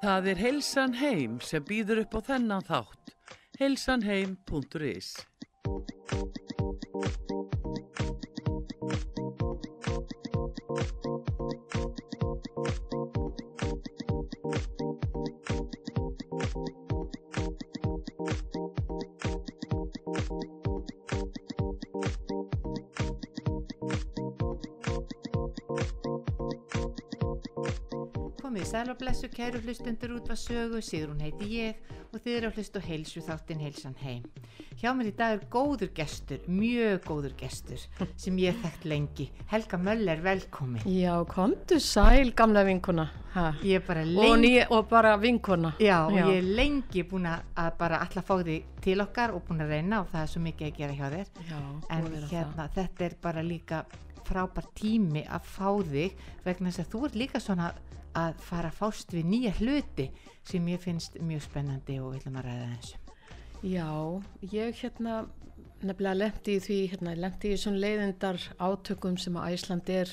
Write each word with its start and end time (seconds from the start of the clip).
Það 0.00 0.28
er 0.32 0.38
Heilsan 0.40 0.94
Heim 0.96 1.32
sem 1.44 1.64
býður 1.68 1.98
upp 2.06 2.14
á 2.16 2.20
þennan 2.30 2.64
þátt. 2.64 3.10
heilsanheim.is 3.60 5.10
Komið 28.70 28.78
í 28.78 28.86
sæl 28.86 28.92
og 28.92 28.98
blessu 29.00 29.28
kæru 29.34 29.60
hlustundur 29.64 30.12
út 30.14 30.28
var 30.30 30.38
sögu, 30.38 30.78
Sigrún 30.78 31.18
heiti 31.24 31.46
ég 31.56 31.88
og 32.12 32.20
þið 32.22 32.34
eru 32.36 32.50
að 32.50 32.58
hlusta 32.60 32.78
á 32.78 32.86
heilsu 32.86 33.22
þáttinn 33.26 33.64
heilsan 33.64 33.96
heim. 33.98 34.28
Hjá 34.78 34.92
mér 34.94 35.08
í 35.10 35.14
dag 35.18 35.32
er 35.34 35.48
góður 35.50 35.90
gestur, 35.96 36.44
mjög 36.46 37.00
góður 37.08 37.34
gestur 37.40 37.82
sem 38.14 38.38
ég 38.38 38.54
hef 38.54 38.62
þekkt 38.62 38.86
lengi. 38.92 39.26
Helga 39.50 39.80
Möller, 39.82 40.22
velkomin. 40.22 40.86
Já, 40.86 41.16
komdu 41.26 41.80
sæl 41.82 42.30
gamla 42.38 42.62
vinkuna 42.68 43.08
ha. 43.34 43.48
Ég 43.66 43.80
er 43.82 43.84
bara 43.90 44.06
og, 44.06 44.14
lengi, 44.14 44.46
ný, 44.46 44.54
og 44.70 44.86
bara 44.94 45.16
vinkuna 45.18 45.74
já, 45.82 45.98
og 46.06 46.14
ég 46.20 46.32
er 46.36 46.54
lengi 46.62 47.02
búin 47.10 47.26
að 47.26 47.74
bara 47.82 48.04
alla 48.06 48.22
fá 48.22 48.36
þig 48.38 48.70
til 48.86 49.02
okkar 49.02 49.34
og 49.34 49.48
búin 49.50 49.66
að 49.66 49.74
reyna 49.74 50.04
og 50.04 50.14
það 50.14 50.22
er 50.28 50.34
svo 50.36 50.46
mikið 50.46 50.70
að 50.70 50.78
gera 50.78 51.00
hjá 51.00 51.06
þér. 51.18 51.36
Já, 51.50 51.60
En 51.90 52.10
hérna, 52.30 52.70
þetta 52.78 53.08
er 53.10 53.20
bara 53.26 53.42
líka 53.42 53.84
frábær 54.30 54.70
tími 54.78 55.26
að 55.26 55.54
fá 55.58 55.70
þig 55.90 56.26
vegna 56.46 56.70
þess 56.70 56.86
að 56.86 56.92
þú 56.94 57.06
ert 57.08 57.24
líka 57.26 57.42
svona 57.42 57.72
að 58.18 58.40
fara 58.44 58.70
að 58.70 58.78
fást 58.80 59.14
við 59.14 59.28
nýja 59.30 59.52
hluti 59.60 60.10
sem 60.46 60.66
ég 60.72 60.82
finnst 60.82 61.18
mjög 61.20 61.44
spennandi 61.46 62.00
og 62.00 62.12
við 62.14 62.22
ætlum 62.22 62.40
að 62.40 62.48
ræða 62.48 62.68
eins 62.70 62.92
um. 62.96 63.06
Já, 63.60 63.88
ég 64.52 64.78
hérna 64.80 65.16
nefnilega 65.84 66.16
lendi 66.16 66.56
í 66.56 66.60
því, 66.64 66.78
hérna, 66.92 67.16
lendi 67.16 67.54
í 67.54 67.60
svona 67.60 67.80
leiðindar 67.80 68.40
átökum 68.60 69.16
sem 69.20 69.36
að 69.36 69.54
Æsland 69.54 69.90
er 69.92 70.12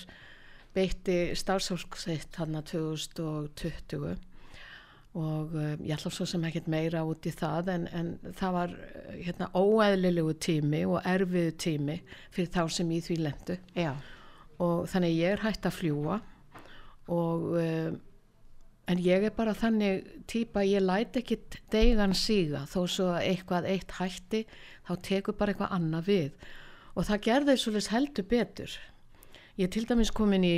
beitti 0.75 1.17
starfsfólksitt 1.35 2.37
hann 2.39 2.57
2020 2.59 4.17
og 5.17 5.55
uh, 5.55 5.73
ég 5.81 5.95
ætla 5.95 6.11
svo 6.13 6.27
sem 6.29 6.43
ekkert 6.45 6.67
meira 6.69 7.01
út 7.07 7.25
í 7.25 7.33
það 7.33 7.71
en, 7.73 7.87
en 7.95 8.09
það 8.37 8.55
var 8.57 8.73
uh, 8.75 9.13
hérna 9.15 9.49
óæðlilegu 9.55 10.35
tími 10.43 10.83
og 10.85 10.99
erfiðu 11.07 11.55
tími 11.57 11.97
fyrir 12.35 12.51
þá 12.53 12.63
sem 12.77 12.91
í 12.93 12.99
því 13.03 13.19
lendu 13.25 13.57
Já, 13.73 13.93
og 14.61 14.85
þannig 14.91 15.17
ég 15.17 15.37
er 15.37 15.45
hægt 15.47 15.65
að 15.65 15.79
fljúa 15.79 16.19
og 17.07 17.49
um, 17.61 17.97
en 18.87 19.01
ég 19.03 19.25
er 19.27 19.33
bara 19.35 19.55
þannig 19.57 20.05
típa 20.31 20.63
að 20.63 20.71
ég 20.71 20.85
læt 20.85 21.19
ekki 21.19 21.39
degan 21.73 22.15
síga. 22.15 22.63
Þó 22.71 22.79
svo 22.87 23.09
að 23.15 23.27
eitthvað 23.33 23.69
eitt 23.73 23.97
hætti 23.97 24.43
þá 24.87 24.93
tekur 25.09 25.37
bara 25.39 25.53
eitthvað 25.53 25.75
annað 25.75 26.11
við. 26.11 26.47
Og 26.97 27.07
það 27.07 27.23
gerði 27.27 27.57
svolítið 27.61 27.93
heldur 27.93 28.27
betur. 28.31 28.77
Ég 29.57 29.71
til 29.73 29.85
dæmis 29.89 30.13
komin 30.15 30.45
í 30.47 30.55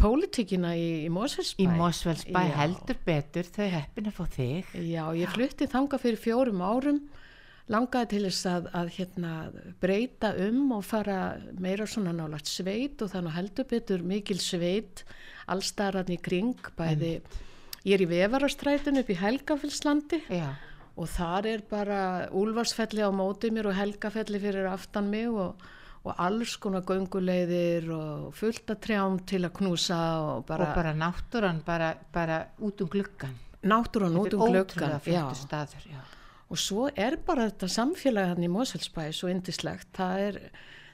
pólitíkina 0.00 0.72
í, 0.78 0.88
í 1.04 1.10
Mosfellsbæ. 1.12 1.60
Í 1.62 1.68
Mosfellsbæ 1.76 2.40
Já. 2.40 2.54
heldur 2.62 3.00
betur 3.04 3.50
þau 3.52 3.66
heppin 3.74 4.08
að 4.08 4.16
fá 4.16 4.24
þig. 4.36 4.70
Já, 4.88 5.04
ég 5.18 5.34
flutti 5.34 5.68
þanga 5.70 6.00
fyrir 6.00 6.22
fjórum 6.22 6.62
árum 6.64 7.02
langaði 7.70 8.10
til 8.14 8.22
þess 8.26 8.48
að, 8.50 8.70
að 8.76 8.88
hérna, 8.96 9.34
breyta 9.82 10.32
um 10.46 10.72
og 10.76 10.86
fara 10.86 11.18
meira 11.62 11.86
svona 11.88 12.14
nálagt 12.16 12.50
sveit 12.50 13.02
og 13.04 13.12
þannig 13.12 13.36
heldur 13.36 13.68
betur 13.70 14.02
mikil 14.06 14.40
sveit 14.42 15.04
allstarran 15.50 16.10
í 16.10 16.18
kring 16.22 16.58
bæði, 16.78 17.20
ég 17.86 17.94
er 17.96 18.04
í 18.04 18.10
vefarastrætun 18.10 19.00
upp 19.02 19.10
í 19.10 19.18
Helgafellslandi 19.20 20.22
Já, 20.30 20.50
og 21.00 21.08
þar 21.08 21.48
er 21.48 21.66
bara 21.68 22.00
úlfarsfelli 22.36 23.04
á 23.06 23.10
móti 23.14 23.50
mér 23.54 23.70
og 23.70 23.78
helgafelli 23.78 24.40
fyrir 24.42 24.68
aftan 24.70 25.08
mig 25.12 25.30
og, 25.30 25.62
og 26.04 26.12
alls 26.20 26.56
konar 26.60 26.84
gönguleiðir 26.88 27.90
og 27.94 28.30
fullt 28.36 28.74
að 28.74 28.82
trjám 28.86 29.20
til 29.30 29.44
að 29.46 29.54
knúsa 29.60 30.00
og 30.26 30.46
bara, 30.50 30.68
og 30.68 30.80
bara 30.80 30.94
náttúran 30.96 31.62
bara, 31.66 31.94
bara 32.12 32.42
út 32.58 32.82
um 32.82 32.90
gluggan. 32.90 33.36
náttúran 33.62 34.16
út 34.16 34.34
um 34.34 34.48
glöggan 34.48 34.56
Þetta 34.56 34.58
er 34.58 34.64
ótrúlega 34.64 35.04
flottur 35.06 35.44
staður, 35.44 35.86
já. 35.86 36.00
Og 36.50 36.58
svo 36.58 36.88
er 36.98 37.16
bara 37.26 37.48
þetta 37.50 37.68
samfélag 37.70 38.32
hann 38.32 38.42
í 38.46 38.50
Mosfellsbæ 38.50 39.06
svo 39.14 39.30
indislegt 39.30 39.92
það 39.96 40.24
er, 40.26 40.38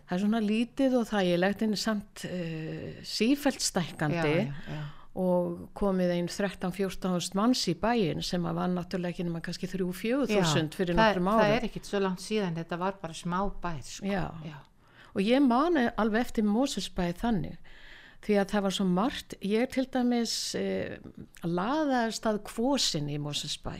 það 0.09 0.17
er 0.19 0.23
svona 0.25 0.43
lítið 0.45 0.99
og 1.01 1.09
þægilegt 1.09 1.65
en 1.65 1.77
samt 1.81 2.27
uh, 2.29 3.01
sífælt 3.07 3.65
stækkandi 3.65 4.19
Já, 4.21 4.45
já, 4.45 4.77
já. 4.77 4.83
og 5.17 5.71
komið 5.81 6.13
einn 6.19 6.29
13-14 6.29 7.33
manns 7.39 7.63
í 7.73 7.75
bæin 7.81 8.21
sem 8.27 8.45
að 8.45 8.59
var 8.61 8.69
náttúrulega 8.75 9.15
ekki 9.17 9.25
nema 9.25 9.41
kannski 9.47 9.71
3-4 9.73 10.29
þúsund 10.35 10.77
fyrir 10.77 10.93
það, 10.93 11.01
nokkrum 11.01 11.31
það 11.33 11.41
árum. 11.47 11.57
er 11.57 11.69
ekkit 11.71 11.89
svo 11.89 12.03
langt 12.05 12.21
síðan, 12.27 12.59
þetta 12.61 12.79
var 12.85 12.99
bara 13.01 13.17
smá 13.17 13.39
bær, 13.63 13.81
sko. 13.89 14.13
Og 15.17 15.25
ég 15.25 15.41
mani 15.41 15.87
alveg 15.97 16.27
eftir 16.27 16.45
Mosfellsbæ 16.45 17.07
þannig 17.23 17.57
því 18.27 18.37
að 18.43 18.51
það 18.53 18.65
var 18.67 18.75
svo 18.77 18.85
margt. 18.91 19.35
Ég 19.41 19.71
til 19.73 19.87
dæmis 19.95 20.35
uh, 20.59 20.97
laðaðist 21.49 22.29
að 22.29 22.43
kvosin 22.51 23.09
í 23.09 23.17
Mosfellsbæ 23.23 23.79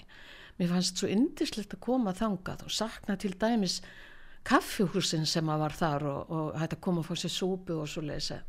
mér 0.59 0.73
fannst 0.73 1.01
svo 1.01 1.11
indislegt 1.13 1.77
að 1.77 1.85
koma 1.87 2.15
þangað 2.17 2.67
og 2.67 2.75
sakna 2.75 3.17
til 3.21 3.35
dæmis 3.39 3.81
kaffihúsin 4.47 5.27
sem 5.27 5.49
að 5.51 5.63
var 5.65 5.77
þar 5.77 6.09
og, 6.11 6.33
og 6.33 6.59
hætti 6.61 6.79
að 6.79 6.85
koma 6.87 7.03
að 7.03 7.09
fá 7.11 7.23
sér 7.23 7.35
súpu 7.35 7.81
og 7.81 7.89
svo 7.91 8.05
leysa 8.07 8.43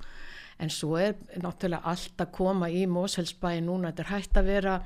en 0.59 0.72
svo 0.73 0.97
er 1.00 1.18
náttúrulega 1.41 1.85
allt 1.85 2.22
að 2.22 2.31
koma 2.34 2.69
í 2.73 2.85
Mosfellsbæ 2.90 3.59
núna, 3.66 3.91
þetta 3.91 4.06
er 4.06 4.13
hægt 4.16 4.40
að 4.40 4.50
vera 4.50 4.78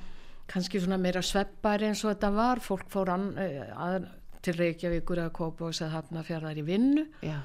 kannski 0.51 0.81
svona 0.83 0.99
meira 0.99 1.21
sveppari 1.23 1.87
eins 1.87 2.03
og 2.03 2.11
þetta 2.11 2.31
var, 2.35 2.59
fólk 2.63 2.89
fór 2.91 3.13
an, 3.13 3.29
eh, 3.39 3.71
að, 3.71 4.09
til 4.43 4.57
Reykjavíkur 4.57 5.21
eða 5.21 5.33
Kópavóks 5.37 5.81
eða 5.83 5.93
Hafnarfjarðar 5.99 6.59
í 6.59 6.65
vinnu. 6.67 7.05
Já, 7.23 7.37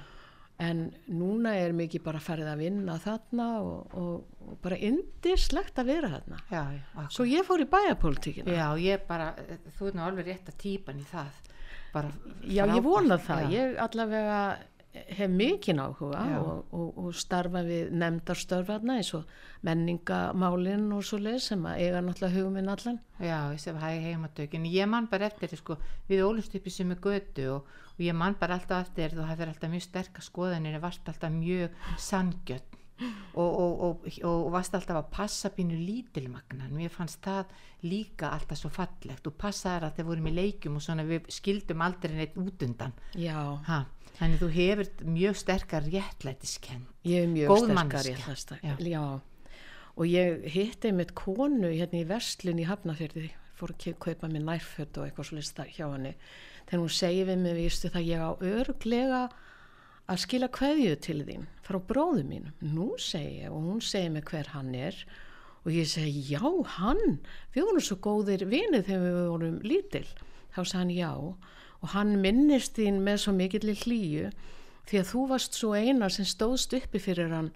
en 0.62 0.86
núna 1.12 1.52
er 1.60 1.74
mikið 1.76 2.02
bara 2.06 2.20
farið 2.22 2.48
að 2.48 2.62
vinna 2.62 2.94
þarna 3.02 3.48
og, 3.60 3.96
og, 4.00 4.44
og 4.46 4.54
bara 4.64 4.78
indislegt 4.88 5.80
að 5.82 5.90
vera 5.90 6.12
þarna. 6.14 6.38
Já, 6.52 6.62
já. 6.78 7.02
svo 7.12 7.26
ég 7.28 7.44
fór 7.44 7.64
í 7.64 7.68
bæjarpolítíkina 7.74 8.54
Já, 8.56 8.68
ég 8.80 9.04
bara, 9.08 9.32
þú 9.76 9.90
er 9.90 9.98
nú 9.98 10.06
alveg 10.06 10.30
rétt 10.30 10.48
að 10.52 10.58
típan 10.62 11.02
í 11.02 11.04
það. 11.10 11.42
Bara 11.92 12.14
já 12.42 12.62
ég 12.62 12.72
frábært, 12.72 12.88
vona 12.88 13.20
það, 13.26 13.52
ég 13.52 13.76
allavega 13.84 14.40
hef 15.18 15.30
mikinn 15.30 15.80
áhuga 15.82 16.22
og, 16.40 16.72
og, 16.74 17.00
og 17.02 17.16
starfa 17.16 17.62
við 17.66 17.90
nefndarstörfarna 17.96 18.98
eins 19.00 19.12
og 19.18 19.26
menningamálin 19.66 20.88
og 20.96 21.04
svo 21.06 21.20
leið 21.22 21.40
sem 21.48 21.66
að 21.68 21.82
eiga 21.84 22.02
náttúrulega 22.04 22.36
huguminn 22.38 22.72
allan 22.72 23.00
Já, 23.16 23.48
ég 23.52 23.60
sem 23.62 23.76
hæg 23.80 24.02
heimatökin. 24.04 24.66
Ég 24.68 24.88
man 24.88 25.06
bara 25.08 25.30
eftir 25.30 25.56
sko, 25.56 25.78
við 26.08 26.24
ólust 26.26 26.54
upp 26.56 26.66
í 26.68 26.74
er 26.84 26.98
götu 27.00 27.46
og, 27.54 27.76
og 27.96 28.00
ég 28.04 28.12
man 28.14 28.36
bara 28.38 28.58
alltaf 28.58 28.88
eftir 28.88 29.16
þú 29.16 29.24
hafðir 29.24 29.52
alltaf 29.54 29.72
mjög 29.72 29.86
sterkar 29.86 30.26
skoðanir, 30.26 30.80
varst 30.80 31.08
alltaf 31.08 31.32
mjög 31.32 31.70
sangjöld 31.96 32.76
og, 33.36 33.60
og, 33.60 33.80
og, 33.86 34.06
og 34.24 34.46
varst 34.54 34.74
alltaf 34.76 35.00
að 35.00 35.10
passa 35.12 35.50
pínu 35.52 35.76
lítilmagnan. 35.80 36.72
Mér 36.76 36.92
fannst 36.92 37.20
það 37.24 37.52
líka 37.84 38.30
alltaf 38.32 38.60
svo 38.60 38.70
fallegt 38.72 39.26
og 39.28 39.36
passaði 39.40 39.88
að 39.88 39.98
þeir 39.98 40.08
vorum 40.10 40.30
í 40.30 40.36
leikjum 40.36 40.78
og 40.78 40.84
svona 40.84 41.04
við 41.08 41.28
skildum 41.32 41.84
aldrei 41.84 42.16
neitt 42.16 42.38
út 42.40 42.66
undan. 42.68 42.96
já, 43.14 43.36
Ha, 43.66 43.84
þannig 44.18 44.40
þú 44.42 44.48
hefur 44.56 44.90
mjög 45.04 45.36
sterkar 45.36 45.82
réttlætiskenn. 45.86 46.84
ég 47.04 47.22
er 47.24 47.28
mjög 47.32 47.48
Góð 47.52 47.66
sterkar 47.72 48.36
sta- 48.36 48.60
Já. 48.62 48.76
já. 48.80 49.20
og 49.96 50.04
ég 50.06 50.44
hitti 50.52 50.92
mitt 50.92 51.14
konu 51.14 51.68
hérna 51.72 52.00
í 52.02 52.06
verslun 52.08 52.58
í 52.60 52.66
Hafnafjörði 52.68 53.30
fór 53.56 53.72
að 53.72 53.94
kaupa 53.98 54.28
mér 54.28 54.44
nærföt 54.44 54.98
og 54.98 55.06
eitthvað 55.08 55.24
svo 55.30 55.36
lista 55.36 55.64
hjá 55.64 55.86
henni 55.92 56.14
þegar 56.66 56.80
hún 56.82 56.92
segir 56.92 57.26
við 57.30 57.38
mig 57.38 57.54
viðstu 57.56 57.88
það 57.90 58.08
ég 58.10 58.20
á 58.20 58.30
örglega 58.40 59.22
að 60.08 60.18
skila 60.22 60.48
kveðju 60.48 60.96
til 61.00 61.22
þín 61.24 61.46
frá 61.64 61.78
bróðu 61.80 62.24
mín 62.28 62.52
nú 62.60 62.92
segi 62.98 63.40
ég 63.46 63.50
og 63.50 63.62
hún 63.64 63.80
segir 63.82 64.10
mig 64.12 64.24
hver 64.28 64.46
hann 64.52 64.74
er 64.74 64.94
og 65.64 65.72
ég 65.72 65.86
segi 65.88 66.22
já 66.36 66.42
hann 66.76 67.18
við 67.54 67.64
vorum 67.64 67.80
svo 67.80 67.96
góðir 67.96 68.44
vinið 68.46 68.84
þegar 68.86 69.06
við 69.06 69.28
vorum 69.32 69.58
lítil 69.64 70.06
þá 70.54 70.60
sagði 70.62 70.78
hann 70.78 70.90
já 70.90 71.12
og 71.86 71.92
hann 71.94 72.16
minnist 72.18 72.74
þín 72.80 72.98
með 73.06 73.20
svo 73.22 73.32
mikill 73.36 73.70
hlýju 73.70 74.30
því 74.90 74.98
að 74.98 75.10
þú 75.12 75.24
varst 75.30 75.54
svo 75.54 75.74
eina 75.78 76.08
sem 76.10 76.26
stóðst 76.26 76.74
uppi 76.74 76.98
fyrir 77.02 77.30
hann 77.30 77.52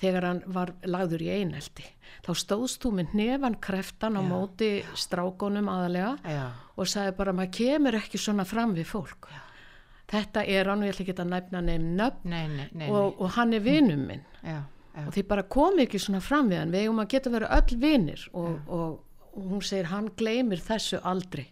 þegar 0.00 0.26
hann 0.26 0.40
var 0.52 0.74
lagður 0.84 1.24
í 1.24 1.30
einelti. 1.38 1.84
Þá 2.26 2.32
stóðst 2.42 2.82
þú 2.82 2.92
með 2.98 3.14
nefan 3.16 3.56
kreftan 3.64 4.18
á 4.20 4.22
móti 4.24 4.82
strákonum 4.98 5.70
aðalega 5.72 6.12
Já, 6.26 6.44
og 6.76 6.90
sagði 6.90 7.14
bara 7.16 7.34
maður 7.36 7.54
kemur 7.58 7.96
ekki 7.96 8.20
svona 8.20 8.44
fram 8.48 8.74
við 8.76 8.90
fólk. 8.90 9.30
Þetta 10.12 10.44
er 10.44 10.68
hann 10.68 10.82
og 10.82 10.90
ég 10.90 10.96
ætla 10.96 11.06
ekki 11.06 11.16
að 11.16 11.32
næfna 11.32 11.62
nefn 11.64 11.88
nöfn 11.96 12.28
nei, 12.28 12.44
nei, 12.52 12.66
nei, 12.76 12.88
og, 12.92 13.20
og 13.22 13.32
hann 13.38 13.56
er 13.56 13.64
vinum 13.64 14.04
minn. 14.10 14.26
Já, 14.44 14.58
já, 14.92 15.06
og 15.06 15.14
því 15.16 15.24
bara 15.30 15.46
komi 15.56 15.86
ekki 15.86 16.02
svona 16.02 16.20
fram 16.24 16.52
við 16.52 16.60
hann. 16.60 16.74
Við 16.74 16.84
eigum 16.84 17.00
að 17.00 17.12
geta 17.14 17.32
verið 17.32 17.56
öll 17.56 17.80
vinir 17.86 18.26
og, 18.32 18.50
og, 18.68 18.98
og 19.32 19.48
hún 19.54 19.64
segir 19.64 19.90
hann 19.92 20.10
gleymir 20.18 20.62
þessu 20.62 21.00
aldrei. 21.08 21.46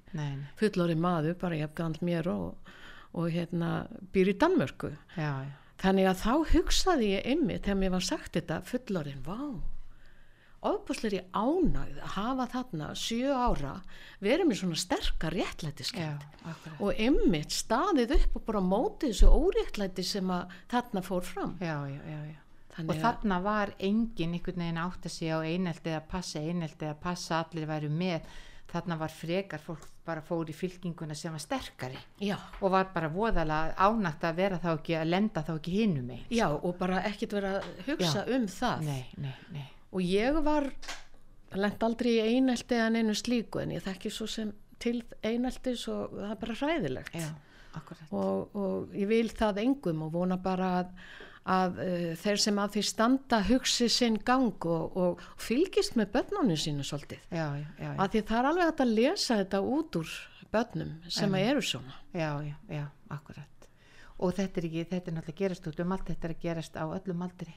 Fullori 0.61 0.97
maður, 0.99 1.37
bara 1.41 1.59
ég 1.59 1.69
hef 1.69 1.75
galt 1.79 2.05
mér 2.05 2.29
og, 2.33 2.71
og 3.17 3.33
hérna 3.33 3.87
býr 4.15 4.35
í 4.35 4.39
Danmörku. 4.41 4.93
Já, 5.17 5.33
já. 5.49 5.53
þannig 5.81 6.11
að 6.11 6.23
þá 6.23 6.33
hugsaði 6.55 7.13
ég 7.15 7.29
einmitt 7.35 7.67
þegar 7.67 7.83
mér 7.83 7.95
var 7.97 8.09
sagt 8.13 8.37
þetta 8.37 8.63
fullorinn, 8.69 9.23
vá 9.25 9.41
ofbúsleiri 10.67 11.23
ánægð 11.33 12.01
að 12.05 12.13
hafa 12.17 12.47
þarna 12.53 12.91
sjö 12.99 13.33
ára 13.33 13.73
verið 14.21 14.51
með 14.51 14.61
svona 14.61 14.81
sterkar 14.81 15.37
akkurat. 16.45 16.77
Og 16.85 17.01
ymmit 17.01 17.55
staðið 17.55 18.15
upp 18.19 18.37
og 18.37 18.47
bara 18.49 18.63
mótið 18.65 19.15
þessu 19.15 19.31
óréttlæti 19.33 20.05
sem 20.05 20.33
að 20.35 20.53
þarna 20.73 21.05
fór 21.07 21.25
fram. 21.25 21.57
Já, 21.65 21.77
já, 21.89 22.01
já, 22.05 22.21
já. 22.29 22.39
Og 22.71 22.77
Þannig 22.77 22.97
að, 22.97 23.03
þarna 23.03 23.41
var 23.45 23.73
engin 23.79 24.37
einhvern 24.37 24.63
veginn 24.63 24.79
átt 24.85 25.09
að 25.09 25.17
segja 25.17 25.41
á 25.41 25.41
einelti 25.43 25.95
að 25.97 26.07
passa 26.13 26.43
einelti 26.45 26.87
að 26.87 27.01
passa 27.03 27.43
allir 27.43 27.67
væru 27.71 27.91
með. 27.91 28.31
Þarna 28.71 28.97
var 29.01 29.11
frekar 29.11 29.63
fólk 29.65 29.89
bara 30.07 30.23
fór 30.23 30.49
í 30.51 30.55
fylkinguna 30.55 31.15
sem 31.19 31.35
var 31.35 31.43
sterkari. 31.43 31.99
Já, 32.23 32.37
og 32.61 32.73
var 32.73 32.89
bara 32.95 33.11
voðalega 33.11 33.75
ánægt 33.75 34.25
að 34.27 34.39
vera 34.39 34.61
þá 34.63 34.71
ekki 34.77 34.97
að 35.01 35.11
lenda 35.11 35.43
þá 35.47 35.53
ekki 35.57 35.75
hinum 35.75 36.15
einn 36.15 36.33
já, 36.35 36.47
og 36.55 36.79
bara 36.79 37.03
ekkit 37.11 37.35
vera 37.37 37.53
að 37.59 37.69
hugsa 37.89 38.25
um 38.31 38.47
það. 38.51 38.87
Nei, 38.87 39.05
nei, 39.19 39.35
nei. 39.55 39.69
Og 39.91 40.07
ég 40.07 40.39
var 40.47 40.71
lent 41.59 41.83
aldrei 41.83 42.13
í 42.15 42.37
einelti 42.37 42.79
en 42.79 42.99
einu 43.01 43.15
slíku 43.19 43.63
en 43.63 43.75
ég 43.75 43.83
þekki 43.83 44.13
svo 44.15 44.29
sem 44.31 44.53
til 44.81 45.01
eineltis 45.27 45.87
og 45.91 46.15
það 46.15 46.31
er 46.35 46.41
bara 46.45 46.59
hræðilegt. 46.63 47.19
Já, 47.19 47.29
og, 48.11 48.55
og 48.57 48.95
ég 48.97 49.11
vil 49.11 49.29
það 49.35 49.63
engum 49.65 50.07
og 50.07 50.15
vona 50.15 50.39
bara 50.41 50.71
að, 50.81 50.95
að 51.49 51.79
uh, 51.81 52.17
þeir 52.21 52.37
sem 52.45 52.59
að 52.61 52.75
því 52.77 52.83
standa 52.91 53.39
hugsi 53.49 53.89
sinn 53.89 54.19
gang 54.25 54.67
og, 54.69 54.97
og 54.97 55.23
fylgist 55.41 55.97
með 55.97 56.11
börnunum 56.19 56.57
sínu 56.61 56.85
svolítið. 56.85 57.23
Já, 57.33 57.47
já, 57.57 57.67
já, 57.81 57.95
að 57.97 58.11
því 58.17 58.23
það 58.29 58.39
er 58.43 58.51
alveg 58.51 58.69
hægt 58.71 58.85
að 58.85 58.93
lesa 58.99 59.39
þetta 59.41 59.63
út 59.77 59.97
úr 60.03 60.13
börnum 60.53 60.93
sem 61.09 61.35
að 61.39 61.49
eru 61.55 61.63
svona. 61.63 61.97
Já, 62.13 62.31
já, 62.45 62.55
já, 62.69 62.85
akkurat. 63.09 63.47
Og 64.21 64.35
þetta 64.37 64.61
er 64.61 64.69
ekki, 64.69 64.85
þetta 64.91 65.11
er 65.11 65.17
náttúrulega 65.17 65.41
gerast 65.45 65.67
út 65.71 65.81
um 65.81 65.93
allt 65.97 66.09
þetta 66.13 66.29
er 66.29 66.35
að 66.37 66.43
gerast 66.45 66.75
á 66.77 66.85
öllum 66.85 67.23
aldri. 67.25 67.57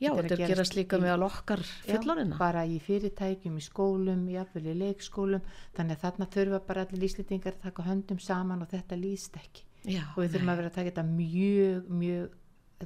Já, 0.00 0.14
Þetta 0.16 0.20
er 0.22 0.24
að 0.24 0.30
er 0.32 0.38
gerast 0.40 0.54
gerast 0.56 0.76
líka 0.78 0.96
í- 0.96 1.02
með 1.04 1.22
okkar 1.26 1.60
Já, 1.60 1.90
fullorina 1.92 2.36
bara 2.40 2.62
í 2.64 2.78
fyrirtækjum, 2.80 3.58
í 3.60 3.64
skólum, 3.66 4.22
jafnvel 4.32 4.70
í 4.72 4.76
leikskólum. 4.80 5.42
Þannig 5.76 5.98
að 5.98 6.04
þarna 6.06 6.28
þurfa 6.32 6.60
bara 6.70 6.84
allir 6.86 7.04
íslendingar 7.04 7.52
að 7.58 7.66
taka 7.66 7.84
höndum 7.84 8.18
saman 8.24 8.62
og 8.64 8.70
þetta 8.72 8.96
líst 8.96 9.36
ekki. 9.36 9.66
Já, 9.84 10.00
og 10.16 10.22
við 10.22 10.32
þurfum 10.38 10.52
að 10.54 10.56
vera 10.62 10.70
að 10.72 10.78
taka 10.78 10.88
þetta 10.88 11.04
mjög, 11.10 11.90
mjög 12.00 12.39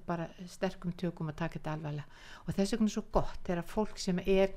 bara 0.07 0.29
sterkum 0.47 0.93
tökum 0.93 1.29
að 1.29 1.37
taka 1.37 1.59
þetta 1.59 1.73
alvarlega. 1.73 2.05
Og 2.49 2.55
þess 2.55 2.73
vegna 2.73 2.87
er 2.87 2.91
svo 2.91 3.03
gott 3.13 3.39
þegar 3.45 3.63
fólk 3.65 3.99
sem 3.99 4.19
er 4.27 4.51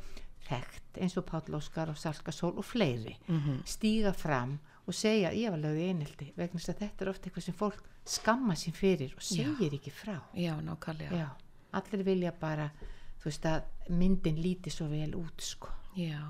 þekkt 0.47 0.97
eins 1.01 1.17
og 1.17 1.25
Páll 1.25 1.55
Óskar 1.57 1.89
og 1.89 1.97
Salka 1.97 2.31
Sól 2.31 2.57
og 2.57 2.65
fleiri 2.65 3.17
Mhm. 3.27 3.63
stíga 3.65 4.13
fram 4.15 4.59
og 4.87 4.93
segja 4.93 5.31
ég 5.31 5.49
var 5.51 5.59
lögði 5.59 5.89
einhelti 5.89 6.33
vegna 6.37 6.59
þess 6.59 6.69
að 6.69 6.79
þetta 6.79 7.01
er 7.01 7.09
ofta 7.09 7.29
eitthvað 7.29 7.43
sem 7.43 7.53
fólk 7.53 7.83
skamma 8.05 8.53
sín 8.53 8.73
fyrir 8.73 9.13
og 9.15 9.21
segir 9.21 9.71
ekki 9.73 9.91
frá. 9.91 10.21
Já, 10.33 10.55
nákvæmlega. 10.61 11.11
Já, 11.11 11.29
allir 11.73 12.03
vilja 12.05 12.31
bara 12.31 12.71
þú 13.19 13.25
veist 13.25 13.43
að 13.45 13.63
myndin 13.89 14.37
líti 14.41 14.69
svo 14.71 14.87
vel 14.87 15.11
út 15.15 15.41
sko. 15.41 15.67
Já, 15.97 16.21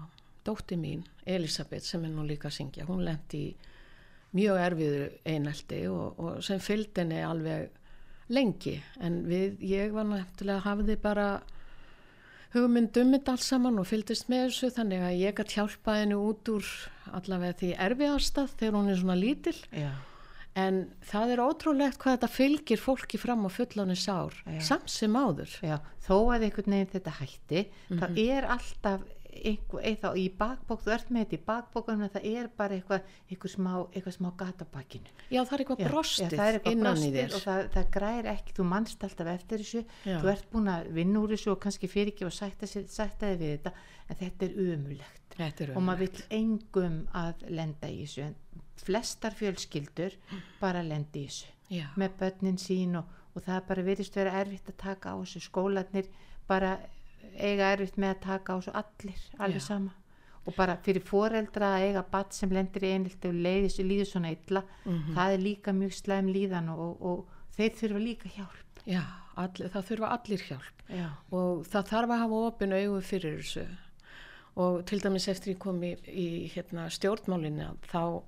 dótti 0.46 0.76
mín, 0.78 1.04
Elisabeth, 1.26 1.84
sem 1.84 2.04
er 2.06 2.10
nú 2.10 2.26
líka 2.26 2.48
að 2.48 2.54
syngja, 2.58 2.86
hún 2.86 3.04
lendi 3.04 3.56
mjög 4.34 4.58
erfiðu 4.58 5.12
einelti 5.26 5.88
og, 5.88 6.20
og 6.20 6.44
sem 6.44 6.60
fylgdi 6.60 7.02
henni 7.02 7.22
alveg 7.24 7.70
lengi, 8.30 8.78
en 9.00 9.22
við, 9.30 9.60
ég 9.64 9.94
var 9.96 10.08
náttúrulega 10.10 10.66
hafði 10.66 10.98
bara 11.04 11.28
hugmynd 12.56 12.98
um 13.02 13.14
þetta 13.16 13.34
alls 13.36 13.48
saman 13.52 13.80
og 13.82 13.88
fylgdist 13.90 14.30
með 14.32 14.46
þessu, 14.50 14.70
þannig 14.78 15.06
að 15.08 15.18
ég 15.22 15.36
gætt 15.38 15.56
hjálpa 15.58 15.98
henni 16.02 16.18
út 16.20 16.52
úr 16.52 16.68
allavega 17.18 17.58
því 17.62 17.72
erfiðastað 17.88 18.54
þegar 18.60 18.78
hún 18.80 18.92
er 18.94 19.00
svona 19.02 19.18
lítil, 19.20 19.56
já, 19.76 19.90
en 20.58 20.80
það 21.06 21.34
er 21.36 21.42
ótrúlegt 21.44 22.00
hvað 22.02 22.16
þetta 22.18 22.30
fylgir 22.34 22.80
fólki 22.82 23.20
fram 23.22 23.44
á 23.46 23.50
fulláni 23.54 23.96
sár, 24.00 24.34
Já. 24.48 24.60
samt 24.72 24.90
sem 24.90 25.14
áður. 25.14 25.52
já, 25.62 25.78
þó 26.08 26.16
að 26.34 26.48
einhvern 26.48 26.74
veginn 26.74 26.94
þetta 26.96 27.14
hætti 27.20 27.62
það 28.00 28.18
er 28.24 28.48
alltaf 28.56 29.04
einhver, 29.52 29.84
eða 29.92 30.12
í 30.18 30.26
bakbók, 30.40 30.82
þú 30.86 30.94
ert 30.96 31.10
með 31.14 31.24
þetta 31.26 31.38
í 31.38 31.46
bakbókunum 31.48 32.06
en 32.08 32.14
það 32.14 32.28
er 32.32 32.50
bara 32.58 32.78
eitthvað, 32.78 33.12
eitthvað 33.30 33.54
smá, 33.54 33.72
eitthvað 33.92 34.16
smá 34.18 34.30
gatabakkinu 34.42 35.14
Já, 35.30 35.42
það 35.42 35.54
er 35.58 35.64
eitthvað 35.64 35.84
brostið 35.88 36.36
það 36.36 36.48
er 36.48 36.58
eitthvað 36.60 36.78
innan 36.78 37.04
í 37.04 37.12
þér. 37.16 37.36
og 37.38 37.46
það, 37.46 37.62
það 37.76 37.92
græri 37.98 38.32
ekki, 38.34 38.56
þú 38.58 38.68
mannst 38.72 39.06
alltaf 39.08 39.32
eftir 39.34 39.64
þessu 39.64 39.84
Já. 39.84 40.18
þú 40.24 40.32
ert 40.34 40.50
búin 40.54 40.72
að 40.74 40.90
vinna 40.98 41.22
úr 41.24 41.36
þessu 41.36 41.54
og 41.54 41.62
kannski 41.66 41.92
fyrir 41.92 42.14
ekki 42.14 42.28
og 42.28 42.36
sætta, 42.38 42.68
þig 42.68 43.38
við 43.42 43.54
þetta 43.58 43.74
en 44.08 44.22
þetta 44.24 44.48
er 44.48 44.58
umulegt 44.68 45.38
Þetta 45.38 45.64
er 45.68 45.76
og 45.78 45.84
maður 45.86 46.08
vill 46.08 46.24
engum 46.40 46.98
að 47.18 47.44
lenda 47.54 47.90
í 47.92 48.00
þessu 48.02 48.24
en 48.26 48.36
flestar 48.82 49.36
fjölskyldur 49.38 50.16
bara 50.62 50.84
lenda 50.86 51.20
í 51.20 51.28
þessu 51.28 51.54
Já. 51.74 51.88
með 52.00 52.16
börnin 52.22 52.60
sín 52.62 52.96
og, 53.00 53.10
og 53.36 53.44
það 53.46 53.66
bara 53.70 53.86
virðist 53.86 54.16
vera 54.18 54.38
erfitt 54.42 54.70
að 54.72 54.80
taka 54.82 55.14
á 55.14 55.16
þessu 55.20 55.44
skólanir 55.44 56.08
bara 56.48 56.78
eiga 57.38 57.72
erfitt 57.76 57.98
með 57.98 58.14
að 58.16 58.20
taka 58.28 58.54
á 58.54 58.58
þessu 58.60 58.74
allir 58.82 59.24
alveg 59.40 59.62
Já. 59.62 59.68
sama 59.68 59.92
og 60.48 60.56
bara 60.56 60.78
fyrir 60.84 61.04
foreldra 61.04 61.74
að 61.76 61.86
eiga 61.90 62.04
batt 62.12 62.34
sem 62.34 62.50
lendir 62.56 62.86
í 62.88 62.92
einhelti 62.96 63.28
og 63.28 63.34
leiðis 63.36 63.80
líður 63.84 64.06
svona 64.12 64.32
illa 64.32 64.64
Mhm. 64.86 65.16
það 65.16 65.34
er 65.34 65.38
líka 65.44 65.74
mjög 65.76 65.94
slæm 65.94 66.30
líðan 66.34 66.70
og, 66.70 66.80
og, 66.80 67.02
og 67.02 67.26
þeir 67.58 67.74
þurfa 67.82 68.04
líka 68.04 68.30
hjálp 68.30 68.80
Já, 68.88 69.02
allir, 69.36 69.68
það 69.74 69.84
þurfa 69.90 70.12
allir 70.16 70.40
hjálp. 70.48 70.84
já, 70.90 71.10
og 71.32 71.66
það 71.68 71.88
þarf 71.92 72.10
að 72.16 72.20
hafa 72.24 72.40
opin 72.48 72.74
augu 72.74 73.02
fyrir 73.02 73.38
þessu 73.42 73.68
og 74.58 74.86
til 74.86 75.00
dæmis 75.00 75.28
eftir 75.28 75.54
ég 75.54 75.60
kom 75.60 75.82
í, 75.84 75.92
í 76.08 76.50
hérna, 76.56 76.88
stjórnmálinu 76.90 77.68
þá 77.92 78.24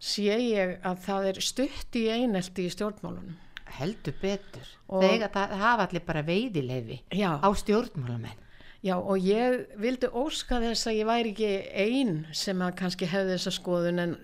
sé 0.00 0.24
ég 0.40 0.78
að 0.82 1.02
það 1.04 1.26
er 1.28 1.40
stutt 1.44 1.96
í 2.00 2.06
einelti 2.08 2.64
í 2.66 2.72
stjórnmálunum 2.72 3.36
heldur 3.78 4.14
betur. 4.22 4.66
Eiga- 5.06 5.30
það 5.34 5.54
hafa 5.60 5.86
allir 5.88 6.04
bara 6.06 6.22
veiðileifi 6.26 7.00
já, 7.12 7.30
á 7.40 7.48
stjórnmálamenn. 7.54 8.46
Já 8.82 8.94
og 8.96 9.18
ég 9.20 9.66
vildi 9.76 10.08
óska 10.08 10.56
þess 10.62 10.86
að 10.88 10.96
ég 11.02 11.06
væri 11.06 11.32
ekki 11.34 11.50
ein 11.76 12.26
sem 12.32 12.58
að 12.64 12.76
kannski 12.78 13.06
hefði 13.06 13.34
þessa 13.36 13.52
skoðun 13.58 13.98
en 14.00 14.14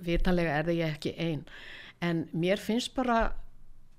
vitanlega 0.00 0.54
er 0.58 0.64
það 0.64 0.78
ég 0.80 0.94
ekki 0.96 1.12
ein. 1.20 1.42
En 2.00 2.28
mér 2.32 2.56
finnst 2.58 2.94
bara 2.96 3.32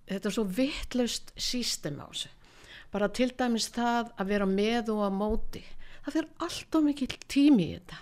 þetta 0.09 0.25
er 0.31 0.33
svo 0.33 0.43
vittlaust 0.57 1.31
sístem 1.37 1.99
á 2.01 2.09
þessu. 2.09 2.29
Bara 2.91 3.09
til 3.09 3.29
dæmis 3.37 3.69
það 3.75 4.11
að 4.17 4.27
vera 4.31 4.45
með 4.49 4.89
og 4.95 5.03
að 5.05 5.17
móti. 5.19 5.63
Það 6.05 6.13
fyrir 6.17 6.29
allt 6.47 6.75
og 6.79 6.83
mikil 6.87 7.07
tími 7.27 7.65
í 7.67 7.77
þetta 7.77 7.97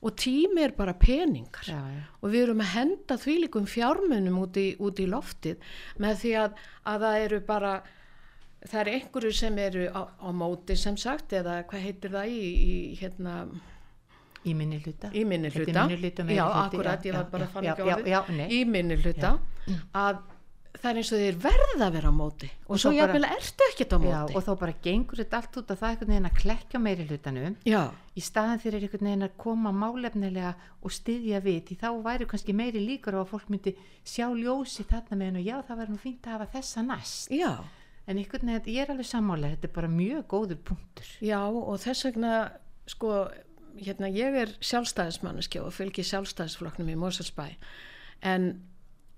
og 0.00 0.16
tími 0.16 0.64
er 0.64 0.72
bara 0.76 0.94
peningar. 0.96 1.66
Já, 1.68 1.76
já. 1.76 2.02
og 2.20 2.32
við 2.32 2.42
erum 2.46 2.62
að 2.64 2.74
henda 2.74 3.16
þvílikum 3.20 3.66
fjármunum 3.68 4.38
út 4.40 4.60
í, 4.60 4.68
út 4.80 5.00
í 5.00 5.08
loftið 5.10 5.72
með 6.00 6.22
því 6.22 6.36
að, 6.44 6.60
að 6.92 7.04
það 7.06 7.24
eru 7.24 7.40
bara 7.48 7.72
það 8.60 8.80
eru 8.80 8.94
einhverju 8.96 9.34
sem 9.36 9.58
eru 9.60 9.84
á, 9.92 10.00
á 10.08 10.28
móti 10.36 10.76
sem 10.76 10.96
sagt 11.00 11.32
eða 11.36 11.62
hvað 11.68 11.84
heitir 11.84 12.16
það 12.16 12.32
í, 12.32 12.40
í 12.40 12.74
hérna 13.00 13.36
í 14.44 14.54
minni 14.56 14.80
hluta. 14.80 15.10
Í 15.12 15.24
minni 15.28 15.50
hluta, 15.52 15.86
já 16.32 16.44
akkurat, 16.48 17.04
ég 17.04 17.16
var 17.16 17.28
bara 17.32 17.48
að 17.48 17.56
fann 17.56 17.70
ekki 17.72 18.12
já, 18.12 18.20
nei. 18.36 18.46
í 18.56 18.60
minni 18.68 18.96
hluta 19.00 19.34
að 19.96 20.22
það 20.76 20.90
er 20.90 20.98
eins 21.00 21.10
og 21.12 21.20
þeir 21.20 21.38
verða 21.42 21.86
að 21.88 21.94
vera 21.96 22.10
á 22.10 22.14
móti. 22.14 22.48
Og, 22.66 22.70
Og 22.76 22.80
svo 22.80 22.92
jafnvel 22.94 23.26
ertu 23.26 23.66
ekkert 23.70 23.92
á 23.92 23.98
já, 23.98 24.04
móti. 24.22 24.36
og 24.38 24.44
þá 24.46 24.50
bara 24.60 24.74
gengur 24.84 25.20
þetta 25.20 25.40
allt 25.40 25.58
út 25.60 25.72
að 25.74 25.80
það 25.80 25.90
einhvern 25.90 26.12
veginn 26.14 26.28
að 26.30 26.38
klekja 26.40 26.80
meiri 26.84 27.06
hlutanum. 27.08 27.56
Já, 27.66 27.82
í 28.14 28.22
staðan 28.24 28.62
fyrir 28.62 28.86
einhvern 28.86 29.08
veginn 29.10 29.26
að 29.26 29.34
koma 29.44 29.72
málefnilega 29.74 30.54
og 30.80 30.94
styðja 30.94 31.42
við 31.44 31.60
því 31.68 31.76
þá 31.82 31.88
væri 32.06 32.28
kannski 32.30 32.56
meiri 32.56 32.84
líkur 32.86 33.18
á 33.18 33.20
að 33.24 33.28
fólk 33.34 33.50
myndi 33.52 33.74
sjá 34.06 34.26
ljósi 34.30 34.86
þarna 34.88 35.18
með 35.20 35.30
hennu 35.32 35.44
já 35.44 35.56
það 35.68 35.82
væri 35.82 35.92
nú 35.96 36.00
fínt 36.06 36.26
að 36.30 36.36
hafa 36.38 36.48
þessa 36.54 36.86
næst. 36.86 37.30
Já, 37.34 37.52
en 38.06 38.16
einhvern 38.22 38.54
veginn, 38.54 38.74
ég 38.76 38.82
er 38.86 38.94
alveg 38.94 39.10
sammála 39.10 39.52
þetta 39.56 39.68
er 39.68 39.74
bara 39.76 39.92
mjög 39.92 40.24
góður 40.32 40.62
punktur. 40.70 41.12
Já 41.20 41.40
og 41.50 41.76
þess 41.82 42.06
vegna 42.08 42.32
sko, 42.90 43.12
hérna 43.80 44.08
ég 44.10 44.34
er 44.46 44.56
sjálfstæðismanneski 44.64 45.60
og 45.62 45.70
fylgi 45.76 46.02
sjálfstæðisflokknum 46.08 46.88
í 46.90 46.96
Moselsbæ 46.98 47.46
en 48.26 48.50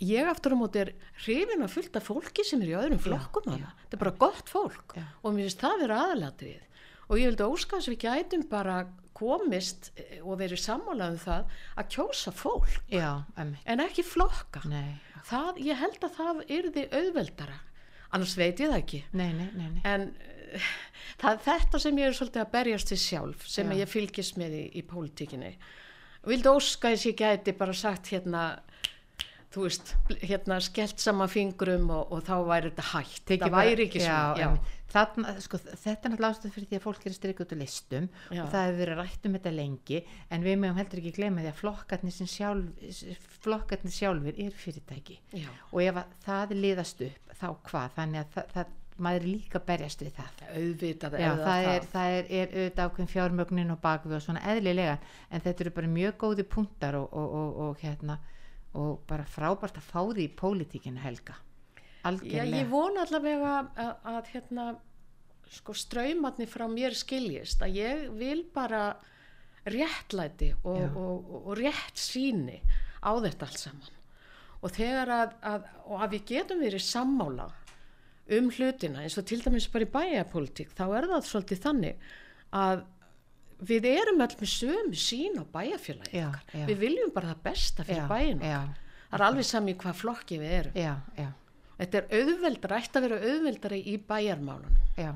ég 0.03 0.29
aftur 0.31 0.57
á 0.57 0.59
móti 0.59 0.83
er 0.83 0.93
hrifin 1.23 1.65
að 1.65 1.75
fullta 1.77 2.03
fólki 2.03 2.45
sem 2.47 2.63
er 2.65 2.73
í 2.73 2.77
öðrum 2.79 3.01
flokkum 3.03 3.47
já, 3.47 3.55
hana. 3.55 3.73
þetta 3.85 3.99
er 3.99 4.03
bara 4.03 4.17
gott 4.25 4.51
fólk 4.51 4.97
Já. 4.99 5.05
og 5.23 5.35
mér 5.35 5.49
finnst 5.49 5.63
það 5.63 5.85
vera 5.85 6.01
aðalatrið 6.07 6.83
og 7.09 7.21
ég 7.21 7.31
vildi 7.31 7.49
óska 7.49 7.79
þess 7.79 7.91
að 7.91 7.95
við 7.95 8.05
gætum 8.07 8.45
bara 8.51 8.77
komist 9.17 9.91
eh, 10.01 10.21
og 10.23 10.39
verið 10.41 10.63
sammálað 10.63 11.15
um 11.15 11.21
það 11.23 11.57
að 11.79 11.91
kjósa 11.97 12.33
fólk 12.35 12.79
já, 12.93 13.11
en 13.37 13.85
ekki 13.85 14.05
flokka 14.07 14.65
nei, 14.71 14.97
það, 15.29 15.61
ég 15.69 15.83
held 15.83 16.09
að 16.09 16.17
það 16.19 16.43
yrði 16.59 16.87
auðveldara 16.91 17.61
annars 18.13 18.35
veit 18.39 18.61
ég 18.61 18.73
það 18.73 18.81
ekki 18.81 19.03
nei, 19.13 19.31
nei, 19.37 19.49
nei, 19.57 19.69
nei. 19.77 19.85
en 19.89 20.09
uh, 20.57 20.73
það 21.21 21.37
er 21.37 21.45
þetta 21.47 21.83
sem 21.85 22.03
ég 22.03 22.11
er 22.11 22.19
svolítið 22.19 22.45
að 22.45 22.53
berjast 22.57 22.91
til 22.91 23.01
sjálf 23.01 23.47
sem 23.49 23.73
Já. 23.73 23.79
ég 23.83 23.93
fylgist 23.93 24.41
með 24.41 24.59
í, 24.59 24.65
í 24.81 24.85
pólitíkinni 24.89 25.55
vildi 26.29 26.53
óska 26.53 26.93
þess 26.93 27.09
ég 27.11 27.19
gæti 27.19 27.57
bara 27.59 27.77
sagt 27.77 28.13
hérna 28.13 28.45
þú 29.53 29.65
veist, 29.67 29.91
hérna 30.25 30.57
skellt 30.65 31.03
saman 31.03 31.29
fingrum 31.29 31.91
og, 31.93 32.13
og 32.13 32.23
þá 32.25 32.35
væri 32.49 32.71
þetta 32.71 32.87
hægt 32.93 33.27
það 33.35 33.43
bara- 33.47 33.65
væri 33.67 33.87
ekki 33.89 34.01
svona 34.05 34.57
sko, 35.41 35.57
þetta 35.63 36.09
er 36.09 36.13
náttúrulega 36.13 36.35
ástæð 36.35 36.53
fyrir 36.53 36.69
því 36.69 36.77
að 36.79 36.85
fólk 36.85 37.07
er 37.07 37.13
að 37.13 37.17
strika 37.17 37.45
út 37.47 37.53
úr 37.55 37.61
listum 37.63 38.09
Já. 38.29 38.43
og 38.43 38.51
það 38.53 38.67
hefur 38.67 38.81
verið 38.83 38.99
rætt 39.01 39.27
um 39.29 39.37
þetta 39.39 39.53
lengi 39.57 40.01
en 40.31 40.45
við 40.45 40.59
meðum 40.61 40.81
heldur 40.83 41.01
ekki 41.01 41.15
gleyma 41.17 41.41
því 41.45 41.51
að 41.53 41.61
flokkarnir, 41.63 42.17
sjálf, 42.35 43.01
flokkarnir 43.43 43.95
sjálfur 43.97 44.39
er 44.45 44.53
fyrirtæki. 44.53 45.19
Já. 45.33 45.49
og 45.73 45.81
ef 45.83 46.01
að 46.03 46.15
það 46.27 46.55
liðast 46.61 47.05
upp 47.09 47.35
þá 47.41 47.47
hvað? 47.71 47.95
Þannig 47.97 48.21
að 48.21 48.37
það, 48.37 48.53
það 48.57 48.79
maður 49.03 49.25
líka 49.27 49.59
berjast 49.67 50.03
við 50.05 50.13
það. 50.19 50.43
Auðvitað 50.53 51.15
Já, 51.19 51.31
það 51.41 51.69
er, 51.73 51.87
það. 51.95 52.11
er, 52.19 52.27
er 52.43 52.53
auðvitað 52.53 52.91
ákveðin 52.91 53.13
fjármögnin 53.15 53.73
og 53.73 53.81
bakvið 53.83 54.19
og 54.19 54.23
svona 54.27 54.43
eðlilega 54.53 54.99
en 55.33 55.41
þetta 55.47 55.65
eru 55.65 55.73
bara 55.79 55.91
mjög 55.97 56.19
góði 56.21 56.45
punktar 56.53 56.99
og, 57.01 57.09
og, 57.17 57.35
og, 57.41 57.57
og 57.65 57.81
hérna 57.83 58.19
og 58.79 59.03
bara 59.09 59.27
frábært 59.29 59.79
að 59.81 59.89
fá 59.89 60.01
því 60.01 60.27
í 60.27 60.33
pólitíkinu 60.39 61.03
helga. 61.03 61.37
Já, 62.03 62.09
algjörlega. 62.11 62.59
ég 62.59 62.71
vona 62.71 63.05
allavega 63.05 63.51
að, 63.59 63.67
að, 63.85 63.93
að 64.13 64.31
hérna, 64.33 64.67
sko 65.53 65.75
ströymatni 65.77 66.49
frá 66.51 66.65
mér 66.71 66.97
skiljist 66.99 67.63
að 67.63 67.77
ég 67.79 68.07
vil 68.19 68.41
bara 68.55 68.85
réttlæti 69.69 70.51
og, 70.65 70.79
Já. 70.81 70.89
og, 70.99 71.19
og, 71.31 71.43
og 71.53 71.59
rétt 71.61 72.01
síni 72.01 72.59
á 73.03 73.13
þetta 73.23 73.47
allt 73.47 73.61
saman. 73.61 73.99
Og 74.63 74.73
þegar 74.75 75.11
að, 75.15 75.37
að, 75.47 75.69
og 75.87 76.03
að 76.03 76.17
við 76.17 76.25
getum 76.33 76.63
verið 76.63 76.85
sammála 76.87 77.49
um 78.33 78.51
hlutina 78.55 79.03
eins 79.03 79.19
og 79.19 79.27
til 79.29 79.41
dæmis 79.43 79.69
bara 79.71 79.87
í 79.87 79.93
bæjarpolítík 79.93 80.75
þá 80.79 80.85
er 80.89 81.09
það 81.11 81.29
svolítið 81.29 81.63
þannig 81.65 82.05
að 82.55 82.85
við 83.69 83.87
erum 83.93 84.21
öll 84.25 84.37
með 84.41 84.51
sömu 84.53 84.99
sín 84.99 85.39
á 85.39 85.45
bæjarfélagi 85.55 86.19
Já, 86.19 86.29
já. 86.55 86.65
við 86.71 86.79
viljum 86.83 87.13
bara 87.15 87.33
það 87.33 87.43
besta 87.47 87.85
fyrir 87.87 88.03
já, 88.03 88.61
það 89.11 89.19
er 89.19 89.25
alveg 89.29 89.47
sami 89.49 89.75
hvað 89.79 89.99
flokki 90.03 90.39
við 90.43 90.55
erum 90.61 90.79
já, 90.83 90.95
já, 91.19 91.29
Þetta 91.83 91.99
er 91.99 92.09
auðveldara, 92.21 92.77
ætti 92.79 92.99
að 93.01 93.05
vera 93.09 93.17
auðveldara 93.27 93.77
í 93.91 93.95
bæjarmálunum. 94.07 94.75
já. 95.01 95.13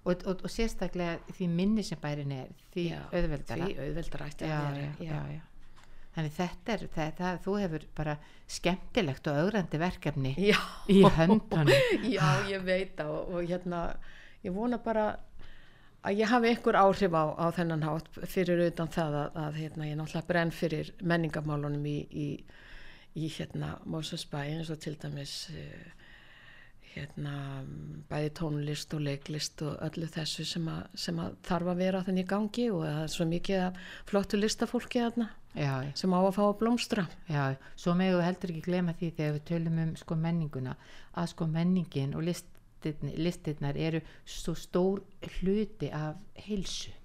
Og, 0.00 0.22
og, 0.24 0.44
og 0.46 0.48
sérstaklega 0.48 1.34
því 1.36 1.48
minni 1.52 1.82
sem 1.84 1.98
bærin 2.00 2.30
er 2.32 2.52
því 2.72 2.84
Já, 2.88 3.00
auðveldara 3.12 3.66
Því 3.68 3.74
auðveldara 3.84 4.28
ætti 4.30 4.46
að 4.48 4.62
vera. 4.64 4.92
já, 5.04 5.10
já, 5.10 5.18
já. 5.34 5.42
þannig 6.16 6.32
þetta 6.38 6.72
er 6.76 6.84
þetta, 6.94 7.32
þú 7.44 7.56
hefur 7.60 7.84
bara 7.98 8.14
skemmtilegt 8.50 9.28
og 9.30 9.40
augrandi 9.42 9.80
verkefni 9.82 10.32
í 10.40 11.02
höndunum 11.18 11.74
Já, 12.16 12.24
ég 12.48 12.64
veit 12.66 12.94
það 12.96 13.12
og, 13.18 13.34
og 13.36 13.52
hérna, 13.52 13.82
ég 14.46 14.56
vona 14.56 14.80
bara 14.82 15.04
að 16.06 16.22
ég 16.22 16.32
hafi 16.32 16.50
einhver 16.50 16.78
áhrif 16.80 17.14
á, 17.16 17.24
á 17.36 17.46
þennan 17.56 17.86
hátt 17.86 18.20
fyrir 18.30 18.64
utan 18.66 18.90
það 18.92 19.16
að, 19.20 19.38
að 19.44 19.60
hérna, 19.60 19.88
ég 19.90 19.98
náttúrulega 19.98 20.30
brenn 20.30 20.52
fyrir 20.54 20.92
menningamálunum 21.02 21.86
í, 21.86 21.98
í, 22.10 22.28
í 23.20 23.32
hérna 23.36 23.74
Mósusbæ 23.84 24.38
eins 24.46 24.72
og 24.72 24.80
til 24.80 24.96
dæmis 25.00 25.34
uh, 25.52 26.00
hérna 26.94 27.34
bæði 28.10 28.30
tónlist 28.38 28.94
og 28.96 29.04
leiklist 29.04 29.62
og 29.66 29.76
öllu 29.86 30.08
þessu 30.10 30.46
sem 30.48 30.66
að, 30.70 30.80
sem 30.98 31.20
að 31.22 31.36
þarf 31.46 31.72
að 31.72 31.82
vera 31.84 32.02
þenni 32.06 32.24
í 32.24 32.30
gangi 32.32 32.66
og 32.74 32.82
það 32.86 33.02
er 33.04 33.12
svo 33.14 33.26
mikið 33.30 33.82
flottu 34.10 34.40
listafólki 34.40 35.02
já, 35.54 35.74
sem 35.94 36.14
á 36.14 36.18
að 36.18 36.34
fá 36.34 36.42
að 36.48 36.56
blómstra. 36.62 37.06
já, 37.28 37.56
svo 37.76 37.94
við 37.98 38.20
heldur 38.24 38.54
ekki 38.54 38.66
glema 38.66 38.94
því 38.98 39.12
þegar 39.18 39.36
við 39.36 39.46
tölum 39.52 39.78
um 39.84 39.92
sko 39.96 40.16
menninguna 40.16 40.76
að 41.14 41.30
sko 41.34 41.46
menningin 41.46 42.14
og 42.14 42.26
listirnar, 42.26 42.49
listirnar 43.16 43.76
eru 43.76 44.00
svo 44.24 44.54
stór 44.54 45.02
hluti 45.38 45.90
af 45.92 46.16
heilsu 46.46 46.96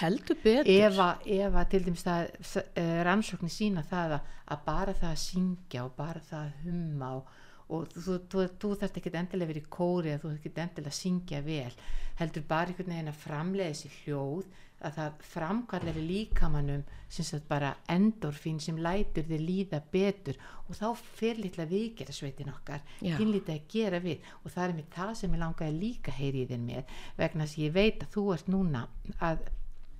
Heldur 0.00 0.36
betur. 0.42 0.66
ef 0.66 0.98
að, 0.98 1.66
til 1.70 1.82
dæmis 1.86 2.02
það 2.02 2.30
uh, 2.58 3.02
rannsóknir 3.06 3.52
sína 3.54 3.84
það 3.86 4.16
að, 4.16 4.32
að 4.50 4.64
bara 4.66 4.94
það 4.98 5.12
að 5.12 5.20
syngja 5.22 5.84
og 5.84 5.92
bara 5.98 6.22
það 6.26 6.40
að 6.40 6.64
humma 6.64 7.10
og, 7.20 7.28
og 7.70 7.94
þú, 7.94 8.16
þú, 8.32 8.46
þú 8.62 8.72
þarft 8.80 8.98
ekki 9.00 9.12
endilega 9.14 9.50
vera 9.52 9.62
í 9.62 9.70
kóri 9.78 10.10
eða 10.10 10.22
þú 10.24 10.32
þarft 10.32 10.48
ekki 10.50 10.64
endilega 10.64 10.94
að 10.94 10.98
syngja 10.98 11.42
vel 11.46 11.76
heldur 12.18 12.46
bara 12.48 12.72
einhvern 12.72 12.94
veginn 12.96 13.12
að 13.12 13.22
framlega 13.22 13.76
þessi 13.76 13.92
hljóð 14.00 14.50
að 14.86 14.94
það 14.98 15.18
framkallar 15.32 15.98
í 16.00 16.04
líkamannum 16.06 16.84
sem 17.08 17.24
sagt 17.28 17.46
bara 17.48 17.74
endorfín 17.92 18.58
sem 18.60 18.78
lætur 18.82 19.26
þið 19.28 19.42
líða 19.48 19.80
betur 19.92 20.38
og 20.68 20.74
þá 20.78 20.86
fer 21.18 21.38
litla 21.42 21.66
viðgerðasveitin 21.70 22.50
okkar 22.54 22.80
Já. 23.02 23.16
kynlítið 23.18 23.54
að 23.54 23.68
gera 23.74 24.00
við 24.02 24.30
og 24.44 24.50
það 24.54 24.64
er 24.68 24.74
mér 24.80 24.88
það 24.96 25.12
sem 25.20 25.36
ég 25.36 25.42
langaði 25.44 25.76
líka 25.80 26.12
að 26.14 26.18
heyri 26.22 26.42
í 26.42 26.48
þinn 26.50 26.66
með 26.70 26.96
vegna 27.20 27.44
þess 27.46 27.58
að 27.58 27.64
ég 27.66 27.76
veit 27.78 28.02
að 28.06 28.12
þú 28.16 28.26
ert 28.34 28.50
núna 28.56 28.86
að 29.30 29.46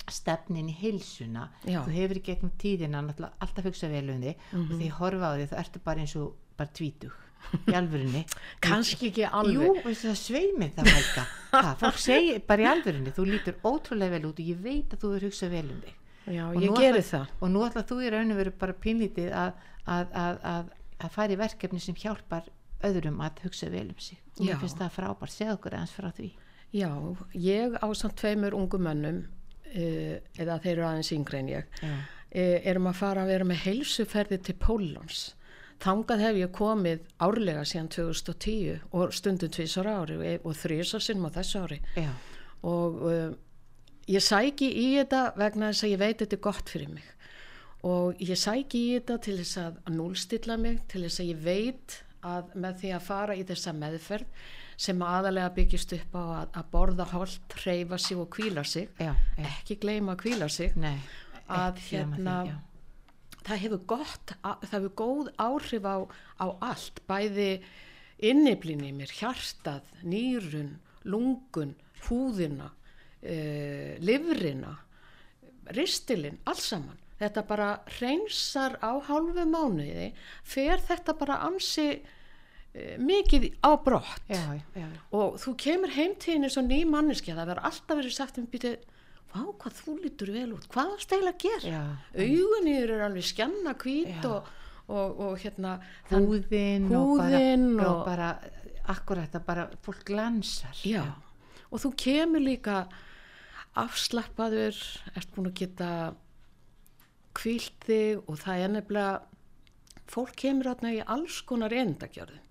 stefnin 0.07 0.69
í 0.71 0.75
heilsuna 0.81 1.49
Já. 1.67 1.81
þú 1.83 1.95
hefur 1.97 2.19
í 2.21 2.25
gegnum 2.29 2.53
tíðina 2.63 3.01
alltaf 3.03 3.65
hugsa 3.67 3.89
vel 3.91 4.09
um 4.11 4.21
þig 4.23 4.37
Mhm. 4.53 4.67
og 4.73 4.77
því 4.79 4.87
ég 4.87 4.99
horfa 5.01 5.27
á 5.27 5.37
því 5.37 5.47
þá 5.51 5.57
ertu 5.65 5.81
bara 5.85 6.01
eins 6.05 6.17
og 6.17 6.35
bara 6.57 6.71
tvítug 6.71 7.13
í 7.71 7.75
alvörinni 7.79 8.23
Kannski 8.67 9.11
ekki 9.11 9.27
alveg. 9.29 9.61
Jú, 9.67 9.75
veistu 9.85 10.09
það 10.11 10.19
sveimið 10.23 10.73
það 10.79 10.91
Helga 10.95 11.25
það, 11.53 11.71
fólk 11.83 12.01
segir 12.03 12.41
bara 12.49 12.63
í 12.65 12.69
alvörinni 12.73 13.13
þú 13.17 13.27
lítur 13.31 13.61
ótrúlega 13.71 14.17
vel 14.17 14.27
út 14.31 14.41
og 14.43 14.51
ég 14.51 14.59
veit 14.65 14.97
að 14.97 15.05
þú 15.05 15.13
er 15.19 15.27
hugsað 15.29 15.55
vel 15.57 15.65
um 15.71 15.81
þig 15.87 15.95
Já, 16.27 16.43
Og 16.51 16.57
ég 16.59 16.71
nú 16.73 16.77
geri 16.81 16.99
ætla- 16.99 17.07
það. 17.13 17.35
og 17.41 17.51
nú 17.55 17.61
ætla 17.69 17.83
þú 17.87 17.97
í 18.03 18.09
raun 18.11 18.33
og 18.35 18.39
veru 18.41 18.53
bara 18.59 18.75
pínlítið 18.83 19.29
að, 19.31 19.53
að, 19.87 20.09
að, 20.25 20.41
að, 20.53 20.73
að 21.07 21.13
fara 21.15 21.33
í 21.37 21.39
verkefni 21.39 21.79
sem 21.85 21.95
hjálpar 22.03 22.49
öðrum 22.89 23.21
að 23.23 23.45
hugsa 23.45 23.69
vel 23.71 23.85
um 23.93 24.01
sig 24.03 24.19
og 24.37 24.43
mér 24.49 24.59
finnst 24.61 24.81
það 24.83 24.91
frábært, 24.97 25.33
segð 25.37 25.53
okkur 25.55 25.77
eins 25.79 25.95
frá 25.95 26.11
því 26.19 26.33
Já, 26.75 26.91
ég 27.39 27.77
á 27.79 27.87
samt 27.95 28.17
tveimur 28.19 28.57
ungu 28.59 28.77
mönnum, 28.83 29.21
uh, 29.71 30.17
eða 30.35 30.59
þeir 30.65 30.73
eru 30.75 30.87
aðeins 30.91 31.13
yngri 31.15 31.39
en 31.39 31.49
ég, 31.55 31.71
Já. 31.81 31.93
uh, 31.95 32.59
erum 32.73 32.91
að 32.91 32.99
fara 32.99 33.23
að 33.23 33.31
vera 33.31 33.47
með 33.47 33.63
heilsuferði 33.69 34.41
til 34.51 34.57
Pólans. 34.61 35.23
Þangað 35.83 36.23
hef 36.25 36.39
ég 36.41 36.53
komið 36.57 37.03
árlega 37.21 37.65
síðan 37.69 37.91
2010 37.93 38.79
og 38.97 39.13
stundum 39.13 39.53
tvísar 39.53 39.91
ári 39.91 40.17
og, 40.17 40.47
og 40.49 40.57
þrísar 40.57 41.05
sinnum 41.05 41.29
á 41.29 41.37
þessu 41.37 41.65
ári. 41.67 41.81
Já, 41.99 42.11
Og 42.67 43.03
uh, 43.07 43.35
ég 44.11 44.25
sæki 44.25 44.71
í 44.73 44.87
þetta 44.97 45.21
vegna 45.37 45.71
þess 45.71 45.87
að 45.87 45.93
ég 45.93 46.03
veit 46.03 46.23
þetta 46.23 46.37
er 46.39 46.45
gott 46.49 46.73
fyrir 46.73 46.93
mig. 46.95 47.11
Og 47.87 48.23
ég 48.25 48.41
sæki 48.41 48.81
í 48.81 48.93
þetta 48.97 49.19
til 49.23 49.37
þess 49.43 49.61
að 49.63 49.81
núlstilla 49.95 50.57
mig, 50.59 50.81
til 50.91 51.05
þess 51.05 51.23
að 51.23 51.31
ég 51.31 51.43
veit 51.45 51.99
að 52.27 52.55
með 52.59 52.81
því 52.81 52.95
að 52.97 53.05
fara 53.07 53.37
í 53.37 53.45
þessa 53.47 53.75
meðferð 53.77 54.47
sem 54.87 55.03
aðalega 55.05 55.53
byggist 55.57 55.95
upp 55.97 56.17
á 56.17 56.25
að, 56.25 56.49
að 56.61 56.67
borða 56.73 57.07
holt, 57.13 57.55
hreyfa 57.63 57.99
sig 58.03 58.19
og 58.21 58.29
kvíla 58.35 58.65
sig, 58.67 58.91
já, 59.01 59.13
ekki 59.41 59.79
gleyma 59.81 60.17
að 60.17 60.23
kvíla 60.25 60.49
sig, 60.53 60.75
Nei, 60.77 60.99
að 61.49 61.81
hérna, 61.87 62.35
því. 62.45 62.57
Það 63.47 63.63
hefur 63.63 63.83
gott, 63.95 64.35
það 64.43 64.73
hefur 64.75 64.95
góð 65.01 65.29
áhrif 65.43 65.87
á, 65.87 65.97
á 66.43 66.47
allt, 66.71 67.03
bæði 67.09 67.51
inniblinn 68.27 68.85
í 68.87 68.93
mér, 68.97 69.13
hjartað, 69.13 69.87
nýrun, 70.07 70.75
lungun, 71.07 71.75
húðina, 72.07 72.71
uh, 73.23 73.93
livrina, 74.03 74.75
ristilinn, 75.77 76.41
alls 76.49 76.71
saman. 76.73 77.03
Þetta 77.17 77.47
bara 77.49 77.71
reynsar 77.97 78.77
á 78.85 78.93
hálfu 79.07 79.47
mánuði, 79.49 80.11
fer 80.45 80.83
þetta 80.85 81.15
bara 81.17 81.39
ansi 81.47 81.87
uh, 81.95 82.97
mikið 83.01 83.49
á 83.65 83.73
brott 83.81 84.29
Já, 84.29 84.59
já, 84.77 84.89
og 85.17 85.39
þú 85.41 85.55
kemur 85.63 85.95
heimtíðin 85.97 86.45
eins 86.49 86.59
og 86.61 86.69
ný 86.69 86.83
manneskja, 86.89 87.39
það 87.39 87.55
verður 87.55 87.71
alltaf 87.71 88.01
verið 88.03 88.17
sagt 88.19 88.41
um 88.43 88.51
býtið, 88.53 88.77
vá 89.37 89.43
hvað 89.63 89.77
þú 89.83 89.95
lítur 90.03 90.33
vel 90.35 90.53
út, 90.57 90.67
hvað 90.73 90.93
varst 90.95 91.13
eiginlega 91.13 91.37
að 91.37 91.45
gera? 91.47 91.73
já. 91.73 91.83
augunir 92.27 92.83
eru 92.91 93.01
alveg 93.07 93.27
skjanna 93.31 93.75
hvít 93.83 94.11
Já. 94.17 94.25
og, 94.31 94.49
og, 94.89 95.21
og 95.29 95.39
hérna 95.45 95.77
húðin, 96.11 96.89
húðin 96.91 97.67
og 97.77 97.77
bara, 97.77 97.91
og- 97.93 98.05
bara 98.07 98.31
akkurat 98.97 99.35
að 99.35 99.45
bara 99.47 99.69
fólk 99.83 100.05
glansar 100.07 100.77
já. 100.87 101.03
og 101.71 101.81
þú 101.83 101.93
kemur 101.99 102.41
líka 102.45 102.87
afslappaður 103.77 104.77
ert 105.17 105.33
búin 105.35 105.51
að 105.51 105.59
geta 105.61 105.91
kvílt 107.37 107.85
þig 107.85 108.23
og 108.31 108.39
það 108.41 108.63
er 108.65 108.71
nefnilega 108.77 109.17
fólk 110.09 110.37
kemur 110.39 110.71
átna 110.71 110.93
í 110.95 111.01
alls 111.05 111.41
konar 111.49 111.75
endagjörðum 111.77 112.45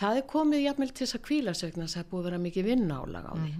það 0.00 0.18
er 0.20 0.26
komið 0.32 0.64
jafnvel 0.66 0.90
til 0.90 1.06
þess 1.06 1.16
að 1.18 1.24
kvíla 1.28 1.54
sig 1.56 1.72
þess 1.76 1.84
að 1.86 1.94
það 1.94 2.02
er 2.04 2.10
búið 2.10 2.20
að 2.20 2.28
vera 2.30 2.42
mikið 2.44 2.68
vinnálag 2.70 3.30
á 3.30 3.34
því 3.38 3.52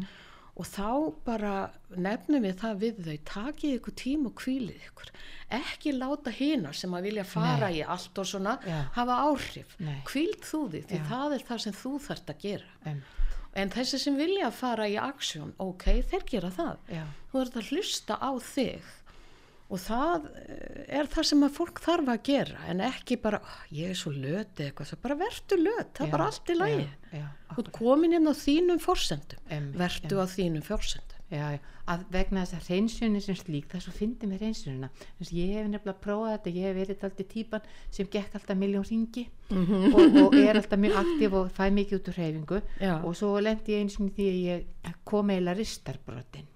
og 0.60 0.66
þá 0.68 0.88
bara 1.24 1.52
nefnum 1.96 2.44
við 2.44 2.58
það 2.60 2.80
við 2.82 2.98
þau 3.06 3.14
takið 3.30 3.76
ykkur 3.78 3.94
tím 3.96 4.26
og 4.28 4.34
kvílið 4.40 4.82
ykkur. 4.90 5.12
Ekki 5.60 5.94
láta 5.96 6.32
hina 6.34 6.72
sem 6.76 6.92
að 6.94 7.06
vilja 7.08 7.24
fara 7.26 7.70
í 7.72 7.80
allt 7.80 8.20
og 8.20 8.28
svona 8.28 8.58
Já. 8.66 8.82
hafa 8.98 9.16
áhrif. 9.24 9.72
Nei. 9.80 9.96
kvíld 10.06 10.44
þú 10.44 10.60
því 10.74 10.82
því 10.90 11.00
Já. 11.00 11.06
það 11.08 11.36
er 11.38 11.46
það 11.48 11.62
sem 11.64 11.78
þú 11.80 11.92
þarft 12.06 12.34
að 12.34 12.44
gera. 12.44 12.76
Um, 12.86 13.00
en 13.62 13.72
þessi 13.74 13.98
sem 14.04 14.20
vilja 14.20 14.50
fara 14.54 14.86
í 14.86 14.98
aksjón 15.00 15.54
ok, 15.58 15.86
þeir 16.12 16.26
gera 16.28 16.52
það. 16.54 16.76
Já, 16.92 17.04
þú 17.32 17.40
ert 17.40 17.56
að 17.58 17.72
hlusta 17.72 18.20
á 18.20 18.30
þig 18.52 18.92
og 19.70 19.78
það 19.78 20.24
eh, 20.42 20.98
er 21.00 21.06
það 21.06 21.28
sem 21.30 21.44
að 21.46 21.54
fólk 21.56 21.80
þarf 21.84 22.08
að 22.10 22.22
gera 22.26 22.64
en 22.68 22.80
ekki 22.84 23.16
bara, 23.22 23.38
"Oh, 23.42 23.60
ég 23.72 23.90
er 23.90 23.94
svo 23.94 24.10
löt 24.12 24.54
eitthvað, 24.58 24.90
það 24.90 25.02
bara 25.02 25.18
vertu 25.22 25.56
löt, 25.60 25.92
það 25.94 26.06
er 26.06 26.10
bara 26.10 26.26
allt 26.26 26.50
í 26.50 26.56
lagi. 26.58 26.88
já, 27.12 27.18
já, 27.20 27.26
ert 27.58 27.72
komin 27.72 28.12
inn 28.18 28.26
á 28.26 28.34
þínum 28.34 28.80
forsendum 28.82 29.38
Einmitt, 29.50 29.78
vertu 29.78 30.18
á 30.18 30.26
þínum 30.26 30.62
forsendum. 30.66 31.16
Já, 31.30 31.60
að 31.86 32.00
vegna 32.10 32.42
þess 32.42 32.56
að 32.58 32.66
hreinsunni 32.66 33.20
sem 33.22 33.36
slík, 33.38 33.68
það 33.70 33.78
er 33.78 33.84
svo 33.84 33.92
fyndið 33.94 34.28
með 34.32 34.40
að 35.22 35.30
ég 35.38 35.52
hef 35.54 35.66
nefnilega 35.70 36.00
prófað 36.02 36.32
þetta 36.34 36.54
ég 36.56 36.64
hef 36.66 36.76
verið 36.80 37.04
alltaf 37.06 37.28
típan 37.30 37.62
sem 37.90 38.06
gekk 38.10 38.34
alltaf 38.34 38.56
miljón 38.58 38.88
ringi 38.90 39.28
Mhm. 39.50 39.94
og, 39.94 40.16
og 40.26 40.34
er 40.34 40.54
alltaf 40.58 40.78
mjög 40.78 40.96
aktiv 41.04 41.34
og 41.34 41.52
fæ 41.54 41.70
mikið 41.70 41.98
út 42.00 42.08
úr 42.10 42.18
hreyfingu. 42.18 42.62
Já. 42.80 42.94
og 43.04 43.14
svo 43.14 43.38
lendi 43.40 43.70
ég 43.72 43.80
eins 43.84 44.00
og 44.00 44.10
því 44.10 44.26
að 44.26 44.42
ég 44.50 44.94
kom 45.04 45.30
eiginlega 45.30 45.58
ristarbrotin 45.62 46.49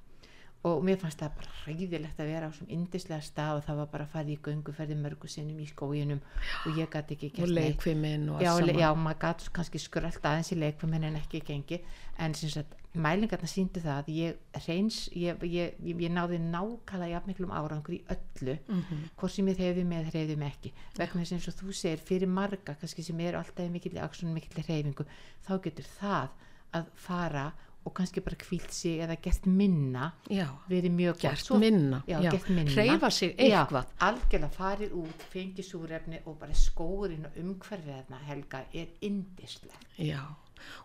og 0.64 0.80
mér 0.84 0.96
fannst 0.96 1.20
það 1.20 1.34
bara 1.36 1.50
hræðilegt 1.64 2.20
að 2.20 2.30
vera 2.32 2.46
á 2.48 2.52
svona 2.56 2.72
indislega 2.72 3.20
stað 3.26 3.58
og 3.58 3.64
það 3.66 3.76
var 3.82 3.88
bara 3.92 4.04
að 4.06 4.12
fara 4.14 4.32
í 4.32 4.38
göngu 4.46 4.72
ferði 4.72 4.94
mörgu 4.96 5.28
sinnum 5.28 5.58
í 5.60 5.66
skóginum 5.68 6.20
og 6.66 6.78
ég 6.80 6.88
gæti 6.94 7.14
ekki 7.18 7.28
og 7.28 7.36
gert 7.36 7.48
neitt. 7.50 7.66
leikviminn 7.76 8.28
og 8.32 8.40
já, 8.40 8.48
allt 8.54 8.66
le- 8.66 8.72
saman. 8.72 8.80
já, 8.80 8.94
maður 9.04 9.20
gæti 9.26 9.50
kannski 9.58 9.78
skrölt 9.84 10.24
aðeins 10.30 10.52
í 10.54 10.58
leikfuminn 10.62 11.04
en 11.04 11.16
ekki 11.20 11.40
gengi 11.44 11.80
en 12.18 12.34
sem 12.34 12.48
sagt, 12.48 12.72
mælingarna 12.94 13.48
síndu 13.50 13.80
það 13.82 13.98
að 14.04 14.08
ég 14.14 14.36
reyns, 14.68 15.08
ég, 15.12 15.42
ég, 15.42 15.74
ég, 15.82 16.00
ég 16.06 16.12
náði 16.14 16.38
nákvæmlega 16.40 17.10
jafnmiklum 17.18 17.50
árangur 17.50 17.94
í 17.98 18.00
öllu 18.08 18.56
Mhm. 18.68 19.04
hvort 19.18 19.32
sem 19.32 19.46
ég 19.48 19.56
hreyfi 19.58 19.84
með 19.84 20.10
hreyfi 20.12 20.36
með 20.38 20.52
ekki. 20.52 20.72
Vegna 20.96 21.20
þess 21.24 21.32
eins 21.32 21.48
og 21.48 21.54
þú 21.60 21.72
segir 21.74 21.98
fyrir 21.98 22.28
marga 22.28 22.74
kannski 22.80 23.02
sem 23.02 23.20
eru 23.20 23.36
alltaf 23.38 23.66
í 23.66 23.70
mikill 23.70 23.98
aksun 23.98 24.32
mikill 24.32 24.62
hreyfingu 24.64 25.04
þá 25.46 25.60
getur 25.62 25.84
það 26.00 26.28
að 26.72 26.86
fara 26.94 27.52
og 27.84 27.92
kannski 27.94 28.20
bara 28.24 28.36
kvílt 28.40 28.72
sig 28.72 29.00
eða 29.04 29.16
gert 29.22 29.46
minna 29.46 30.12
já, 30.30 30.46
verið 30.70 30.94
mjög 30.96 31.18
gert 31.20 31.44
Svo- 31.44 31.58
minna 31.60 32.02
já, 32.08 32.20
gert 32.30 32.48
minna. 32.48 32.70
Hreyfa 32.70 33.10
sig 33.10 33.34
eitthvað. 33.36 33.84
já, 33.84 34.06
algjörlega 34.08 34.50
farið 34.56 34.92
út, 35.02 35.26
fengið 35.34 35.68
súrefni 35.68 36.22
og 36.26 36.38
bara 36.40 36.52
skórin 36.56 37.26
og 37.28 37.36
umhverfið 37.36 37.92
þarna 37.98 38.22
Helga 38.24 38.64
er 38.72 38.88
indislegt 39.00 39.86
Já, 39.98 40.22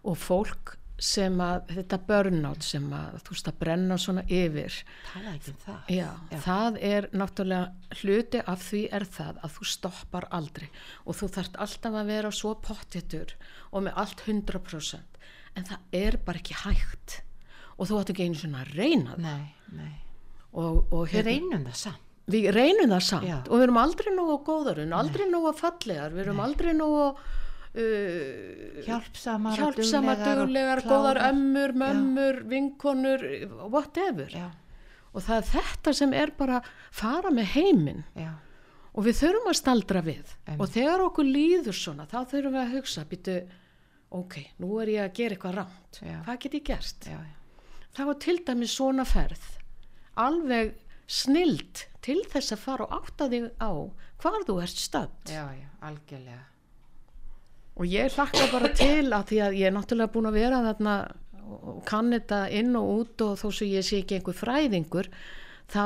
og 0.04 0.18
fólk 0.18 0.76
sem 1.00 1.38
að, 1.40 1.70
þetta 1.78 1.98
burnout 2.10 2.66
sem 2.68 2.90
að 2.92 3.14
þú 3.24 3.32
veist 3.32 3.48
að 3.48 3.60
brenna 3.62 3.98
svona 3.98 4.24
yfir, 4.28 4.82
tala 5.14 5.32
ekki 5.38 5.54
um 5.54 5.60
það. 5.64 5.94
Já, 5.96 6.10
það 6.44 6.80
er 6.90 7.08
náttúrulega 7.16 8.02
hluti 8.02 8.42
af 8.46 8.66
því 8.68 8.82
er 8.92 9.06
það 9.08 9.40
að 9.48 9.54
þú 9.56 9.68
stoppar 9.72 10.28
aldrei 10.36 10.68
og 11.06 11.16
þú 11.16 11.30
þarft 11.38 11.56
alltaf 11.64 11.94
að 12.02 12.12
vera 12.12 12.32
svo 12.36 12.52
pottitur 12.60 13.32
og 13.72 13.84
með 13.88 13.94
allt 14.04 14.26
100% 14.28 15.09
en 15.58 15.66
það 15.70 15.98
er 16.04 16.18
bara 16.26 16.42
ekki 16.42 16.58
hægt. 16.66 17.22
Og 17.80 17.88
þú 17.90 18.00
ætti 18.02 18.14
ekki 18.16 18.28
einu 18.28 18.40
svona 18.40 18.62
að 18.66 18.72
reyna 18.76 19.16
það. 19.16 19.26
Nei, 19.26 19.76
nei, 19.80 19.92
og, 20.52 20.80
og 20.92 21.06
við 21.12 21.26
reynum 21.30 21.66
það 21.70 21.78
samt. 21.86 22.06
Við 22.30 22.50
reynum 22.54 22.92
það 22.94 23.06
samt. 23.08 23.26
Já. 23.30 23.38
og 23.48 23.56
við 23.58 23.64
erum 23.66 23.78
aldrei 23.82 24.10
nógu 24.14 24.36
góðar, 24.46 24.78
við 24.78 24.84
erum 24.86 24.98
aldrei 25.00 25.30
nógu 25.32 25.54
fallegar, 25.58 26.12
við 26.14 26.24
erum 26.26 26.42
aldrei 26.44 26.74
nógu 26.78 27.06
uh, 27.10 28.82
hjálpsamar, 28.86 29.56
hjálpsamar, 29.58 30.20
klárar. 30.22 30.84
góðar 30.86 31.22
ömmur, 31.30 31.74
mömmur, 31.74 32.44
vinkonur, 32.52 33.26
whatever. 33.70 34.30
já, 34.34 34.50
Og 35.10 35.24
það 35.26 35.40
er 35.40 35.48
þetta 35.50 35.94
sem 35.98 36.12
er 36.14 36.32
bara 36.38 36.60
fara 36.94 37.32
með 37.34 37.48
heiminn. 37.56 38.04
Já, 38.14 38.30
og 38.94 39.08
við 39.08 39.16
þurfum 39.24 39.50
að 39.50 39.58
staldra 39.58 40.04
við. 40.06 40.36
Einmitt. 40.46 40.62
Og 40.62 40.70
þegar 40.76 41.02
okkur 41.08 41.26
líður 41.26 41.78
svona, 41.78 42.06
þá 42.06 42.20
þurfum 42.30 42.54
við 42.54 42.62
að 42.62 42.76
hugsa, 42.76 43.06
býtu, 43.10 43.38
ok, 44.10 44.36
nú 44.60 44.80
er 44.82 44.92
ég 44.96 45.04
að 45.06 45.16
gera 45.20 45.36
eitthvað 45.38 45.58
rámt. 45.60 46.00
Hvað 46.26 46.40
get 46.46 46.54
ég 46.58 46.64
gert? 46.70 47.06
já, 47.10 47.18
já. 47.20 47.36
Það 47.98 48.06
var 48.10 48.18
til 48.24 48.38
dæmis 48.48 48.76
svona 48.78 49.06
ferð, 49.06 49.46
alveg 50.16 50.76
snild 51.10 51.86
til 52.06 52.20
þess 52.30 52.54
að 52.54 52.62
fara 52.64 52.86
og 52.86 52.94
átta 53.00 53.28
þig 53.32 53.50
á 53.58 53.72
hvar 54.22 54.46
þú 54.48 54.56
ert 54.62 54.78
stödd. 54.78 55.26
já, 55.30 55.46
já, 55.58 55.68
algjörlega 55.82 56.46
Og 57.80 57.88
ég 57.88 58.12
hlakka 58.12 58.50
bara 58.52 58.70
til 58.76 59.08
að 59.16 59.30
því 59.30 59.38
að 59.40 59.54
ég 59.56 59.70
er 59.70 59.72
náttúrulega 59.72 60.12
búin 60.12 60.28
að 60.28 60.36
vera 60.36 60.58
þarna 60.66 60.96
og 61.50 61.78
kann 61.88 62.12
þetta 62.12 62.40
inn 62.52 62.76
og 62.76 62.90
út 63.00 63.22
og 63.24 63.38
þó 63.40 63.46
svo 63.56 63.66
ég 63.66 63.86
sé 63.88 64.02
ekki 64.04 64.18
einhver 64.20 64.36
fræðingur 64.36 65.08
þá 65.72 65.86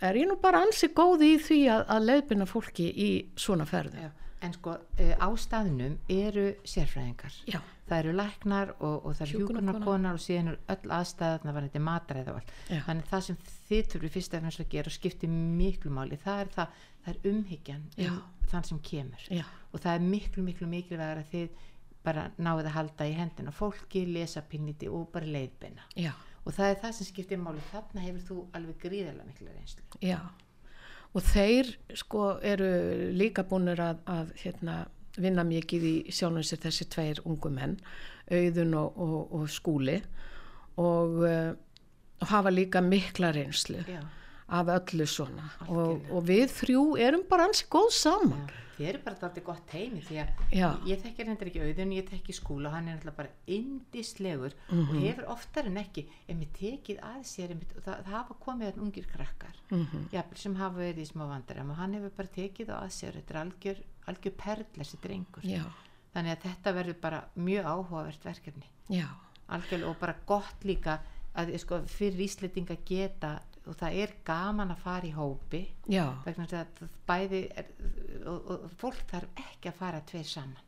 er 0.00 0.14
ég 0.20 0.28
nú 0.30 0.36
bara 0.40 0.62
ansi 0.62 0.88
góð 0.94 1.24
í 1.26 1.32
því 1.42 1.58
að, 1.74 1.82
að 1.90 2.06
leiðbina 2.06 2.46
fólki 2.46 2.86
í 2.94 3.10
svona 3.36 3.66
ferðu. 3.66 3.98
já. 4.06 4.10
En 4.44 4.54
sko 4.54 4.74
uh, 4.78 5.14
á 5.18 5.28
staðnum 5.40 5.96
eru 6.12 6.46
sérfræðingar. 6.66 7.36
Já, 7.50 7.58
það 7.88 8.02
eru 8.02 8.14
læknar 8.18 8.72
og, 8.78 8.96
og 9.06 9.16
það 9.18 9.24
eru 9.26 9.40
hjúkunarkonar 9.42 10.18
og 10.18 10.22
síðan 10.22 10.52
eru 10.52 10.60
öll 10.74 10.94
aðstæðarna 10.98 11.54
var 11.56 11.66
þetta 11.68 11.82
matræð 11.88 12.30
og 12.32 12.40
allt. 12.40 12.52
Já. 12.68 12.80
þannig 12.86 13.10
það 13.12 13.24
sem 13.28 13.40
þið 13.68 13.90
þurfið 13.94 14.14
fyrst 14.16 14.36
og 14.36 14.44
fremst 14.44 14.64
að 14.64 14.70
gera 14.74 14.92
og 14.92 14.96
skiptir 14.98 15.32
miklu 15.32 15.94
máli. 15.94 16.20
Það 16.22 16.44
er, 16.44 16.52
það, 16.56 16.84
það 17.04 17.14
er 17.14 17.32
umhyggjan 17.32 17.88
um 18.06 18.20
þann 18.48 18.68
sem 18.70 18.80
kemur. 18.90 19.26
Já, 19.32 19.44
og 19.72 19.82
það 19.84 19.92
er 19.94 20.06
miklu 20.14 20.46
miklu 20.46 20.70
mikilvægur 20.70 21.22
að 21.24 21.34
þið 21.34 21.66
bara 22.08 22.28
náðu 22.38 22.64
að 22.64 22.74
halda 22.76 23.06
í 23.08 23.14
hendina 23.18 23.52
fólki, 23.52 24.06
lesa 24.08 24.40
pinniti 24.46 24.88
og 24.88 25.10
bara 25.12 25.28
leiðbeina. 25.28 25.88
Já, 25.98 26.12
og 26.44 26.54
það 26.56 26.70
er 26.72 26.78
það 26.84 26.94
sem 26.98 27.08
skiptir 27.10 27.40
máli. 27.42 27.64
Þarna 27.72 28.04
hefur 28.06 28.28
þú 28.28 28.44
alveg 28.56 28.84
gríðarlega 28.86 29.28
miklu 29.28 29.50
reynslu. 29.52 29.88
Já. 30.00 30.20
Og 31.16 31.24
þeir 31.24 31.72
sko 31.96 32.34
eru 32.44 32.68
líka 33.16 33.44
búinir 33.48 33.80
að, 33.80 34.02
að 34.06 34.32
hérna, 34.42 34.76
vinna 35.18 35.44
mikið 35.46 35.86
í 35.88 35.94
sjálfum 36.14 36.44
sér 36.46 36.60
þessi 36.66 36.86
tveir 36.92 37.22
ungu 37.24 37.50
menn, 37.50 37.78
auðun 38.28 38.76
og, 38.78 39.00
og, 39.00 39.32
og 39.38 39.48
skúli 39.50 39.96
og, 40.78 41.16
uh, 41.24 41.52
og 42.20 42.30
hafa 42.30 42.52
líka 42.52 42.82
mikla 42.84 43.32
reynslu. 43.34 43.80
já, 43.88 44.02
af 44.48 44.66
öllu 44.78 45.06
svona 45.06 45.50
og, 45.68 46.00
og 46.10 46.24
við 46.28 46.46
þrjú 46.60 46.84
erum 47.04 47.26
bara 47.28 47.44
ansi 47.48 47.66
góð 47.70 47.90
saman 47.92 48.46
já. 48.48 48.54
þið 48.78 48.88
eru 48.88 48.98
bara 49.04 49.16
alltaf 49.18 49.44
gott 49.44 49.72
heimi 49.74 50.00
því 50.06 50.16
að 50.22 50.28
Já. 50.54 50.68
ég 50.86 51.00
þekki 51.02 51.24
reyndar 51.26 51.48
ekki 51.50 51.62
auðun, 51.64 51.92
ég 51.96 52.06
þekki 52.12 52.34
skúla 52.36 52.70
hann 52.70 52.88
er 52.88 52.94
alltaf 53.00 53.16
bara 53.16 53.28
indislegur 53.46 54.52
Mhm. 54.70 54.88
og 54.88 55.02
hefur 55.02 55.26
oftar 55.34 55.66
en 55.66 55.76
ekki 55.82 56.04
einmitt 56.28 56.52
tekið 56.54 57.00
að 57.02 57.24
sér 57.26 57.50
einmitt, 57.50 57.74
það, 57.84 57.96
það 58.04 58.12
hafa 58.14 58.34
komið 58.44 58.68
að 58.72 58.78
ungir 58.84 59.06
krakkar 59.10 59.56
Mhm. 59.70 60.08
jafnvel 60.12 60.38
sem 60.38 60.54
hafa 60.54 60.78
verið 60.78 61.02
í 61.02 61.08
smá 61.12 61.26
vandarum 61.28 61.70
og 61.70 61.76
hann 61.76 61.94
hefur 61.94 62.10
bara 62.16 62.28
tekið 62.28 62.68
að 62.68 62.88
sér 62.90 63.12
þetta 63.18 63.30
er 63.34 63.40
algjör, 63.44 63.82
algjör 64.06 64.36
perl 64.36 64.64
þessi 64.78 65.00
drengur 65.02 65.42
já, 65.44 65.64
þannig 66.14 66.36
að 66.36 66.42
þetta 66.46 66.74
verður 66.74 67.00
bara 67.00 67.24
mjög 67.36 67.64
áhugavert 67.64 68.24
verkefni 68.24 68.66
já, 68.88 69.06
algjörlega 69.48 69.88
og 69.90 69.98
bara 69.98 70.14
gott 70.26 70.62
líka 70.64 71.00
að 71.36 71.58
sko, 71.58 71.82
fyrir 71.86 72.20
Íslendinga 72.24 72.76
geta 72.84 73.40
og 73.68 73.76
það 73.78 73.98
er 74.04 74.14
gaman 74.26 74.72
að 74.72 74.80
fara 74.84 75.06
í 75.08 75.12
hópi 75.16 75.60
já, 75.92 76.06
vegna 76.24 76.46
þess 76.48 76.62
að 76.62 76.88
bæði 77.08 77.42
er, 77.60 77.68
og, 78.24 78.48
og 78.54 78.64
fólk 78.80 79.04
þarf 79.10 79.42
ekki 79.44 79.70
að 79.72 79.78
fara 79.82 80.00
tveir 80.08 80.26
saman. 80.28 80.64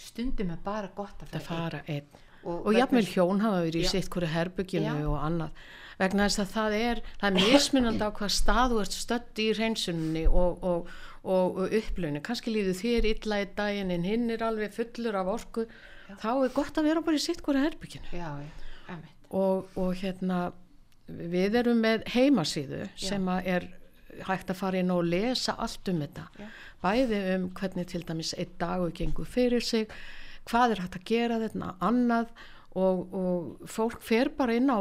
Stundum 0.00 0.54
er 0.54 0.62
bara 0.64 0.88
gott 0.96 1.20
að 1.26 1.34
fara, 1.36 1.44
fara 1.44 1.82
einn. 1.86 2.06
og, 2.42 2.66
og 2.66 2.72
þess- 3.04 3.12
hjón 3.18 3.44
hafa 3.44 3.60
verið 3.66 3.82
í 3.82 3.84
Já. 3.84 3.92
sitt 3.92 4.08
hverju 4.14 4.32
herbygginu 4.32 4.94
Já. 5.02 5.06
og 5.10 5.18
annað. 5.20 5.62
Vegna 6.00 6.26
þess 6.30 6.40
að 6.40 6.52
það 6.54 6.74
er, 6.78 7.02
það 7.20 7.28
er 7.28 7.52
mismunandi 7.52 8.06
á 8.08 8.10
hvað 8.16 8.32
stað 8.32 8.72
þú 8.72 8.80
ert 8.80 8.96
stödd 8.96 9.40
í 9.44 9.48
hreinsunni 9.58 10.22
og, 10.30 10.62
og, 10.64 10.88
og, 11.28 11.58
upplönu 11.76 12.22
kannski 12.24 12.54
líður 12.54 12.78
þér 12.80 13.08
illa 13.10 13.42
í 13.44 13.48
daginn 13.58 13.92
en 13.92 14.06
hinn 14.08 14.30
er 14.32 14.46
alveg 14.46 14.72
fullur 14.72 15.18
af 15.20 15.28
orku. 15.34 15.66
Þá 16.24 16.30
er 16.32 16.54
gott 16.56 16.80
að 16.80 16.88
vera 16.88 17.04
bara 17.04 17.20
í 17.20 17.22
sitt 17.22 17.44
hverju 17.44 17.66
já, 18.16 18.30
já, 18.40 18.48
einmitt. 18.88 19.28
og, 19.28 19.68
og 19.76 19.92
hérna 20.00 20.40
við 21.32 21.58
erum 21.62 21.82
með 21.84 22.06
heimasíðu 22.14 22.86
sem 22.98 23.28
að 23.32 23.52
er 23.56 23.68
hægt 24.26 24.50
að 24.52 24.58
fara 24.58 24.80
inn 24.80 24.92
og 24.92 25.04
lesa 25.06 25.54
allt 25.58 25.88
um 25.92 26.00
þetta. 26.02 26.26
Já. 26.38 26.48
bæði 26.80 27.20
um 27.34 27.50
hvernig 27.56 27.90
til 27.90 28.02
dæmis 28.08 28.32
einn 28.38 28.56
dagur 28.60 28.94
gengur 28.96 29.28
fyrir 29.28 29.64
sig 29.64 29.90
hvað 30.48 30.74
er 30.74 30.82
hægt 30.84 30.98
að 30.98 31.06
gera 31.10 31.38
þetta 31.42 31.74
annað 31.84 32.32
og, 32.78 33.14
og 33.14 33.70
fólk 33.70 34.02
fer 34.04 34.30
bara 34.36 34.56
inn 34.58 34.70
á 34.70 34.78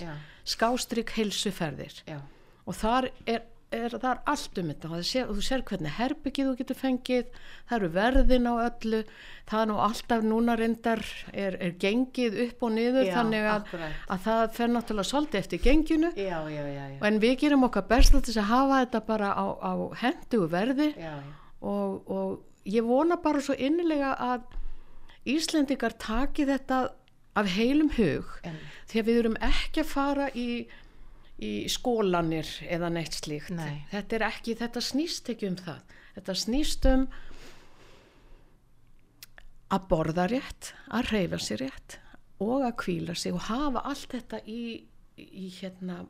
já, 0.00 0.12
skástrygg 0.44 1.12
heilsuferðir. 1.16 2.02
Já, 2.08 2.18
og 2.64 2.78
þar 2.78 3.10
er, 3.26 3.42
er, 3.74 3.96
það 3.96 4.08
er 4.12 4.20
allt 4.32 4.60
um 4.60 4.70
þetta. 4.72 4.90
Og 4.92 5.34
þú 5.36 5.44
sér 5.46 5.64
hvernig 5.68 5.96
herbyggið 5.98 6.48
þú 6.50 6.54
getur 6.60 6.78
fengið 6.78 7.40
það 7.70 7.76
eru 7.78 7.90
verðin 7.96 8.48
á 8.48 8.54
öllu 8.68 9.02
það 9.50 9.58
er 9.62 9.68
nú 9.70 9.76
alltaf 9.86 10.24
núna 10.26 10.56
reyndar 10.58 11.02
er, 11.32 11.58
er 11.58 11.74
gengið 11.82 12.38
upp 12.46 12.64
og 12.66 12.74
niður 12.76 13.08
Já, 13.08 13.12
þannig 13.18 13.48
að, 13.52 13.74
að 14.14 14.24
það 14.26 14.42
fer 14.58 14.72
náttúrulega 14.72 15.10
svolítið 15.10 15.42
eftir 15.42 15.62
genginu. 15.66 16.12
Já, 16.16 16.38
já, 16.52 16.62
já, 16.62 16.86
já, 16.94 16.96
en 17.08 17.20
við 17.22 17.36
gerum 17.44 17.68
okkar 17.68 17.86
best 17.90 18.14
til 18.14 18.22
þess 18.22 18.42
að 18.44 18.50
hafa 18.52 18.80
þetta 18.84 19.04
bara 19.10 19.34
á, 19.34 19.46
á 19.58 19.72
hendugu 20.04 20.48
verði. 20.52 20.88
Og, 21.62 22.10
og 22.10 22.66
ég 22.68 22.86
vona 22.86 23.18
bara 23.22 23.42
svo 23.42 23.56
innilega 23.58 24.16
að 24.18 24.50
Íslendingar 25.22 25.94
taki 26.02 26.48
þetta 26.48 26.88
af 27.38 27.48
heilum 27.54 27.92
hug. 27.96 28.26
Því 28.90 29.00
að 29.00 29.06
við 29.08 29.18
erum 29.20 29.36
ekki 29.46 29.84
að 29.84 29.92
fara 29.92 30.26
í, 30.34 30.46
í 31.42 31.52
skólanir 31.72 32.48
eða 32.68 32.90
neitt 32.92 33.16
slíkt. 33.16 33.50
Nei. 33.56 33.84
þetta 33.90 34.18
er 34.18 34.24
ekki, 34.28 34.56
þetta 34.60 34.82
snýst 34.84 35.30
ekki 35.32 35.50
um 35.50 35.58
það. 35.60 35.98
Þetta 36.16 36.38
snýst 36.42 36.88
um 36.90 37.06
að 39.72 39.86
borða 39.88 40.26
rétt 40.28 40.72
að 40.92 41.12
reyfa 41.14 41.40
sér 41.40 41.64
rétt 41.64 41.98
og 42.42 42.66
að 42.66 42.74
kvíla 42.82 43.14
sig 43.16 43.32
og 43.32 43.46
hafa 43.48 43.84
allt 43.88 44.10
þetta 44.12 44.42
í, 44.50 44.62
í 45.16 45.46
hérna 45.60 46.02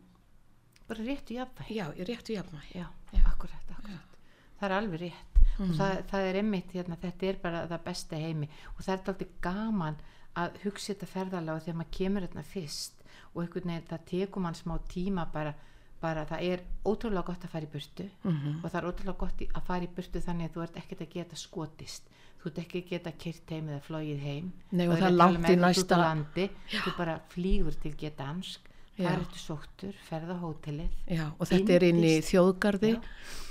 bara 0.89 1.05
réttu 1.07 1.37
jafnvæg 1.37 1.71
já, 1.77 1.85
í 1.95 2.07
réttu 2.09 2.35
jafnvægi. 2.37 2.81
Já, 2.81 2.89
Já. 3.13 3.21
akkurat, 3.29 3.71
akkurat. 3.77 4.17
það 4.59 4.67
er 4.69 4.77
alveg 4.79 5.05
rétt. 5.07 5.29
Og 5.61 5.75
það, 5.77 5.99
það 6.09 6.27
er 6.27 6.39
einmitt 6.41 6.73
hérna, 6.73 6.97
þetta 6.97 7.27
er 7.29 7.39
bara 7.43 7.67
það 7.69 7.85
besta 7.85 8.19
heimi. 8.19 8.49
Og 8.73 8.81
það 8.81 8.93
er 8.93 8.99
alltaf 8.99 9.35
gaman 9.45 9.99
að 10.43 10.57
hugsa 10.65 10.95
þetta 10.95 11.09
ferðalega 11.11 11.65
þegar 11.67 11.79
maður 11.79 11.97
kemur 11.99 12.27
hérna 12.27 12.45
fyrst 12.49 13.02
og 13.35 13.43
einhvern 13.43 13.69
veginn 13.73 13.89
það 13.91 14.05
tekur 14.07 14.41
mann 14.43 14.55
smá 14.55 14.79
tíma 14.89 15.27
bara 15.33 15.55
bara 16.03 16.25
það 16.27 16.43
er 16.43 16.61
ótrúlega 16.85 17.25
gott 17.27 17.45
að 17.45 17.49
fara 17.53 17.65
í 17.67 17.71
burtu 17.73 18.09
Mhm. 18.25 18.65
og 18.65 18.71
það 18.73 18.79
er 18.83 18.89
ótrúlega 18.91 19.19
gott 19.19 19.39
að 19.55 19.63
fara 19.67 19.85
í 19.85 19.89
burtu 19.97 20.21
þannig 20.21 20.49
að 20.51 20.55
þú 20.57 20.63
ert 20.63 20.77
ekkert 20.77 21.01
að 21.01 21.13
geta 21.15 21.37
skotist 21.37 22.03
þú 22.43 22.47
ert 22.51 22.59
ekki 22.59 22.83
að 22.83 22.89
geta 22.91 23.13
kyrt 23.13 23.51
heim 23.51 23.69
eða 23.69 23.81
flóið 23.87 24.19
heim 24.21 24.53
Nei, 24.73 24.89
og 24.89 24.97
það 24.99 25.03
er 25.03 25.11
að 25.13 25.17
langt 25.17 25.39
um 25.39 25.45
í 25.45 25.57
næsta- 25.63 25.97
landi, 26.03 26.51
þú 26.71 26.97
bara 26.97 27.21
flýgur 27.31 27.81
til 27.81 27.93
Gedansk 27.95 28.61
Já. 28.99 29.07
það 29.09 29.13
er 29.15 29.21
eftir 29.21 29.39
sóttur, 29.47 29.95
ferð 30.11 30.31
á 30.35 30.37
hótelið 30.43 30.91
og 31.39 31.47
þetta 31.49 31.71
er 31.73 31.83
inn 31.85 32.03
í 32.03 32.19
þjóðgarði 32.21 32.93
Já. 32.97 33.01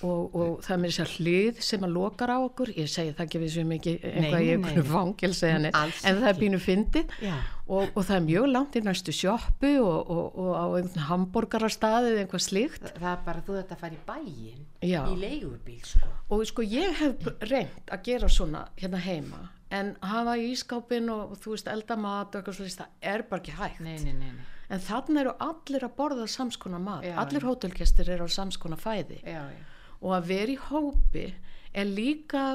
Og, 0.08 0.36
og 0.36 0.52
það 0.66 0.74
er 0.76 0.82
mér 0.84 0.94
sér 0.96 1.12
hlið 1.18 1.62
sem 1.66 1.86
að 1.86 1.96
lokar 1.96 2.34
á 2.34 2.38
okkur, 2.42 2.72
ég 2.78 2.90
segi 2.92 3.14
það 3.18 3.26
ekki 3.26 3.42
við 3.42 3.52
sem 3.56 3.74
ekki 3.78 3.94
eitthvað 4.00 4.38
Nei, 4.38 4.46
í 4.48 4.52
einhverju 4.56 4.84
nei. 4.86 4.92
fangilsi 4.92 5.50
en, 5.52 5.68
það 5.76 6.30
er 6.32 6.60
fyndið 6.66 7.16
Já. 7.22 7.36
og, 7.68 7.90
og 7.96 8.06
það 8.08 8.16
er 8.18 8.26
mjög 8.28 8.48
langt 8.52 8.78
í 8.78 8.84
næstu 8.86 9.16
sjoppu 9.16 9.72
og, 9.84 10.12
og, 10.16 10.42
og 10.42 10.52
á 10.58 10.66
einhvern 10.80 11.08
hambúrgarastað 11.10 12.10
eða 12.12 12.26
eitthvað 12.26 12.46
slíkt 12.48 12.86
Þa, 12.88 12.94
það 13.00 13.10
er 13.14 13.24
bara 13.28 13.46
þú 13.48 13.58
þetta 13.60 13.78
að 13.78 13.84
fara 13.86 13.98
í 13.98 14.04
bæin 14.12 14.68
Já. 14.82 15.02
í 15.06 15.18
leigubíl 15.22 15.82
sko 15.86 16.12
og 16.32 16.46
sko 16.50 16.66
ég 16.66 17.02
hef 17.02 17.28
reynd 17.48 17.92
að 17.92 18.06
gera 18.08 18.32
svona 18.32 18.66
hérna 18.80 19.02
heima 19.04 19.44
en 19.72 19.94
hafa 20.04 20.38
í 20.40 20.50
ískápin 20.52 21.12
og, 21.14 21.38
þú 21.40 21.56
veist 21.56 21.70
elda 21.72 21.96
mat 22.00 22.34
og 22.34 22.42
eitthvað 22.42 22.58
slíkt, 22.60 22.82
það 22.82 23.12
er 23.14 23.26
bara 23.30 23.44
ekki 23.44 23.58
hægt 23.60 23.84
nei, 23.86 23.98
nei, 24.04 24.16
nei, 24.18 24.32
nei. 24.36 24.48
en 24.72 24.82
þannig 24.84 25.22
eru 25.26 25.36
allir 25.48 25.86
að 25.88 25.94
borða 26.00 26.28
samskona 26.32 26.80
mat, 26.82 27.06
Já, 27.08 27.16
allir 27.24 27.46
já. 27.46 27.48
hótelgestir 27.52 28.12
eru 28.18 28.28
á 28.28 28.30
samskona 28.32 28.80
fæði 28.80 29.22
Já, 29.24 29.46
já, 29.48 29.62
og 30.02 30.16
að 30.18 30.32
vera 30.32 30.54
í 30.56 30.60
hópi 30.70 31.28
er 31.74 31.88
líka, 31.88 32.46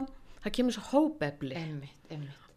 það 0.43 0.57
kemur 0.59 0.77
svo 0.77 0.85
hópefli. 0.91 1.63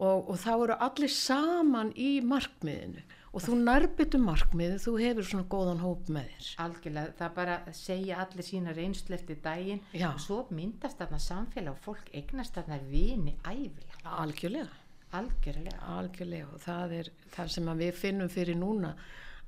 Og, 0.00 0.28
og 0.32 0.36
þá 0.40 0.52
eru 0.56 0.76
allir 0.86 1.12
saman 1.12 1.94
í 1.98 2.18
markmiðinu. 2.24 3.02
Og 3.30 3.44
þú 3.44 3.56
nærbyttu 3.62 4.18
markmiðu, 4.18 4.80
þú 4.82 4.92
hefur 4.98 5.26
svona 5.28 5.46
góðan 5.52 5.82
hóp 5.84 6.08
með 6.10 6.32
þér. 6.32 6.48
algjörlega, 6.64 7.12
það 7.20 7.34
bara 7.36 7.56
að 7.62 7.76
segja 7.78 8.16
allir 8.24 8.46
sína 8.48 8.74
reynslu 8.74 9.14
eftir 9.14 9.38
daginn. 9.44 9.82
Já. 9.94 10.08
og 10.10 10.24
svo 10.24 10.38
myndast 10.50 10.98
þarna 10.98 11.20
samfélag 11.22 11.76
og 11.76 11.84
fólk 11.84 12.10
eignast 12.10 12.58
þarna 12.58 12.80
vini 12.90 13.36
æfilega, 13.44 14.16
Algjörlega, 14.24 14.80
algjörlega. 15.14 15.78
Algjörlega 15.94 16.50
og 16.50 16.64
það 16.64 16.96
er 16.98 17.12
það 17.36 17.52
sem 17.54 17.72
við 17.84 17.94
finnum 18.02 18.32
fyrir 18.34 18.58
núna 18.58 18.96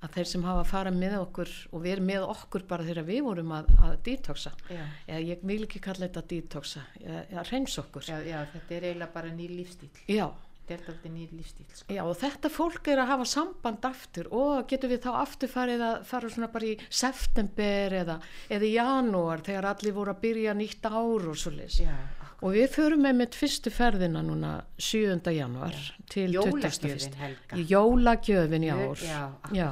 að 0.03 0.15
þeir 0.17 0.29
sem 0.33 0.45
hafa 0.47 0.63
farið 0.67 0.97
með 0.99 1.17
okkur 1.23 1.51
og 1.73 1.83
verið 1.85 2.07
með 2.09 2.25
okkur 2.33 2.65
bara 2.71 2.87
þegar 2.89 3.07
við 3.07 3.21
vorum 3.27 3.53
að, 3.59 3.69
að 3.87 3.99
detoxa, 4.09 4.53
já, 4.69 4.81
eða 5.07 5.21
ég 5.31 5.45
vil 5.53 5.61
ekki 5.67 5.83
kalla 5.85 6.09
þetta 6.09 6.23
detoxa, 6.33 6.87
eða 7.31 7.45
reyns 7.51 7.77
okkur. 7.79 8.09
já, 8.09 8.17
já, 8.27 8.41
þetta 8.57 8.75
er 8.79 8.89
eiginlega 8.89 9.13
bara 9.15 9.31
nýr 9.37 9.53
lífstíl 9.61 9.91
Já, 10.11 10.27
þetta 10.63 10.75
er 10.75 10.83
alltaf 10.93 11.13
nýr 11.13 11.37
lífstíl 11.39 11.67
sko. 11.75 11.87
Já 11.95 12.03
og 12.07 12.17
þetta 12.23 12.51
fólk 12.53 12.91
er 12.93 13.03
að 13.03 13.13
hafa 13.13 13.29
samband 13.33 13.87
aftur 13.93 14.31
og 14.35 14.67
getur 14.71 14.91
við 14.93 15.05
þá 15.07 15.13
aftur 15.21 15.53
farið 15.53 15.85
að 15.87 16.03
fara 16.11 16.33
svona 16.35 16.51
bara 16.55 16.71
í 16.73 16.75
september 17.03 17.97
eða, 18.03 18.19
eða 18.51 18.73
janúar 18.73 19.43
þegar 19.47 19.71
allir 19.73 19.97
voru 19.97 20.15
að 20.15 20.21
byrja 20.27 20.57
nýtt 20.59 20.91
ár 20.91 21.31
og 21.31 21.39
svo 21.39 21.55
já, 21.55 21.95
Og 22.43 22.57
við 22.57 22.73
förum 22.75 23.05
með 23.07 23.19
mitt 23.21 23.37
fyrstu 23.39 23.71
ferðina 23.71 24.19
núna 24.27 24.49
7. 24.75 25.21
janúar 25.31 25.77
til 26.11 26.33
21. 26.35 26.35
Jólagjöfin, 26.35 27.15
Helga. 27.21 27.61
Jólagjöfin 27.71 28.65
ár. 28.75 28.99
já, 28.99 29.21
Já, 29.55 29.69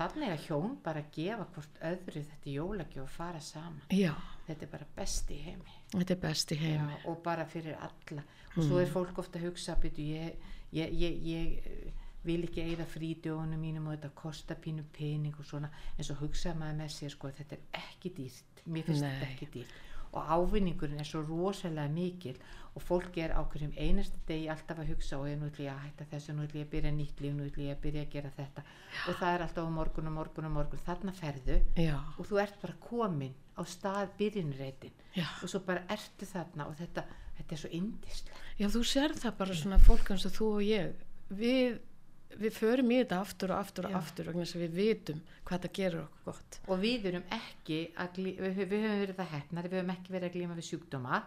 þannig 0.00 0.32
að 0.32 0.44
hjón 0.46 0.76
bara 0.84 1.02
gefa 1.12 1.46
hvort 1.54 1.80
öðru 1.90 2.22
þetta 2.30 2.54
jólagjöf 2.54 3.02
og 3.04 3.14
fara 3.14 3.40
saman. 3.44 3.82
Já, 3.92 4.12
þetta 4.46 4.66
er 4.66 4.72
bara 4.74 4.86
best 4.96 5.32
í 5.32 5.40
heimi. 5.44 5.74
Þetta 5.92 6.14
er 6.16 6.22
best 6.22 6.54
í 6.54 6.58
Já, 6.58 6.62
heimi. 6.64 7.00
og 7.10 7.18
bara 7.24 7.46
fyrir 7.48 7.76
alla. 7.76 8.24
Og 8.56 8.62
svo 8.64 8.80
er 8.80 8.90
fólk 8.90 9.20
ofta 9.22 9.38
að 9.38 9.50
hugsa 9.50 9.76
byrju, 9.80 10.06
ég, 10.16 10.48
ég, 10.74 10.96
ég, 11.04 11.20
ég 11.30 11.68
eh, 11.70 12.08
vil 12.24 12.40
ekki 12.48 12.64
eigða 12.64 12.88
frídjónum 12.90 13.60
mínum 13.60 13.86
og 13.88 13.98
þetta 13.98 14.10
kostar 14.16 14.58
pínu 14.60 14.86
pening 14.96 15.36
og 15.38 15.46
svona. 15.46 15.70
En 15.96 16.08
svo 16.08 16.16
hugsa 16.22 16.56
maður 16.58 16.80
með 16.82 16.96
sér 16.96 17.14
sko 17.14 17.30
þetta 17.36 17.58
er 17.58 17.84
ekki 17.84 18.14
dýrt. 18.16 18.64
Mér 18.66 18.88
finnst 18.88 19.04
Nei. 19.04 19.12
þetta 19.12 19.30
ekki 19.34 19.52
dýrt 19.54 19.78
og 20.12 20.32
ávinningurinn 20.34 21.00
er 21.00 21.06
svo 21.06 21.22
rosalega 21.22 21.88
mikil 21.92 22.38
og 22.74 22.82
fólk 22.82 23.16
er 23.18 23.32
á 23.34 23.42
hverjum 23.42 23.72
einasta 23.76 24.18
degi 24.28 24.48
alltaf 24.50 24.78
að 24.78 24.92
hugsa 24.92 25.18
og 25.18 25.26
ég 25.30 25.38
nú 25.38 25.48
ætlum 25.50 25.66
ég 25.66 25.72
að 25.74 25.84
hætta 25.86 26.06
þessu 26.12 26.34
nú 26.34 26.44
ætlum 26.46 26.60
ég 26.60 26.66
að 26.68 26.72
byrja 26.74 26.92
nýtt 26.94 27.22
líf, 27.22 27.34
nú 27.34 27.46
ætlum 27.48 27.66
ég 27.66 27.76
að 27.76 27.82
byrja 27.84 28.04
að 28.04 28.12
gera 28.14 28.30
þetta. 28.36 28.64
Og 29.08 29.18
það 29.18 29.34
er 29.34 29.44
alltaf 29.46 29.70
morgun 29.74 30.10
og 30.10 30.14
morgun 30.18 30.48
og 30.50 30.54
morgun. 30.54 30.84
Þarna 30.86 31.14
ferðu 31.18 31.58
Já, 31.78 31.96
og 32.16 32.28
þú 32.30 32.40
ert 32.44 32.60
bara 32.62 32.78
komin 32.86 33.34
á 33.58 33.62
stað 33.66 34.14
byrjunreitin 34.20 34.94
já. 35.16 35.26
og 35.42 35.50
svo 35.50 35.62
bara 35.66 35.82
ertu 35.90 36.26
þarna 36.30 36.68
og 36.70 36.78
þetta, 36.78 37.04
þetta 37.38 37.56
er 37.56 37.62
svo 37.64 37.70
indislega 37.74 38.46
Já, 38.60 38.68
þú 38.70 38.82
sér 38.84 39.14
það 39.16 39.38
bara 39.38 39.56
svona 39.56 39.80
fólk 39.82 40.10
eins 40.14 40.26
og 40.28 40.34
þú 40.36 40.48
og 40.58 40.64
ég. 40.66 41.04
Við, 41.30 41.78
við 42.38 42.54
förum 42.54 42.92
í 42.92 42.98
þetta 43.00 43.20
aftur 43.20 43.54
og 43.54 43.62
aftur 43.64 43.88
og 43.88 43.94
Já. 43.94 43.98
aftur 44.00 44.28
vegna 44.30 44.44
þess 44.44 44.58
að 44.58 44.62
við 44.64 44.76
vitum 44.78 45.22
hvað 45.48 45.64
það 45.64 45.72
gerir 45.78 46.02
okkur 46.04 46.28
gott. 46.28 46.60
og 46.66 46.82
við 46.84 47.08
erum 47.10 47.24
ekki 47.36 47.80
glí, 48.14 48.34
við, 48.38 48.60
við 48.60 48.84
höfum 48.84 49.02
verið 49.02 49.18
það 49.18 49.32
hefnar 49.34 49.68
við 49.68 49.80
höfum 49.80 49.94
ekki 49.96 50.14
verið 50.14 50.28
að 50.28 50.36
glíma 50.36 50.58
við 50.58 50.68
sjúkdóma 50.68 51.22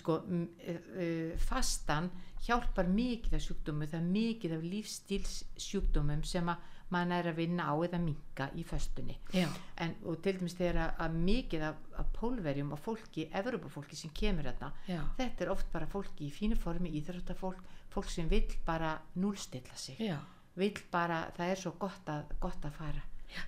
sko, 0.00 0.18
m, 0.28 0.44
uh, 0.74 1.46
fastan 1.46 2.10
hjálpar 2.42 2.90
mikið 2.90 3.38
af 3.38 3.46
sjúkdómu 3.46 3.88
það 3.88 3.98
er 4.00 4.12
mikið 4.18 4.56
af 4.58 4.68
lífstíls 4.74 5.40
sjúkdómum 5.56 6.22
sem 6.26 6.52
að 6.52 6.68
mann 6.92 7.12
er 7.14 7.30
að 7.30 7.38
vinna 7.40 7.70
á 7.72 7.74
eða 7.86 8.00
minka 8.02 8.50
í 8.58 8.64
föstunni 8.68 9.16
en, 9.32 9.94
og 10.04 10.18
til 10.24 10.36
dæmis 10.36 10.56
þegar 10.58 10.80
að, 10.82 10.90
að 11.06 11.16
mikið 11.28 11.64
af, 11.70 11.78
af 12.02 12.10
pólverjum 12.18 12.74
og 12.76 12.82
fólki, 12.84 13.28
Evropafólki 13.40 13.96
sem 13.96 14.12
kemur 14.16 14.50
þarna 14.50 14.72
já, 14.90 15.00
þetta 15.16 15.46
er 15.46 15.54
oft 15.54 15.72
bara 15.72 15.88
fólki 15.88 16.28
í 16.28 16.34
fínu 16.34 16.58
formi 16.60 16.92
íþróttafólk, 17.00 17.64
fólk 17.94 18.12
sem 18.12 18.28
vill 18.28 18.58
bara 18.66 18.98
núlstilla 19.16 19.78
sig 19.78 20.00
já. 20.04 20.18
Vill 20.58 20.76
bara, 20.92 21.24
það 21.36 21.54
er 21.54 21.60
svo 21.62 21.72
gott 21.80 22.12
að, 22.12 22.36
gott 22.40 22.64
að 22.68 22.78
fara 22.78 23.02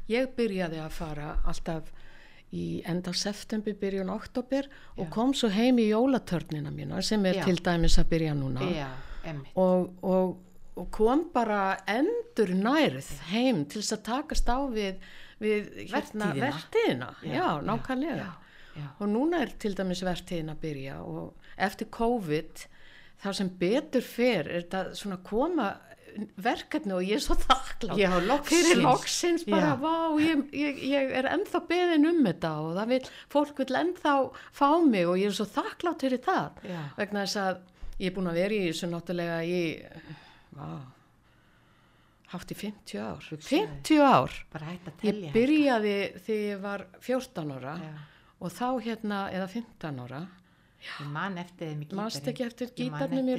Ég 0.09 0.31
byrjaði 0.37 0.81
að 0.81 0.95
fara 0.97 1.35
alltaf 1.45 1.91
í 2.55 2.83
enda 2.89 3.13
september, 3.17 3.75
byrjun 3.77 4.13
oktober 4.15 4.69
og 4.95 5.09
kom 5.13 5.35
svo 5.37 5.51
heim 5.53 5.81
í 5.83 5.89
jólatörnina 5.91 6.71
mína 6.73 7.03
sem 7.03 7.25
er 7.27 7.41
Já. 7.41 7.45
til 7.49 7.59
dæmis 7.67 7.99
að 7.99 8.11
byrja 8.13 8.35
núna 8.39 8.69
já, 8.71 8.89
og, 9.59 9.91
og, 10.07 10.37
og 10.79 10.91
kom 10.95 11.27
bara 11.35 11.77
endur 11.91 12.55
nærð 12.55 13.11
heim 13.33 13.65
til 13.67 13.83
þess 13.83 13.97
að 13.99 14.05
takast 14.07 14.49
á 14.53 14.59
við, 14.71 15.03
við 15.43 15.73
hérna, 15.91 16.31
vertíðina. 16.39 17.11
Já, 17.25 17.35
já, 17.35 17.49
nákvæmlega. 17.67 18.29
já. 18.79 18.87
Og 19.01 19.11
núna 19.11 19.43
er 19.43 19.55
til 19.59 19.75
dæmis 19.75 20.05
vertíðin 20.07 20.55
að 20.55 20.63
byrja 20.63 21.01
og 21.03 21.51
eftir 21.67 21.91
COVID 21.95 22.65
það 23.25 23.37
sem 23.41 23.51
betur 23.59 24.07
fer 24.07 24.47
er 24.47 24.63
þetta 24.63 24.85
svona 24.99 25.19
koma 25.27 25.73
verkefni 26.45 26.95
og 26.97 27.03
ég 27.05 27.19
er 27.19 27.23
svo 27.25 27.37
þakklátt 27.41 27.99
Já, 28.01 28.11
loksins. 28.23 28.49
fyrir 28.51 28.83
loksins 28.85 29.45
bara, 29.49 29.75
Já. 29.75 29.77
vá, 29.83 29.95
ég, 30.23 30.43
ég, 30.55 30.81
ég 30.95 31.13
er 31.21 31.29
ennþá 31.35 31.61
beðin 31.69 32.09
um 32.11 32.21
þetta 32.27 32.53
og 32.63 32.73
það 32.79 32.91
vil, 32.95 33.01
fólk 33.35 33.63
vil 33.63 33.79
ennþá 33.83 34.15
fá 34.55 34.69
mig 34.87 35.07
og 35.11 35.19
ég 35.21 35.31
er 35.33 35.37
svo 35.39 35.47
þakklátt 35.57 36.05
fyrir 36.07 36.23
það 36.25 36.61
Já. 36.71 36.81
vegna 36.99 37.25
þess 37.27 37.41
að 37.45 37.63
ég 38.01 38.11
er 38.11 38.17
búin 38.17 38.31
að 38.33 38.41
vera 38.43 38.59
í 38.59 38.67
þessu 38.69 38.91
náttúrulega 38.93 39.39
í 39.47 39.61
vá, 40.59 40.69
hátt 42.35 42.51
í 42.55 42.57
50 42.59 43.03
ár 43.05 43.29
Hugsaðu. 43.31 43.61
50 43.83 44.01
ár 44.03 44.39
ég 45.07 45.21
byrjaði 45.35 45.97
þegar 46.25 46.47
ég 46.49 46.63
var 46.65 46.87
14 47.05 47.53
ára 47.59 47.75
Já. 47.83 47.93
og 48.41 48.55
þá 48.55 48.67
hérna, 48.87 49.21
eða 49.35 49.51
15 49.55 50.03
ára 50.07 50.23
ég 50.85 51.11
man 51.15 51.39
eftir 51.41 51.71
þeim 51.71 51.83
í 51.85 51.87
gítarinn 51.89 52.01
Manstu 52.03 52.33
ekki 52.33 52.45
eftir 52.49 52.73
gítarnum 52.77 53.29
í? 53.33 53.37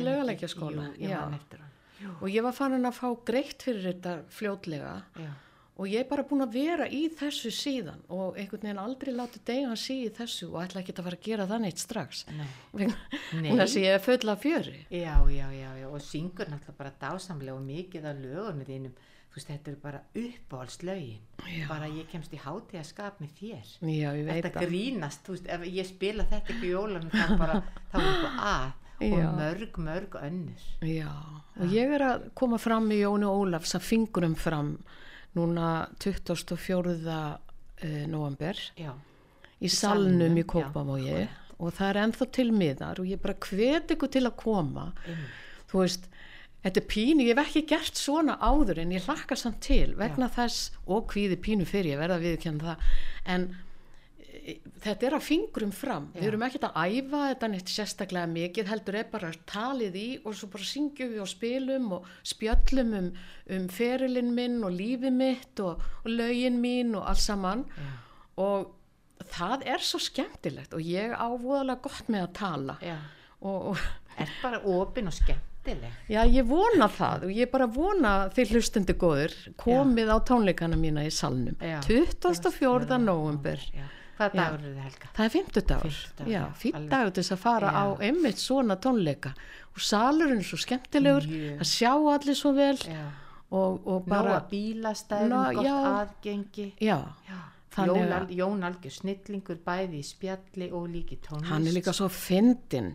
Jú, 0.96 1.04
ég 1.04 1.12
man 1.20 1.36
eftir 1.38 1.65
hann 2.06 2.22
og 2.22 2.30
ég 2.32 2.46
var 2.46 2.56
farin 2.56 2.88
að 2.90 3.00
fá 3.00 3.08
greitt 3.28 3.66
fyrir 3.66 3.90
þetta 3.90 4.20
fljótlega. 4.34 4.94
Já, 5.20 5.32
og 5.76 5.90
ég 5.92 6.06
er 6.06 6.08
bara 6.08 6.24
búin 6.28 6.44
að 6.46 6.54
vera 6.56 6.86
í 6.88 7.02
þessu 7.12 7.52
síðan 7.52 8.04
og 8.08 8.38
einhvern 8.40 8.64
veginn 8.64 8.80
aldrei 8.80 9.12
látið 9.16 9.42
degja 9.50 9.74
sig 9.80 10.06
í 10.06 10.12
þessu 10.16 10.48
og 10.54 10.62
ætla 10.62 10.82
ekki 10.82 10.96
að 10.96 11.08
fara 11.10 11.20
að 11.20 11.26
gera 11.26 11.48
það 11.50 11.66
neitt 11.66 11.82
strax. 11.84 12.22
Nei. 12.32 12.48
þess 13.60 13.76
að 13.76 13.84
ég 13.84 13.98
er 13.98 14.06
full 14.06 14.32
af 14.32 14.46
fjöri. 14.46 14.78
Já, 14.88 15.18
já, 15.34 15.50
já, 15.52 15.68
já. 15.82 15.90
Og 15.90 16.06
syngur 16.06 16.48
náttúrulega 16.52 16.80
bara 16.80 16.94
dásamlega 17.02 17.58
og 17.58 17.68
mikið 17.68 18.08
af 18.08 18.24
lögunum 18.24 18.70
þínum. 18.70 18.96
Þú 19.36 19.40
veist, 19.42 19.50
þetta 19.52 19.72
eru 19.74 19.80
bara 19.84 20.00
uppáhaldslögin. 20.16 21.24
Já. 21.44 21.66
bara 21.68 21.92
ég 21.92 22.08
kemst 22.08 22.32
í 22.32 22.40
hátíðaskap 22.40 23.20
með 23.20 23.36
þér. 23.42 23.74
Já, 23.84 24.10
ég 24.16 24.24
veit 24.30 24.38
þetta 24.38 24.54
það. 24.56 24.70
grínast, 24.70 25.26
þú 25.28 25.36
veist, 25.36 25.50
ef 25.52 25.66
ég 25.68 25.90
spila 25.90 26.24
þetta 26.32 26.56
ekki 26.56 26.70
í 26.70 26.72
jólanum 26.72 27.12
þá 27.12 27.36
bara, 27.42 27.60
þá 27.92 27.98
er 28.00 28.08
eitthvað 28.14 28.40
að 28.54 28.85
og 29.00 29.18
Já. 29.20 29.32
mörg, 29.36 29.78
mörg 29.78 30.16
önnur. 30.22 30.62
Já, 30.82 31.12
og 31.60 31.74
ég 31.74 31.96
er 31.98 32.02
að 32.02 32.30
koma 32.34 32.58
fram 32.58 32.88
í 32.92 33.02
Jóni 33.02 33.28
Ólafs 33.28 33.76
að 33.76 33.88
fingurum 33.90 34.36
fram 34.40 34.78
núna 35.36 35.90
24. 36.00 37.40
Uh, 37.84 38.06
november 38.08 38.56
já, 38.80 38.94
í 39.60 39.68
salnum, 39.68 40.38
í 40.40 40.46
já, 40.46 40.48
korrekt. 40.48 41.42
og 41.60 41.74
það 41.76 41.90
er 41.90 41.98
ennþá 42.06 42.28
til 42.32 42.46
miðar 42.56 43.02
og 43.02 43.10
ég 43.10 43.20
bara 43.20 43.36
hvet 43.36 43.92
ykkur 43.92 44.12
til 44.14 44.24
að 44.30 44.38
koma. 44.40 44.94
Einmitt, 45.04 45.42
þú 45.68 45.82
veist, 45.82 46.08
þetta 46.64 46.80
er 46.80 46.88
pínu, 46.94 47.26
ég 47.28 47.36
hef 47.36 47.42
ekki 47.44 47.66
gert 47.68 48.00
svona 48.00 48.38
áður 48.40 48.80
en 48.86 48.96
ég 48.96 49.04
hlakka 49.06 49.36
samt 49.36 49.60
til 49.66 49.92
vegna 50.00 50.30
þess 50.32 50.72
og 50.88 51.12
hvíði 51.12 51.36
pínu 51.36 51.68
fyrir, 51.68 51.92
ég 51.94 52.00
verða 52.00 52.16
að 52.16 52.28
viðkjanna 52.30 52.64
það 52.64 52.78
en 53.36 53.48
þetta 54.84 55.08
er 55.08 55.16
að 55.18 55.24
fingrum 55.26 55.72
fram, 55.74 56.08
Já. 56.14 56.20
við 56.22 56.28
erum 56.30 56.44
ekkert 56.46 56.66
að 56.68 56.76
æfa 57.00 57.22
þetta 57.32 57.48
neitt 57.50 57.72
sérstaklega 57.74 58.30
mikið, 58.30 58.68
heldur 58.70 58.98
er 59.00 59.08
bara 59.12 59.32
talið 59.50 59.96
í 59.98 60.06
og 60.22 60.36
svo 60.38 60.50
bara 60.54 60.68
syngjum 60.70 61.14
við 61.16 61.24
og 61.24 61.30
spilum 61.32 61.88
og 61.98 62.10
spjöllum 62.34 62.94
um, 63.00 63.08
um 63.58 63.68
ferilinn 63.74 64.30
minn 64.38 64.60
og 64.68 64.76
lífið 64.78 65.16
mitt 65.18 65.64
og, 65.66 65.82
og 66.04 66.12
lögin 66.14 66.60
mín 66.62 66.94
og 67.00 67.08
alls 67.10 67.26
saman 67.26 67.66
já, 67.74 67.90
og 68.46 69.26
það 69.32 69.66
er 69.74 69.82
svo 69.82 70.00
skemmtilegt 70.04 70.74
og 70.78 70.86
ég 70.86 71.16
á 71.16 71.26
voðalega 71.34 71.82
gott 71.88 72.10
með 72.14 72.28
að 72.28 72.34
tala 72.44 72.78
já. 72.86 72.98
og, 73.42 73.72
og 73.74 73.86
Er 74.16 74.30
bara 74.40 74.62
opin 74.64 75.10
og 75.10 75.14
skemmtileg. 75.18 75.92
já, 76.08 76.22
ég 76.30 76.46
vona 76.48 76.86
það 76.88 77.26
og 77.28 77.32
ég 77.36 77.50
bara 77.52 77.66
vona 77.68 78.14
þið 78.36 78.54
hlustundi 78.54 78.94
góður 79.02 79.34
komið 79.60 80.12
á 80.14 80.18
tónleikana 80.24 80.78
mína 80.80 81.04
í 81.04 81.12
salnum 81.12 81.58
Já. 81.60 81.82
24. 81.88 83.00
november 83.02 83.60
Já. 83.74 83.88
Hvað 84.18 84.36
dagur 84.40 84.60
er 84.64 84.76
það 84.76 84.84
helga? 84.88 85.08
það 85.16 85.26
er 85.26 85.34
50 85.36 85.66
dagur 85.70 85.92
Fimmtudagur, 85.96 86.32
já, 86.32 86.40
já, 86.40 86.44
fýtt 86.62 86.76
alveg. 86.80 86.90
dagur 86.94 87.12
til 87.16 87.24
þess 87.24 87.34
að 87.36 87.42
fara 87.46 87.72
Já. 87.72 87.82
á 87.82 87.86
einmitt 88.08 88.40
svona 88.40 88.76
tónleika 88.86 89.32
og 89.76 89.82
salurinn 89.84 90.40
er 90.40 90.48
svo 90.48 90.58
skemmtilegur 90.64 91.28
Mjög. 91.28 91.58
að 91.60 91.68
sjá 91.72 91.92
allir 92.14 92.38
svo 92.40 92.52
vel 92.56 92.78
og, 93.52 93.88
og 93.88 94.06
Bara 94.08 94.38
Nóa 94.40 94.46
bílastæðum, 94.50 95.30
Ná, 95.30 95.54
gott 95.54 95.66
já. 95.66 95.76
aðgengi. 96.00 96.68
já, 96.80 96.98
Já. 97.28 97.42
Jón, 97.76 98.12
Al, 98.16 98.28
Jón 98.32 98.64
Algjör 98.64 98.94
snillingur 98.96 99.58
bæði 99.66 100.00
í 100.00 100.04
spjalli 100.08 100.70
og 100.72 100.88
líki 100.88 101.18
tónlist. 101.20 101.50
hann 101.52 101.68
er 101.68 101.74
líka 101.76 101.92
svo 101.94 102.08
fyndin 102.08 102.94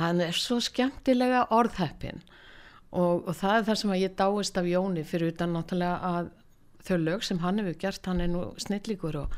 hann 0.00 0.20
er 0.20 0.32
svo 0.34 0.58
skemmtilega 0.58 1.44
orðheppin 1.54 2.18
og, 2.92 3.28
og 3.28 3.34
það 3.36 3.54
er 3.60 3.62
það 3.68 3.78
sem 3.78 3.90
að 3.94 4.02
ég 4.02 4.16
dáist 4.18 4.58
af 4.58 4.64
Jóni 4.66 5.04
fyrir 5.06 5.30
utan 5.36 5.54
náttúrulega 5.54 6.00
að 6.02 6.30
þau 6.88 6.96
lög 6.98 7.22
sem 7.22 7.38
hann 7.38 7.58
hefur 7.62 7.78
gert, 7.78 8.06
hann 8.06 8.20
er 8.20 8.28
nú 8.32 8.42
snillíkur 8.58 9.16
og 9.22 9.32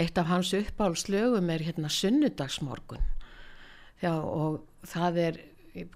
eitt 0.00 0.18
af 0.20 0.30
hans 0.30 0.50
uppáhaldslögum 0.56 1.50
er 1.52 1.64
hérna 1.68 1.90
sunnudagsmorgun 1.92 3.04
Já, 4.00 4.14
og 4.16 4.62
það 4.88 5.18
er 5.26 5.40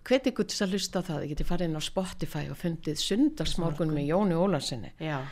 hveti 0.04 0.30
ykkur 0.30 0.46
til 0.46 0.60
að 0.66 0.74
hlusta 0.76 1.00
á 1.00 1.06
það, 1.08 1.22
ég 1.24 1.30
geti 1.32 1.46
farið 1.48 1.70
inn 1.70 1.78
á 1.80 1.82
Spotify 1.82 2.44
og 2.52 2.58
fundið 2.60 3.00
sunnudagsmorgun 3.00 3.94
með 3.96 4.10
Jóni 4.12 4.36
Ólarsinni 4.38 4.92
Já. 5.02 5.22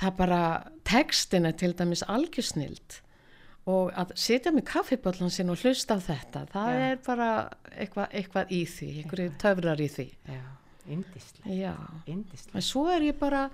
það 0.00 0.16
bara 0.18 0.40
textin 0.84 1.46
er 1.48 1.54
til 1.58 1.72
dæmis 1.78 2.02
algjörsnild 2.04 2.98
og 3.68 3.92
að 4.00 4.12
setja 4.16 4.52
með 4.52 4.66
kaffiböllan 4.72 5.32
sinn 5.32 5.52
og 5.52 5.60
hlusta 5.62 5.96
á 5.96 6.00
þetta 6.04 6.44
það 6.52 6.70
Já. 6.74 6.84
er 6.90 7.00
bara 7.06 7.30
eitthvað, 7.76 8.06
eitthvað 8.12 8.52
í 8.58 8.62
því 8.74 8.90
einhverju 9.02 9.34
töfrar 9.44 9.80
í 9.84 9.88
því 9.94 10.08
Já. 10.28 10.44
Indislega. 10.88 11.52
já, 11.52 11.74
Indislega. 12.08 12.56
en 12.56 12.64
svo 12.64 12.86
er 12.88 13.02
ég 13.10 13.18
bara 13.20 13.48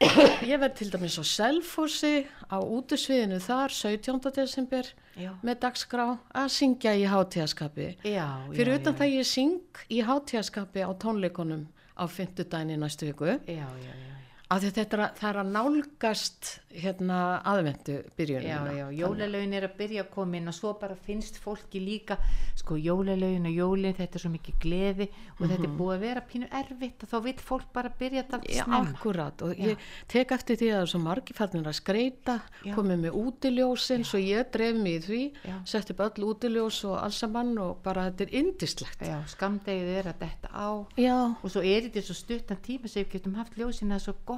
ég 0.00 0.56
verð 0.60 0.76
til 0.78 0.88
dæmis 0.92 1.18
á 1.20 1.24
Selfossi 1.28 2.24
á 2.48 2.56
útusviðinu 2.56 3.40
þar 3.44 3.74
17. 3.74 4.30
desember 4.32 4.86
Já. 5.20 5.34
með 5.44 5.58
dagskrá 5.66 6.06
að 6.32 6.48
syngja 6.54 6.94
í 6.96 7.04
hátíðaskapi 7.10 7.88
fyrir 8.00 8.72
já, 8.72 8.78
utan 8.80 8.94
já, 8.94 8.98
það 9.02 9.12
ég 9.18 9.28
syng 9.28 9.82
í 9.92 10.00
hátíðaskapi 10.08 10.86
á 10.88 10.90
tónleikunum 10.96 11.66
á 12.00 12.04
fimmtudaginn 12.08 12.78
í 12.78 12.80
næstu 12.80 13.10
viku 13.10 13.28
Já, 13.28 13.66
já, 13.68 13.92
já. 13.92 14.19
Já. 14.50 14.56
að 14.56 14.64
þetta 14.70 14.96
er 14.98 15.02
að, 15.04 15.14
það 15.20 15.30
er 15.30 15.38
að 15.40 15.50
nálgast 15.54 16.48
hérna 16.70 17.16
aðvendu 17.50 17.94
byrjunina 18.16 18.72
Já, 18.74 18.78
já, 18.78 18.86
jólalögin 19.00 19.54
er 19.58 19.64
að 19.66 19.72
byrja 19.78 20.02
að 20.04 20.10
koma 20.14 20.36
inn 20.38 20.50
og 20.50 20.54
svo 20.54 20.72
bara 20.78 20.94
finnst 20.94 21.38
fólki 21.42 21.80
líka 21.82 22.16
sko 22.58 22.76
jólalögin 22.78 23.48
og 23.50 23.54
jólin 23.56 23.96
þetta 23.98 24.18
er 24.18 24.22
svo 24.24 24.30
mikið 24.30 24.58
gleði 24.62 25.06
og 25.38 25.42
þetta 25.48 25.66
er 25.66 25.74
búið 25.78 25.94
að 25.96 26.04
vera 26.06 26.22
pínu 26.30 26.48
erfitt 26.60 27.02
og 27.06 27.10
þá 27.10 27.16
vil 27.24 27.36
fólk 27.42 27.72
bara 27.72 27.90
byrja 27.98 28.24
Mhm. 28.30 28.42
Já, 28.50 28.64
snemma 28.64 28.90
akkurat 28.90 29.42
og 29.42 29.54
ég 29.56 29.78
tek 30.08 30.30
eftir 30.32 30.56
því 30.56 30.66
að 30.70 30.76
það 30.76 30.82
er 30.82 30.90
svo 30.92 30.98
margir 31.00 31.34
farnir 31.36 31.64
að 31.66 31.76
skreita, 31.78 32.40
Já. 32.64 32.74
komið 32.74 32.98
með 33.04 33.16
útiljósin 33.20 34.04
svo 34.04 34.18
ég 34.18 34.50
dref 34.52 34.76
mig 34.76 35.00
í 35.00 35.04
því, 35.06 35.22
Já. 35.44 35.56
sett 35.66 35.90
upp 35.90 35.98
öll 36.00 36.24
útiljós 36.30 36.84
og 36.84 36.98
allsamann 37.02 37.58
og 37.58 37.82
bara 37.82 38.10
þetta 38.10 38.22
er 38.26 38.34
indislegt. 38.40 39.00
Já, 39.00 39.18
skamdegið 39.26 39.90
er 39.98 40.04
að 40.12 40.18
detta 40.20 40.48
á 40.52 40.68
Já, 40.96 41.34
og 41.42 41.50
svo 41.50 41.60
er 41.62 41.82
þetta 41.88 42.02
svo 42.04 42.14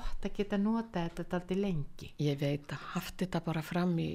gott 0.02 0.28
að 0.28 0.36
geta 0.40 0.58
nota 0.60 1.06
þetta 1.08 1.38
aldrei 1.40 1.58
lengi 1.62 2.12
ég 2.22 2.38
veit 2.42 2.74
að 2.74 2.86
haft 2.96 3.16
þetta 3.22 3.42
bara 3.46 3.62
fram 3.64 3.96
í 4.02 4.10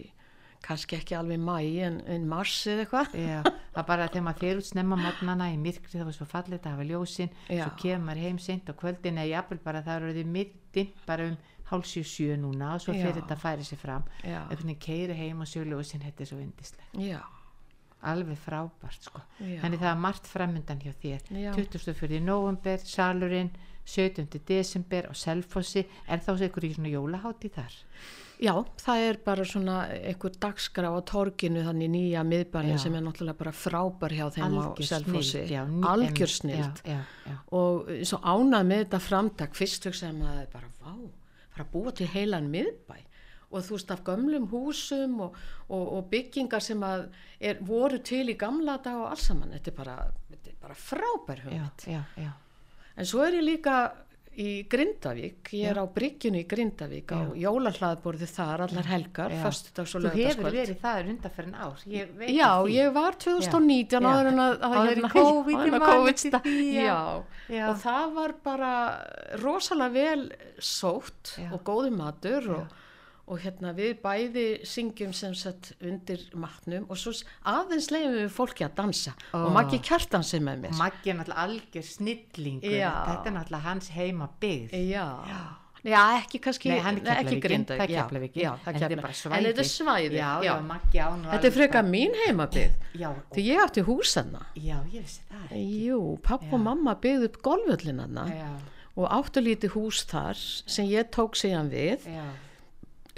kannski 0.68 0.98
ekki 0.98 1.16
alveg 1.16 1.40
mæ 1.40 1.58
en, 1.86 2.00
en 2.10 2.24
mars 2.28 2.56
eða 2.68 2.84
eitthvað. 2.84 3.12
Já, 3.16 3.42
það 3.46 3.82
er 3.82 3.86
bara 3.88 4.08
þegar 4.10 4.24
maður 4.26 4.42
fer 4.42 4.62
út 4.62 4.68
snemma 4.68 4.98
mótnana 5.00 5.46
í 5.54 5.60
myrkri 5.62 5.94
það 5.94 6.08
var 6.10 6.16
svo 6.18 6.28
fallið 6.32 6.58
að 6.66 6.74
hafa 6.74 6.88
ljósin 6.90 7.30
Já. 7.46 7.62
svo 7.62 7.70
kemur 7.84 8.20
heim 8.20 8.40
seint 8.42 8.72
á 8.72 8.74
kvöldin 8.80 9.20
eða 9.22 9.30
jafnvel 9.36 9.60
bara 9.64 9.84
það 9.86 10.02
eru 10.02 10.16
því 10.18 10.26
middin 10.34 10.90
bara 11.06 11.30
um 11.30 11.38
hálsjö 11.70 12.04
sjö 12.10 12.36
núna 12.42 12.74
og 12.74 12.84
svo 12.84 12.96
Já. 12.98 13.06
fer 13.06 13.20
þetta 13.20 13.38
að 13.38 13.44
færi 13.46 13.68
sig 13.70 13.80
fram 13.80 14.04
Já. 14.26 14.40
veginn 14.50 14.82
keiri 14.88 15.18
heim 15.22 15.46
og 15.46 15.52
sjö 15.54 15.64
ljósin 15.70 16.04
þetta 16.04 16.26
er 16.26 16.32
svo 16.32 16.42
vindislegt 16.42 17.00
Já, 17.06 17.22
alveg 18.02 18.42
frábært 18.42 19.08
sko 19.08 19.22
Já. 19.38 19.62
þannig 19.62 19.82
það 19.86 19.92
er 19.94 20.04
margt 20.10 20.30
framundan 20.34 20.82
hjá 20.84 20.94
þér 21.06 21.32
Já. 21.46 21.52
24. 21.54 22.20
november, 22.26 22.82
salurinn 22.84 23.54
17. 23.88 24.40
desember 24.48 25.08
á 25.08 25.14
Selfossi 25.16 25.86
er 26.08 26.20
þá 26.24 26.32
ykkur 26.50 26.68
í 26.68 26.74
svona 26.76 26.92
jólahátti 26.92 27.52
þar 27.56 27.76
Já, 28.38 28.52
það 28.78 29.00
er 29.02 29.18
bara 29.26 29.46
svona 29.50 29.76
einhver 29.98 30.36
dagskrá 30.38 30.92
á 30.94 31.02
torginu 31.10 31.64
þannig 31.66 31.90
nýja 31.90 32.22
miðbærin 32.28 32.76
Já. 32.76 32.82
sem 32.84 32.94
er 33.00 33.02
náttúrulega 33.02 33.40
bara 33.40 33.54
frábær 33.56 34.14
hjá 34.14 34.28
þeim 34.36 34.44
á 34.46 34.62
Algjör 34.62 34.90
Selfossi. 34.92 35.42
já, 35.50 35.64
ný- 35.66 35.88
Algjör 35.90 36.34
já, 36.52 36.68
já, 36.86 37.00
já. 37.26 37.38
og 37.52 37.90
svo 38.06 38.20
ánað 38.22 38.68
með 38.70 38.84
þetta 38.84 39.00
framtak 39.08 39.56
fyrst 39.58 39.90
hugsaði 39.90 40.20
maður 40.20 40.52
bara 40.54 40.70
vá, 40.84 40.94
fara 41.50 41.66
að 41.66 41.72
búa 41.74 41.92
til 41.98 42.08
heilan 42.14 42.52
miðbæ 42.54 43.00
og 43.50 43.64
þú 43.64 43.78
veist 43.78 43.92
af 43.96 44.04
gömlum 44.04 44.50
húsum 44.52 45.20
og, 45.24 45.36
og, 45.70 45.86
og 45.98 46.10
byggingar 46.12 46.62
sem 46.62 46.82
að 46.84 47.08
er, 47.40 47.58
voru 47.64 47.98
til 48.04 48.28
í 48.30 48.38
gamla 48.38 48.78
dag 48.84 49.00
og 49.02 49.10
alls 49.16 49.26
saman 49.32 49.56
þetta 49.56 49.72
er 49.72 49.78
bara, 49.78 49.96
þetta 50.30 50.52
er 50.52 50.58
bara 50.62 50.76
frábær 50.76 51.42
já, 51.42 51.48
hugmynd 51.48 51.88
já, 51.88 52.02
já. 52.22 52.32
En 52.98 53.08
svo 53.08 53.24
er 53.28 53.38
ég 53.40 53.46
líka 53.46 53.78
í 54.38 54.50
Grindavík 54.70 55.50
ég 55.58 55.72
er 55.72 55.80
á 55.82 55.86
bryggjunu 55.90 56.44
í 56.44 56.46
Grindavík 56.50 57.10
á 57.10 57.34
jólahlaðborði 57.42 58.28
þar 58.30 58.64
allar 58.68 58.90
helgar, 58.92 59.34
Já. 59.34 59.40
föstudags 59.48 59.96
og 59.98 60.06
þú 60.06 60.12
hefur 60.14 60.50
verið 60.54 60.82
það 60.84 61.10
undanferðin 61.14 61.56
ár 61.58 61.86
ég 61.90 62.12
Já, 62.36 62.52
því. 62.52 62.76
ég 62.76 62.92
var 62.94 63.18
2019 63.24 64.06
Já. 64.06 64.12
áður 64.12 64.30
en 64.32 64.44
að, 64.44 64.58
COVID, 65.16 66.26
já. 66.28 66.42
já. 66.86 67.00
Já. 67.50 67.64
og 67.72 67.82
það 67.82 68.14
var 68.20 68.36
bara 68.46 68.74
rosalega 69.42 69.96
vel 69.98 70.28
sótt 70.60 71.34
Já. 71.42 71.50
og 71.50 71.64
góði 71.66 71.96
matur 71.98 72.52
og, 72.60 72.78
og 73.28 73.42
hérna 73.44 73.74
við 73.76 73.98
bæði 74.04 74.46
syngjum 74.68 75.12
sem 75.16 75.36
sett 75.36 75.74
undir 75.84 76.24
matnum 76.40 76.88
og 76.88 77.00
svo 77.00 77.12
aðeins 77.48 77.90
leiðum 77.92 78.18
við 78.22 78.34
fólki 78.34 78.66
að 78.68 78.76
dansa. 78.80 79.14
Ó. 79.36 79.44
og 79.46 79.54
Maggi 79.56 79.82
Kjartansi 79.84 80.40
með 80.44 80.66
mér. 80.66 80.76
Maggi 80.80 81.12
er 81.12 81.20
náttúrulega 81.20 81.46
algjör 81.46 81.88
snillingur. 81.92 82.76
Já. 82.80 82.92
þetta 83.12 83.32
er 83.32 83.38
náttúrulega 83.38 83.66
hans 83.68 83.94
heima 83.96 84.30
byggð 84.42 84.78
Já. 84.88 85.08
Já, 85.88 86.02
ekki 86.18 86.40
kannski 86.44 86.72
Nei, 86.72 86.80
er 86.82 87.20
ekki 87.22 87.38
já, 87.94 88.02
já, 88.42 88.50
það 88.64 88.72
en 88.72 88.80
þetta 88.82 88.96
er 88.96 89.02
bara 89.04 89.16
svæði. 89.16 89.44
þetta 89.46 89.62
er 89.62 89.68
já, 90.18 90.32
já. 90.44 90.56
já, 90.98 91.04
er 91.48 91.54
frekar 91.56 91.86
mín 91.88 92.18
heimabið 92.26 92.98
já, 92.98 93.10
því 93.36 93.46
ég 93.46 93.62
átti 93.64 93.84
húsanna 93.88 94.42
já, 94.58 94.80
ég 94.90 95.06
vissi 95.06 95.22
það 95.30 95.54
Jú, 95.86 96.02
papp 96.26 96.48
og 96.50 96.58
Já. 96.58 96.64
mamma 96.66 96.98
byggði 97.04 97.30
upp 97.30 97.40
golvöllinanna 97.46 98.26
já, 98.34 98.50
og 98.98 99.08
áttu 99.14 99.44
lítið 99.46 99.76
hús 99.78 100.02
þar 100.10 100.40
sem 100.42 100.88
ég 100.90 101.10
tók 101.14 101.38
síðan 101.38 101.70
við. 101.70 102.08
Já, 102.10 102.26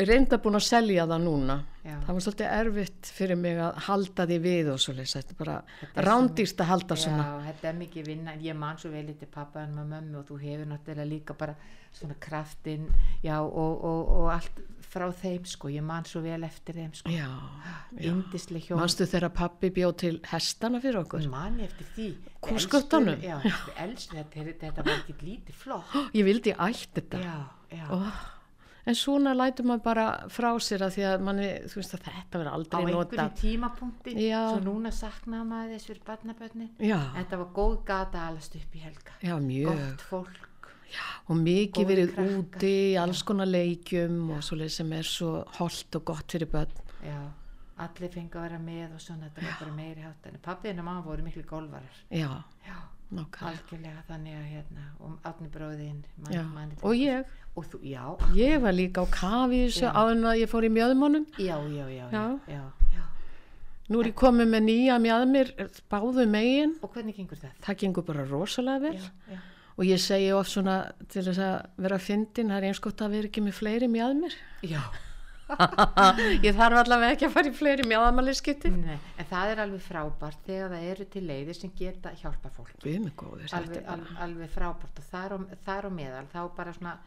reynda 0.07 0.38
búin 0.39 0.55
að 0.55 0.65
selja 0.69 1.05
það 1.09 1.25
núna. 1.25 1.57
Já. 1.83 1.95
það 2.05 2.13
var 2.13 2.23
svolítið 2.23 2.53
erfitt 2.53 3.09
fyrir 3.15 3.38
mig 3.39 3.59
að 3.63 3.77
halda 3.88 4.25
því 4.29 4.38
við 4.43 4.67
og 4.73 4.79
svolítið 4.83 5.13
þetta 5.15 5.33
er 5.33 5.39
bara 5.39 5.57
Þetta 5.79 6.01
er 6.01 6.07
rándýrst 6.09 6.62
að 6.62 6.69
halda 6.69 6.95
já, 6.95 7.01
svona. 7.03 7.27
þetta 7.47 7.69
er 7.69 7.77
mikið 7.79 8.09
vinna. 8.12 8.35
Ég 8.43 8.59
man 8.59 8.77
svo 8.77 8.91
vel 8.93 9.13
til 9.19 9.29
pappa 9.31 9.63
en 9.63 9.75
með 9.77 9.93
mömmu 9.93 10.19
og 10.21 10.27
þú 10.29 10.39
hefur 10.43 10.69
náttúrulega 10.69 11.09
líka 11.09 11.38
bara 11.39 11.55
svona 11.95 12.15
kraftinn 12.21 12.89
og, 13.25 13.55
og, 13.57 14.12
og 14.19 14.31
allt 14.35 14.62
frá 14.89 15.05
þeim 15.13 15.45
sko, 15.45 15.69
ég 15.69 15.85
man 15.85 16.05
svo 16.09 16.21
vel 16.23 16.41
eftir 16.47 16.77
þeim 16.79 16.93
sko, 16.97 17.13
indislega 17.99 18.71
hjón. 18.71 18.81
Manstu 18.81 19.05
þegar 19.09 19.33
pappi 19.38 19.69
bjóð 19.73 19.93
til 20.01 20.15
hestana 20.31 20.81
fyrir 20.81 21.03
okkur? 21.03 21.27
Man 21.29 21.59
ég 21.62 21.69
eftir 21.69 21.89
því. 21.95 22.09
Kússkuttunum? 22.45 23.21
já, 23.21 23.38
elst, 23.83 24.15
þetta, 24.15 24.47
þetta 24.63 24.85
var 24.88 24.95
ekki 24.95 25.17
lítið 25.21 25.62
flott. 25.62 25.95
Ég 26.17 26.25
vildi 26.25 26.55
ætti 26.55 27.01
þetta. 27.01 27.21
Já, 27.21 27.38
já. 27.75 27.85
Ó, 27.93 27.99
en 28.85 28.97
svona 28.97 29.33
lætur 29.35 29.67
maður 29.69 29.83
bara 29.85 30.05
frá 30.31 30.49
sér 30.63 30.85
að 30.87 30.95
því 30.97 31.05
að 31.09 31.25
manni, 31.27 31.47
þú 31.71 31.81
veist 31.81 31.95
að 31.97 32.05
þetta 32.07 32.41
verður 32.41 32.51
á 32.51 32.55
aldrei 32.57 32.77
einhverjum 32.79 32.99
nota 32.99 33.25
tímapunkti 33.41 34.13
Já. 34.25 34.41
svo 34.49 34.59
núna 34.67 34.91
saknaði 34.95 35.49
maður 35.53 35.73
þess 35.75 35.89
fyrir 35.89 36.05
barnabönnin 36.07 36.69
já, 36.91 36.99
þetta 37.17 37.41
var 37.43 37.49
góð 37.59 37.75
gata 37.89 38.27
alast 38.27 38.55
upp 38.59 38.77
í 38.77 38.85
helga. 38.85 39.17
Já, 39.23 39.35
gott 39.69 40.05
fólk. 40.09 40.45
Og 41.29 41.37
mikið 41.37 41.85
verið 41.85 42.13
krakkar, 42.15 42.37
úti 42.39 42.71
í 42.89 42.95
alls 42.97 43.21
konar 43.27 43.49
leikjum 43.49 44.31
og 44.33 44.39
svoleið 44.45 44.71
sem 44.79 44.95
er 44.97 45.05
svo 45.05 45.43
holdt 45.59 45.99
og 45.99 46.07
gott 46.09 46.33
fyrir 46.33 46.49
börn. 46.49 46.79
Já, 47.05 47.19
allir 47.79 48.11
fengi 48.11 48.35
að 48.35 48.45
vera 48.47 48.59
með 48.61 48.95
og 48.95 49.03
svona 49.03 49.29
þetta 49.29 49.45
var 49.45 49.59
bara 49.61 49.75
meiri 49.77 50.03
hátt 50.03 50.25
en 50.27 50.39
pappiðin 50.43 50.81
og 50.81 50.87
mamma 50.89 51.03
voru 51.05 51.25
miklu 51.25 51.43
golvarar 51.47 51.99
já, 52.11 52.31
já, 52.65 52.77
algjörlega 53.17 54.04
þannig 54.08 54.36
að 54.38 54.50
hérna 54.54 54.84
og 55.02 55.13
átni 55.26 55.48
bróðin 55.50 56.02
já. 56.30 56.43
og 56.86 56.93
ég, 56.93 57.26
og 57.58 57.65
þú, 57.72 57.80
já, 57.89 58.04
ég 58.38 58.62
var 58.62 58.76
líka 58.78 59.02
á 59.02 59.08
kafi 59.10 59.63
áður 59.82 60.12
en 60.13 60.28
að 60.30 60.41
ég 60.43 60.52
fór 60.52 60.67
í 60.67 60.72
mjöðmónum 60.76 61.26
já, 61.38 61.56
já, 61.58 61.86
já, 61.89 62.06
já, 62.13 62.62
Já. 62.93 63.04
nú 63.89 64.04
er 64.04 64.12
ég 64.12 64.17
komið 64.22 64.52
með 64.54 64.65
nýja 64.67 65.00
mjöðmir 65.02 65.54
báðu 65.89 66.28
megin, 66.30 66.76
og 66.86 66.93
hvernig 66.93 67.17
gengur 67.17 67.41
það? 67.41 67.56
það 67.65 67.80
gengur 67.84 68.06
bara 68.06 68.28
rosalega 68.30 68.80
vel. 68.86 69.39
Og 69.80 69.86
ég 69.88 70.02
segi 70.04 70.32
oft 70.36 70.52
svona 70.52 70.91
til 71.08 71.22
þess 71.24 71.39
að 71.39 71.54
vera 71.80 71.98
fyndin, 72.04 72.50
það 72.52 72.58
er 72.58 72.65
eins 72.67 72.82
gott 72.84 73.00
að 73.02 73.13
vera 73.15 73.30
ekki 73.30 73.41
með 73.45 73.54
fleiri 73.62 73.88
mjöðmir 73.88 74.34
já, 74.67 74.82
ég 76.45 76.55
þarf 76.55 76.81
allavega 76.83 77.15
ekki 77.15 77.27
að 77.27 77.35
fara 77.35 77.51
í 77.51 77.55
fleiri 77.57 77.85
mjáðamælisskipti 77.89 78.71
Nei, 78.75 78.97
en 79.17 79.29
það 79.29 79.53
er 79.53 79.62
alveg 79.65 79.85
frábært 79.85 80.43
þegar 80.45 80.73
það 80.75 80.89
eru 80.93 81.07
til 81.15 81.23
leiðir 81.25 81.59
sem 81.59 81.71
geta 81.77 82.13
hjálpa 82.21 82.51
fólk 82.55 82.75
góður 83.19 83.55
alveg, 83.57 83.85
al, 83.89 84.03
alveg 84.25 84.51
frábært 84.53 85.01
og 85.01 85.09
þar 85.09 85.38
og, 85.38 85.47
þar 85.65 85.89
og 85.89 85.97
meðal 85.97 86.27
þá 86.33 86.41
bara 86.57 86.75
svona 86.75 86.97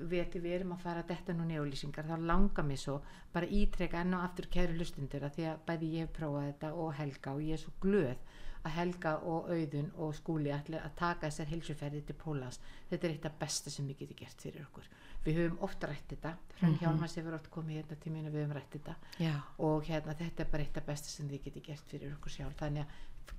við, 0.00 0.36
við 0.40 0.52
erum 0.58 0.74
að 0.76 0.84
fara 0.84 1.06
þetta 1.06 1.36
nú 1.36 1.46
neolýsingar 1.48 2.08
þá 2.08 2.16
langar 2.30 2.66
mér 2.66 2.80
svo 2.80 3.00
bara 3.34 3.48
ítreka 3.60 4.00
enn 4.00 4.16
og 4.16 4.24
aftur 4.26 4.48
kæru 4.52 4.76
hlustundur 4.78 5.26
að 5.26 5.36
því 5.36 5.48
að 5.50 5.64
bæði 5.68 5.90
ég 5.94 6.06
hef 6.06 6.14
prófað 6.16 6.46
þetta 6.50 6.72
og 6.84 6.94
Helga 6.98 7.34
og 7.34 7.42
ég 7.44 7.58
er 7.58 7.62
svo 7.64 7.74
glöð 7.82 8.30
að 8.60 8.74
Helga 8.76 9.14
og 9.24 9.48
Auðun 9.54 9.92
og 10.04 10.16
Skúli 10.16 10.52
ætli 10.52 10.80
að 10.80 10.96
taka 10.98 11.28
þessar 11.28 11.48
heilsuferði 11.52 12.02
til 12.08 12.16
Pólans 12.20 12.60
þetta 12.90 13.06
er 13.06 13.14
eitt 13.14 13.28
af 13.28 13.38
besta 13.40 13.72
sem 13.72 13.86
við 13.88 14.02
getum 14.02 14.20
gert 14.20 14.44
fyrir 14.44 14.66
okkur 14.66 14.88
við 15.24 15.36
höfum 15.42 15.58
oft 15.66 15.84
rætt 15.84 16.08
þetta. 16.14 16.34
Hrönn 16.60 16.74
Mhm. 16.74 16.78
Hjálmars 16.80 17.14
hefur 17.16 17.34
oft 17.34 17.50
komið 17.50 17.76
hérna 17.82 17.96
og 18.26 18.32
við 18.34 18.42
höfum 18.44 18.54
rætt 18.56 18.70
þetta. 18.76 18.94
Já, 19.18 19.34
og 19.58 19.84
hérna 19.84 20.14
þetta 20.14 20.40
er 20.40 20.50
bara 20.52 20.62
eitt 20.62 20.76
af 20.76 20.86
besta 20.86 21.08
sem 21.08 21.28
þið 21.28 21.44
getur 21.44 21.62
gert 21.62 21.86
fyrir 21.88 22.12
okkur 22.16 22.30
sjálf. 22.30 22.56
Þannig 22.60 22.84
að 22.84 22.86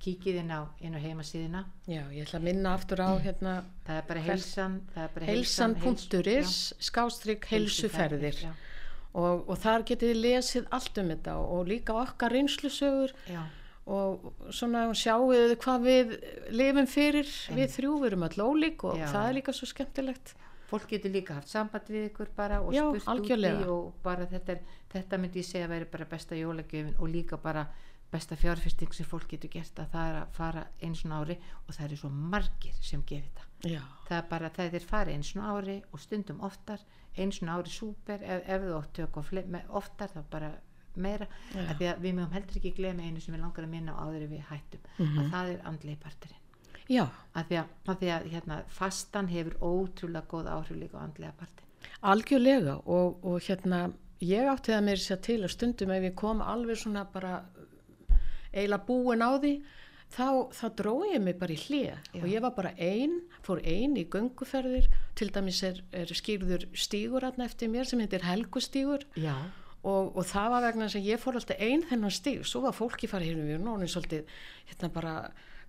kíkið 0.02 0.38
inn 0.40 0.50
á, 0.50 0.66
inn 0.80 0.94
á 0.96 1.00
heimasíðina 1.02 1.64
já, 1.86 2.02
ég 2.10 2.26
ætla 2.26 2.38
að 2.40 2.46
minna 2.48 2.74
aftur 2.74 2.98
á 2.98 3.10
hérna 3.22 3.52
það 3.86 3.96
er 4.00 4.06
bara 4.08 4.20
bara 5.14 5.26
heilsan.is 5.26 6.54
skástrygg 6.82 7.46
heilsuferðir. 7.50 8.38
Já, 8.42 8.52
og, 9.14 9.48
og 9.48 9.58
þar 9.62 9.84
getið 9.86 10.12
þið 10.14 10.20
lesið 10.24 10.68
allt 10.78 10.98
um 11.02 11.10
þetta 11.12 11.36
og 11.38 11.66
líka 11.70 11.96
okkar 12.02 12.34
reynslusögur 12.34 13.12
já, 13.30 13.42
og 13.92 14.32
svona 14.54 14.84
sjáum 14.96 15.30
við 15.32 15.56
hvað 15.62 15.86
við 15.86 16.12
lifum 16.54 16.86
fyrir. 16.86 17.28
Einmitt. 17.50 17.58
við 17.58 17.76
þrjú, 17.76 17.94
við 18.02 18.10
erum 18.12 18.26
öll 18.28 18.42
ólík 18.48 18.84
og 18.88 18.98
Já. 18.98 19.06
það 19.12 19.28
er 19.28 19.36
líka 19.38 19.54
svo 19.56 19.66
skemmtilegt 19.70 20.34
fólk 20.72 20.88
getur 20.90 21.12
líka 21.14 21.34
haft 21.38 21.48
samband 21.52 21.88
við 21.92 22.08
ykkur 22.10 22.32
bara 22.36 22.60
og 22.64 22.72
Já, 22.74 22.82
spurt 22.88 23.08
algjörlega. 23.14 23.68
og 23.70 23.94
bara 24.02 24.26
þetta, 24.26 24.52
er, 24.56 24.60
þetta 24.96 25.18
myndi 25.22 25.40
ég 25.42 25.48
segja 25.48 25.66
að 25.68 25.74
vera 25.76 25.90
bara 25.92 26.04
besta 26.16 26.34
jólagjöfin 26.38 26.96
og 26.98 27.08
líka 27.12 27.36
bara 27.36 27.66
besta 28.12 28.36
fjárfesting 28.36 28.92
sem 28.92 29.06
fólk 29.08 29.28
getur 29.30 29.48
gert 29.48 29.78
að 29.80 29.86
það 29.94 30.08
er 30.10 30.16
að 30.22 30.32
fara 30.36 30.64
eins 30.84 31.04
og 31.06 31.12
ári 31.16 31.38
og 31.66 31.70
það 31.74 31.84
eru 31.86 31.96
svo 32.02 32.10
margir 32.12 32.74
sem 32.84 33.02
gerir 33.08 33.30
þetta 33.30 33.70
já, 33.72 33.80
það 34.08 34.18
er 34.18 34.26
bara 34.34 34.50
það 34.58 34.74
er 34.80 34.84
farið 34.90 35.14
eins 35.16 35.30
og 35.36 35.46
ári 35.54 35.76
og 35.92 36.00
stundum 36.02 36.42
oftar 36.44 36.82
eins 37.16 37.40
og 37.42 37.48
ári 37.54 37.72
súper 37.72 38.20
ef, 38.20 38.42
ef 38.48 38.68
þú 38.92 39.22
fle- 39.30 39.46
með- 39.48 39.70
oftar 39.80 40.12
þá 40.12 40.20
bara 40.30 40.52
meira 40.96 41.26
því 41.54 41.86
að 41.88 42.02
við 42.04 42.14
mögum 42.18 42.32
heldur 42.36 42.58
ekki 42.60 42.74
glema 42.76 43.02
einu 43.08 43.20
sem 43.24 43.32
við 43.34 43.40
langar 43.40 43.64
að 43.64 43.70
minna 43.72 43.94
á 43.96 44.04
áður 44.04 44.28
við 44.28 44.44
hættum 44.50 44.80
Mhm. 44.98 45.18
að 45.22 45.30
það 45.32 45.52
er 45.54 45.60
andlegi 45.72 45.98
parturinn 46.04 46.41
já. 46.88 47.06
Af 47.32 47.48
því 47.48 47.58
að, 47.62 47.74
af 47.88 47.98
því 48.00 48.08
að 48.12 48.30
hérna, 48.34 48.62
fastan 48.68 49.28
hefur 49.32 49.58
ótrúlega 49.60 50.28
góð 50.28 50.50
áhrif 50.52 50.78
líka 50.78 51.00
á 51.00 51.04
andlega 51.06 51.36
partin 51.38 51.62
algjörlega 52.02 52.78
og, 52.86 53.22
og 53.24 53.42
hérna 53.46 53.84
ég 54.22 54.48
átti 54.50 54.74
það 54.74 54.84
mér 54.88 55.02
sér 55.02 55.22
til 55.26 55.38
að 55.42 55.54
stundum 55.54 55.94
ef 55.94 56.08
ég 56.08 56.18
kom 56.18 56.42
alveg 56.42 56.78
svona 56.78 57.04
bara 57.10 57.40
eiginlega 58.52 58.86
búin 58.86 59.24
á 59.24 59.30
því 59.38 59.54
þá, 60.12 60.26
þá 60.52 60.66
drói 60.78 61.14
ég 61.14 61.24
mig 61.24 61.38
bara 61.40 61.54
í 61.54 61.60
hlið 61.62 61.88
Já. 61.88 62.20
og 62.20 62.28
ég 62.30 62.44
var 62.44 62.54
bara 62.58 62.74
ein, 62.76 63.18
fór 63.46 63.62
ein 63.64 63.96
í 63.96 64.04
gönguferðir, 64.12 64.90
til 65.18 65.30
dæmis 65.32 65.62
er, 65.66 65.80
er 65.96 66.12
skýrður 66.12 66.68
stígur 66.76 67.26
aðna 67.26 67.48
eftir 67.48 67.72
mér 67.72 67.88
sem 67.88 68.02
heitir 68.02 68.26
Helgustígur. 68.26 69.06
Og, 69.82 70.12
og 70.14 70.26
það 70.28 70.50
var 70.52 70.66
vegna 70.68 70.86
þess 70.86 70.98
að 71.00 71.06
ég 71.10 71.18
fór 71.18 71.38
alltaf 71.40 71.62
ein 71.64 71.80
þennan 71.88 72.12
stíg, 72.14 72.44
svo 72.46 72.60
var 72.62 72.76
fólki 72.76 73.08
farið 73.10 73.32
hérna 73.32 73.48
við 73.48 73.64
nónin 73.64 73.90
svolítið, 73.90 74.36
hérna 74.68 74.92
bara 74.94 75.14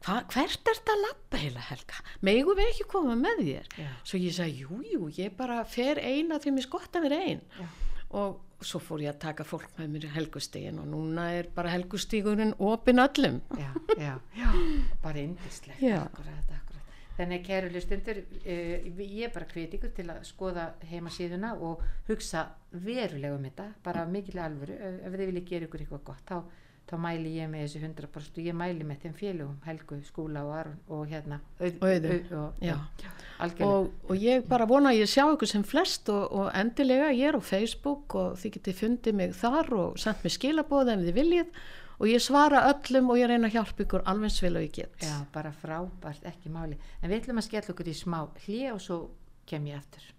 hva, 0.03 0.19
hvert 0.33 0.69
er 0.69 0.79
þetta 0.79 0.95
að 0.95 1.03
labba 1.07 1.41
heila 1.41 1.67
Helga? 1.69 2.01
Megum 2.27 2.57
við 2.59 2.71
ekki 2.71 2.87
koma 2.91 3.15
með 3.19 3.43
þér? 3.47 3.69
Já. 3.79 3.91
svo 4.03 4.19
ég 4.21 4.35
sagði, 4.35 4.65
jú, 4.65 4.81
jú, 4.91 5.11
ég 5.17 5.35
bara 5.37 5.61
fer 5.67 6.01
ein 6.03 6.33
að 6.35 6.45
því 6.45 6.55
mér 6.57 6.67
skott 6.67 6.99
að 6.99 7.07
vera 7.07 7.21
ein. 7.29 7.45
Já. 7.59 7.69
og 8.13 8.41
svo 8.63 8.79
fór 8.79 9.01
ég 9.03 9.11
að 9.11 9.21
taka 9.23 9.43
fólk 9.47 9.71
með 9.77 9.87
mér 9.95 10.11
helgustígin 10.13 10.77
og 10.79 10.85
núna 10.91 11.29
er 11.35 11.49
bara 11.55 11.71
helgustígurinn 11.73 12.53
opin 12.63 13.01
öllum. 13.03 13.41
Já, 13.59 13.71
já, 13.97 14.13
já. 14.37 14.49
Bara 15.03 15.19
indislegt 15.19 15.81
akkurat, 15.81 16.53
akkurat. 16.59 16.93
þannig 17.17 17.43
kæru 17.45 17.71
hlustundur 17.73 18.21
uh, 18.21 19.01
ég 19.01 19.25
er 19.27 19.33
bara 19.33 19.49
hveti 19.49 19.79
ykkur 19.79 19.95
til 19.97 20.07
að 20.13 20.23
skoða 20.29 20.67
heimasíðuna 20.89 21.55
og 21.59 21.83
hugsa 22.07 22.45
verulega 22.71 23.35
um 23.35 23.43
þetta, 23.49 23.67
bara 23.83 24.05
mikil 24.09 24.39
alvöru. 24.45 24.77
Ef 24.77 25.11
þið 25.17 25.25
viljið 25.31 25.49
gera 25.49 25.67
ykkur 25.67 25.83
eitthvað 25.83 26.05
gott 26.11 26.29
þá, 26.29 26.37
þá 26.89 26.95
mæli 26.99 27.35
ég 27.37 27.49
með 27.49 27.63
þessu 27.65 27.81
100% 27.83 28.39
og 28.39 28.47
ég 28.47 28.57
mæli 28.59 28.87
með 28.87 29.03
þeim 29.05 29.13
félugum, 29.17 29.59
Helgu, 29.65 29.99
Skúla 30.07 30.43
og 30.45 30.55
Aron 30.57 30.79
og 30.93 31.05
hérna 31.09 31.39
auð, 31.59 31.77
Og 31.79 31.85
auð, 31.89 32.33
og, 32.39 32.63
Já. 32.63 32.75
algjörlega 33.39 33.69
og, 33.69 33.93
og 34.09 34.25
ég 34.25 34.47
bara 34.49 34.67
vona 34.69 34.91
að 34.91 34.99
ég 35.01 35.13
sjá 35.13 35.23
ykkur 35.25 35.49
sem 35.53 35.63
flest 35.67 36.11
og, 36.13 36.25
og 36.31 36.51
endilega 36.53 37.13
ég 37.15 37.31
er 37.31 37.39
á 37.39 37.41
Facebook 37.41 38.17
og 38.19 38.35
þið 38.41 38.57
getið 38.57 38.81
fundið 38.81 39.17
mig 39.21 39.37
þar 39.39 39.73
og 39.79 39.97
sendt 40.03 40.25
mig 40.25 40.35
skilabóð 40.35 40.93
ef 40.95 41.07
þið 41.07 41.17
viljið 41.21 41.63
og 41.99 42.09
ég 42.09 42.23
svara 42.25 42.65
öllum 42.73 43.11
og 43.13 43.19
ég 43.21 43.29
reyna 43.31 43.47
að 43.47 43.55
hjálpa 43.57 43.85
ykkur 43.85 44.07
alveg 44.09 44.39
vel 44.43 44.57
og 44.59 44.65
ég 44.65 44.73
get 44.75 45.05
Já, 45.05 45.15
bara 45.33 45.53
frábært, 45.55 46.25
ekki 46.27 46.51
máli. 46.51 46.79
En 47.01 47.09
við 47.09 47.21
ætlum 47.21 47.39
að 47.39 47.47
skella 47.47 47.75
okkur 47.75 47.91
í 47.93 47.95
smá 47.95 48.19
hlið 48.43 48.73
og 48.73 48.81
svo 48.83 48.99
kem 49.47 49.71
ég 49.71 49.79
aftur. 49.79 50.09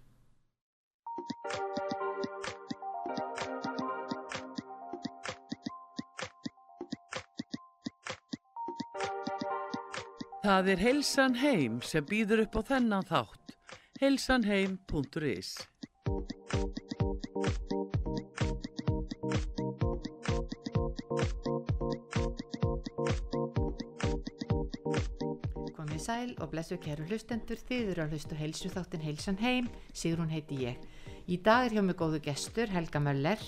Það 10.45 10.67
er 10.75 10.81
Heilsan 10.83 11.35
Heim 11.41 11.77
sem 11.81 12.05
býður 12.05 12.43
upp 12.43 12.59
á 12.61 12.63
þennan 12.69 13.07
þátt. 13.09 13.55
heilsanheim.is 13.97 15.55
Komið 25.73 26.05
sæl 26.05 26.37
og 26.37 26.53
blessu 26.53 26.77
kæru 26.77 27.09
hlustendur, 27.09 27.57
þið 27.57 27.95
eru 27.95 28.05
að 28.05 28.13
hlusta 28.13 28.37
á 28.37 28.43
heilsu 28.45 28.69
þáttin 28.77 29.09
Heilsan 29.09 29.41
Heim, 29.41 29.73
Sigrún 29.97 30.29
heiti 30.29 30.61
ég. 30.67 30.77
Í 31.25 31.41
dag 31.41 31.71
er 31.71 31.79
hjá 31.79 31.87
mig 31.89 31.97
góðu 31.97 32.21
gestur, 32.21 32.69
Helga 32.69 33.01
Möller, 33.01 33.41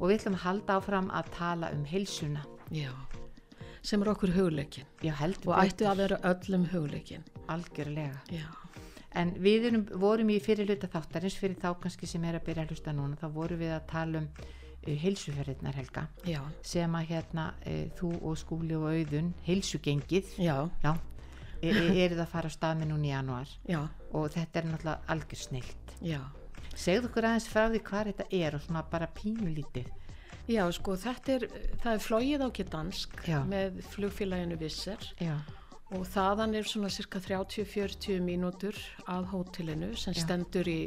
og 0.00 0.08
við 0.10 0.18
ætlum 0.18 0.42
að 0.42 0.46
halda 0.48 0.82
áfram 0.82 1.14
að 1.14 1.34
tala 1.38 1.70
um 1.70 1.86
heilsuna. 1.86 2.42
Já, 2.74 2.90
sem 3.82 4.02
er 4.02 4.12
okkur 4.12 4.32
hugleikin. 4.36 4.88
Já, 5.02 5.14
og 5.46 5.54
ættu 5.58 5.86
að 5.90 6.04
vera 6.04 6.18
öllum 6.32 6.66
hugleikin. 6.72 7.24
Algjörlega. 7.50 8.20
Já, 8.30 8.46
En 9.12 9.34
við 9.44 9.68
erum, 9.68 9.82
vorum 10.00 10.30
í 10.32 10.38
fyrir 10.40 10.70
hluta 10.70 10.88
þáttarins, 10.88 11.36
fyrir 11.36 11.58
þá 11.60 11.74
kannski 11.82 12.08
sem 12.08 12.22
er 12.24 12.38
að 12.38 12.46
byrja 12.46 12.64
að 12.64 12.72
hlusta 12.72 12.94
núna, 12.96 13.18
þá 13.20 13.26
vorum 13.34 13.60
við 13.60 13.74
að 13.74 13.82
tala 13.90 14.22
um 14.22 14.28
uh, 14.32 14.94
heilsuferðirnar, 15.02 15.76
Helga. 15.76 16.06
já, 16.24 16.40
sem 16.64 16.96
að 16.96 17.10
hérna 17.10 17.46
e, 17.60 17.74
þú 17.98 18.12
og 18.22 18.38
skúli 18.40 18.78
og 18.78 18.88
auðun 18.88 19.34
heilsugengið. 19.44 20.32
Já, 20.40 20.56
já, 20.80 20.94
e, 21.60 21.68
e, 21.68 21.84
eruð 22.06 22.24
að 22.24 22.32
fara 22.32 22.48
á 22.48 22.56
stað 22.56 22.80
með 22.80 22.94
núna 22.94 23.10
í 23.10 23.12
janúar. 23.12 23.52
Já, 23.68 23.82
og 24.16 24.30
þetta 24.32 24.62
er 24.62 24.70
náttúrulega 24.70 25.12
algjör 25.12 25.44
snilt 25.44 25.82
já. 26.02 26.20
Segðu 26.72 27.10
okkur 27.10 27.28
aðeins 27.28 27.48
frá 27.52 27.66
því 27.68 27.82
hvað 27.84 28.08
þetta 28.10 28.26
er 28.38 28.56
og 28.56 28.64
svona 28.64 28.82
bara 28.88 29.08
pínulítið 29.12 29.90
Já, 30.50 30.64
sko, 30.74 30.96
þetta 30.98 31.34
er, 31.36 31.48
það 31.82 31.92
er 31.92 32.00
flóið 32.02 32.42
á 32.42 32.48
Gdansk 32.56 33.20
Já. 33.28 33.38
með 33.46 33.82
flugfélaginu 33.92 34.58
Visser. 34.58 35.04
Já, 35.22 35.36
og 35.92 36.06
þaðan 36.08 36.56
er 36.56 36.68
svona 36.68 36.90
cirka 36.92 37.20
30-40 37.22 38.22
mínútur 38.24 38.76
að 39.10 39.28
hótelinu 39.32 39.92
sem 39.98 40.16
stendur 40.16 40.68
í, 40.70 40.80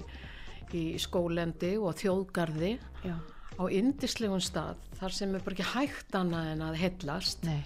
í 0.73 0.83
skólendi 1.01 1.75
og 1.77 1.97
þjóðgarði 1.99 2.75
já, 3.05 3.15
á 3.61 3.63
yndislegum 3.69 4.41
stað 4.43 4.81
þar 4.99 5.17
sem 5.17 5.35
er 5.35 5.45
bara 5.45 5.57
ekki 5.57 5.67
hægt 5.75 6.17
annað 6.17 6.51
en 6.53 6.63
að 6.65 6.79
hellast. 6.81 7.45
Nei. 7.45 7.61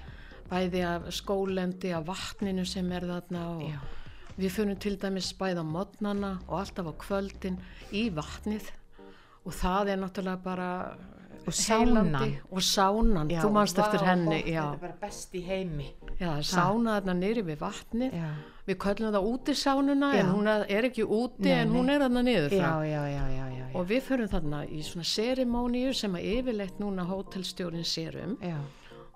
Bæði 0.50 0.82
af 0.90 1.08
skólendi, 1.14 1.94
af 1.94 2.08
vatninu 2.10 2.66
sem 2.66 2.88
er 2.92 3.06
þarna 3.06 3.46
og 3.54 4.38
við 4.40 4.54
fyrir 4.56 4.80
til 4.82 4.96
dæmis 5.00 5.30
bæði 5.38 5.62
á 5.62 5.66
modnana 5.68 6.34
og 6.48 6.64
alltaf 6.64 6.90
á 6.90 6.94
kvöldin 7.06 7.60
í 7.94 8.08
vatnið. 8.14 8.68
Og 9.48 9.56
það 9.56 9.94
er 9.94 10.02
náttúrulega 10.02 10.44
bara 10.44 10.70
Og 11.50 11.58
sánan. 11.58 12.16
og 12.52 12.62
sánan, 12.62 13.34
já. 13.34 13.42
Þú 13.42 13.52
manst 13.58 13.78
vá, 13.80 13.84
eftir 13.88 14.06
henni 14.06 14.40
þetta 14.46 14.64
er 14.70 14.80
bara 14.86 14.96
best 15.02 15.36
í 15.36 15.44
heimi. 15.46 15.90
Já 16.20 16.32
sána 16.46 17.00
þarna 17.00 17.16
niður 17.20 17.46
við 17.50 17.60
vatnið. 17.64 18.16
Já, 18.20 18.32
við 18.70 18.78
köllum 18.84 19.14
það 19.16 19.28
úti 19.34 19.56
sánuna 19.58 20.10
Já. 20.14 20.20
en 20.22 20.32
hún 20.34 20.48
er 20.54 20.88
ekki 20.90 21.06
úti 21.06 21.48
Nei, 21.48 21.62
en 21.64 21.72
hún 21.74 21.88
nei. 21.90 21.96
er 21.96 22.04
þarna 22.06 22.22
niður 22.28 22.56
og 23.74 23.86
við 23.90 24.02
förum 24.06 24.30
þarna 24.30 24.64
í 24.66 24.82
svona 24.86 25.06
serimóníu 25.06 25.94
sem 25.94 26.16
að 26.18 26.28
yfirleitt 26.36 26.80
núna 26.82 27.06
hótelstjórin 27.10 27.86
sér 27.86 28.18
um 28.24 28.38
já. 28.42 28.58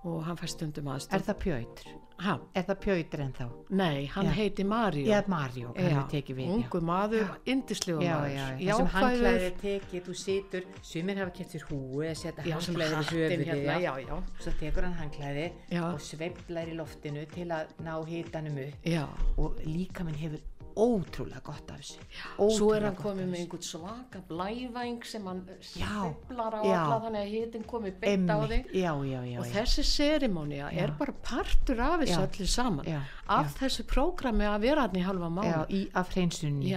Og 0.04 0.24
hann 0.28 0.38
fær 0.40 0.52
stundum 0.52 0.88
er 0.92 0.98
aðstöð 1.00 1.28
það 1.30 1.38
pjötur 1.44 1.92
ha, 2.24 2.34
er 2.56 2.64
það 2.68 2.78
pjötur 2.84 3.22
en 3.24 3.32
þá 3.36 3.44
nei, 3.80 4.06
hann 4.14 4.28
Já. 4.30 4.34
heiti 4.38 4.64
Maríu 4.68 5.08
já, 5.10 5.18
Marjó, 5.28 5.72
hann 5.76 5.90
Já, 5.92 5.98
er 6.04 6.10
tekið 6.12 6.38
við 6.38 6.46
já. 6.48 6.54
ungu 6.58 6.82
maður, 6.88 7.32
indislegu 7.54 8.04
já, 8.06 8.14
maður. 8.14 8.36
já, 8.36 8.46
já, 8.46 8.68
jákvæður. 8.68 8.92
handklæðið 8.94 9.46
er 9.48 9.56
tekið, 9.64 10.04
þú 10.08 10.16
situr 10.22 10.68
sumir 10.92 11.20
hafa 11.24 11.34
kett 11.40 11.56
sér 11.56 11.66
húi 11.72 12.06
eða 12.06 12.20
setja 12.22 12.46
já, 12.48 12.56
handklæðið 12.60 12.94
í 12.94 13.08
höfuðið 13.10 13.46
hérna, 13.50 13.78
já. 13.80 13.88
já, 13.88 13.94
já, 14.08 14.16
svo 14.46 14.56
tekur 14.62 14.88
hann 14.88 14.98
handklæðið 15.02 15.52
Já. 15.74 15.82
og 15.90 16.00
sveiflar 16.06 16.72
í 16.72 16.78
loftinu 16.78 17.26
til 17.34 17.48
að 17.58 17.74
ná 17.84 17.94
hitanum 18.08 18.62
upp. 18.68 18.88
Já, 18.94 19.04
og 19.42 19.60
líka 19.66 20.06
minn 20.08 20.20
hefur 20.22 20.40
ótrúlega 20.80 21.42
gott 21.46 21.72
af 21.72 21.80
þessu 21.82 22.00
svo 22.04 22.70
er 22.74 22.86
Ótrúlega 22.86 22.88
hann 22.88 22.98
komið 23.00 23.30
með 23.32 23.40
einhvern 23.44 23.66
svaka 23.68 24.22
blævæng 24.30 25.06
sem 25.08 25.28
hann 25.30 25.42
Já, 25.78 25.92
stiplar 25.92 26.58
á 26.58 26.62
alla 26.62 26.98
þannig 27.06 27.22
að 27.22 27.32
hitin 27.34 27.68
komið 27.70 28.00
beint 28.04 28.34
á 28.34 28.38
þig. 28.52 28.72
Já, 28.74 28.92
já, 29.10 29.20
já, 29.30 29.38
og 29.40 29.52
þessi 29.54 29.86
serimónia 29.88 30.72
er 30.72 30.96
bara 31.00 31.16
partur 31.26 31.84
af 31.84 32.04
þessu 32.04 32.20
öllu 32.24 32.50
saman. 32.50 32.92
Af 33.28 33.56
þessu 33.60 33.88
prógrami 33.90 34.48
að 34.50 34.68
vera 34.68 34.88
hann 34.88 35.00
í 35.00 35.06
halva 35.06 35.30
mánu 35.34 35.84
af 35.94 36.14
hreinsunni, 36.16 36.74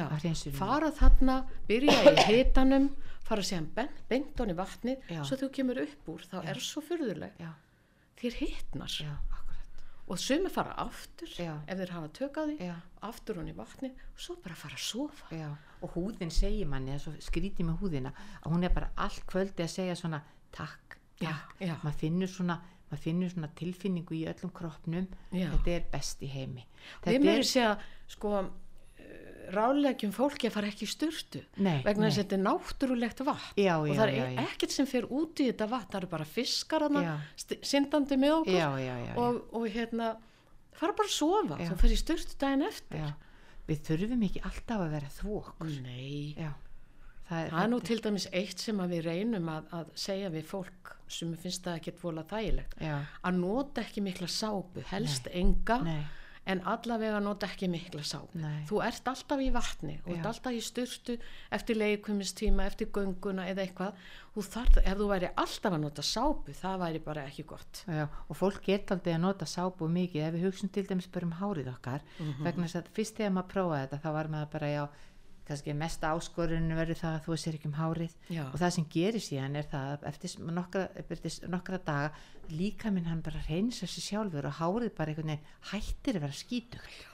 fara 0.57 0.93
þarna, 0.95 1.41
byrja 1.69 1.99
í 2.13 2.27
hitanum 2.31 2.91
fara 3.27 3.43
síðan 3.43 3.71
bent, 3.75 4.03
beint 4.11 4.39
honni 4.39 4.55
vatnið. 4.57 5.09
Já. 5.11 5.23
svo 5.27 5.41
þú 5.41 5.51
kemur 5.59 5.83
upp 5.83 6.13
úr, 6.13 6.27
þá 6.31 6.37
er 6.45 6.63
svo 6.63 6.83
furðuleg. 6.87 7.35
Já, 7.43 7.51
þér 8.21 8.39
hitnar 8.45 8.93
og 10.07 10.19
sumi 10.23 10.51
fara 10.53 10.75
aftur 10.79 11.31
Já. 11.39 11.57
ef 11.67 11.79
þeir 11.81 11.93
hafa 11.97 12.11
tökaði, 12.15 12.57
Já. 12.63 12.75
aftur 13.03 13.41
honni 13.41 13.55
vatnið 13.57 13.91
og 14.15 14.23
svo 14.27 14.37
bara 14.43 14.55
fara 14.55 14.79
að 14.79 14.85
sofa. 14.87 15.27
Já. 15.35 15.51
og 15.83 15.93
húðin 15.93 16.31
segir 16.33 16.67
manni 16.67 16.97
skrítið 17.21 17.67
með 17.69 17.83
húðina 17.83 18.13
að 18.43 18.53
hún 18.53 18.65
er 18.65 18.73
bara 18.75 18.93
allt 18.97 19.27
kvöldi 19.29 19.63
að 19.67 19.75
segja 19.75 19.97
svona 19.99 20.23
takk, 20.53 20.97
takk. 21.21 21.59
maður 21.83 21.99
finnur 22.01 22.31
svona 22.33 22.61
maður 22.91 23.03
finnur 23.03 23.33
svona 23.33 23.51
tilfinningu 23.59 24.15
í 24.15 24.25
öllum 24.31 24.53
kroppnum. 24.55 25.09
Þetta 25.33 25.73
er 25.75 25.87
best 25.91 26.23
í 26.23 26.29
heimi. 26.31 26.63
Við 27.03 27.17
þetta 27.17 27.25
meiri 27.25 27.43
er, 27.43 27.49
segja 27.51 27.73
sko 28.07 28.45
rálegjum 29.55 30.13
fólki 30.15 30.49
að 30.49 30.57
fara 30.57 30.71
ekki 30.71 30.87
í 30.87 30.91
sturtu 30.91 31.43
Nei, 31.57 31.81
vegna 31.85 32.09
þess 32.09 32.17
nei. 32.17 32.21
að 32.21 32.23
þetta 32.23 32.37
er 32.37 32.43
náttúrulegt 32.45 33.23
vatn. 33.27 33.61
Já, 33.63 33.73
og 33.77 33.91
það 33.91 34.05
er 34.07 34.15
já, 34.17 34.25
já. 34.33 34.41
ekkert 34.47 34.77
sem 34.77 34.89
fer 34.91 35.09
út 35.09 35.43
í 35.43 35.49
þetta 35.51 35.69
vatn 35.73 35.93
það 35.93 36.01
eru 36.01 36.11
bara 36.17 36.29
fiskar 36.31 36.87
syndandi 37.61 38.21
með 38.21 38.37
okkur. 38.41 38.61
Og, 39.23 39.41
og 39.57 39.67
hérna 39.73 40.11
fara 40.77 40.97
bara 40.97 41.09
að 41.11 41.17
sofa 41.17 41.61
þú 41.63 41.81
fer 41.83 41.95
í 41.95 42.03
styrtu 42.03 42.39
daginn 42.43 42.69
eftir. 42.69 43.09
Við 43.67 43.83
þurfum 43.89 44.23
ekki 44.29 44.45
alltaf 44.47 44.85
að 44.85 44.95
vera 44.95 45.11
þvok 45.17 45.67
nei. 45.83 46.37
Já. 46.39 46.53
Það 47.27 47.41
er, 47.41 47.49
það 47.51 47.63
er 47.65 47.71
nú 47.73 47.79
til 47.83 47.97
dæmis 48.05 48.29
eitt 48.39 48.63
sem 48.63 48.83
við 48.87 49.01
reynum 49.09 49.49
að, 49.51 49.65
að 49.75 49.89
segja 49.99 50.29
við 50.31 50.45
fólk 50.47 50.93
sem 51.11 51.33
finnst 51.43 51.65
það 51.65 51.81
ekkert 51.81 52.05
vola 52.05 52.23
þægilegt. 52.31 52.77
Að 52.87 53.41
nota 53.41 53.83
ekki 53.83 54.05
mikla 54.07 54.29
sápu 54.31 54.85
helst 54.93 55.27
enga. 55.35 55.81
Nei, 55.87 56.05
en 56.47 56.61
allavega 56.65 57.19
nota 57.21 57.47
ekki 57.47 57.67
mikla 57.69 58.03
sápu 58.07 58.39
þú 58.69 58.81
ert 58.87 59.09
alltaf 59.11 59.41
í 59.43 59.49
vatni 59.53 59.97
og 60.05 60.13
Já. 60.13 60.17
ert 60.19 60.27
alltaf 60.31 60.53
í 60.53 60.61
styrtu 60.63 61.17
eftir 61.51 61.77
leikumistíma, 61.81 62.67
eftir 62.67 62.87
gönguna 62.95 63.49
eða 63.51 63.65
eitthvað. 63.67 63.93
Þú 64.37 64.45
þarf, 64.53 64.77
ef 64.85 64.99
þú 65.01 65.07
væri 65.11 65.31
alltaf 65.37 65.73
að 65.73 65.81
nota 65.81 66.03
sápu 66.03 66.53
það 66.55 66.79
væri 66.85 66.99
bara 67.05 67.25
ekki 67.27 67.45
gott. 67.49 67.83
Já, 67.89 68.07
og 68.29 68.37
fólk 68.37 68.63
geta 68.63 68.95
aldrei 68.95 69.15
að 69.17 69.21
nota 69.25 69.45
sápu 69.49 69.89
mikið. 69.89 70.23
Ef 70.29 70.35
við 70.35 70.45
hugsun 70.47 70.73
til 70.73 70.87
dæmis 70.87 71.09
bara 71.13 71.27
um 71.27 71.33
hárið 71.41 71.73
okkar 71.75 72.01
Mhm. 72.21 72.45
vegna 72.45 72.67
þess 72.67 72.77
að 72.83 72.91
fyrst 72.95 73.17
þegar 73.17 73.33
maður 73.33 73.53
prófaði 73.55 73.83
þetta 73.89 74.01
þá 74.05 74.13
var 74.13 74.29
maður 74.29 74.51
bara 74.53 74.67
já 74.69 74.89
kannski 75.47 75.75
mesta 75.79 76.13
áskorun 76.15 76.71
verður 76.77 77.01
það 77.01 77.17
að 77.17 77.27
þú 77.27 77.39
sér 77.43 77.59
ekki 77.59 77.71
um 77.71 77.77
hárið. 77.79 78.15
Já. 78.29 78.45
og 78.51 78.57
það 78.61 78.73
sem 78.77 78.87
gerir 78.93 79.25
síðan 79.25 79.59
er 79.61 79.69
það 79.71 79.91
að 79.95 80.07
eftir 80.11 80.37
nokkra, 80.59 80.87
eftir 81.03 81.51
nokkra 81.53 81.83
daga 81.87 82.13
líka 82.51 82.91
minn 82.95 83.07
hann 83.11 83.23
bara 83.27 83.43
reynsa 83.49 83.87
sér 83.87 84.07
sjálfur 84.11 84.49
og 84.51 84.59
hárið 84.61 84.97
bara 84.97 85.13
einhvern 85.13 85.35
veginn 85.35 85.53
hættir 85.73 86.19
að 86.19 86.27
vera 86.27 86.41
skítugt 86.45 87.05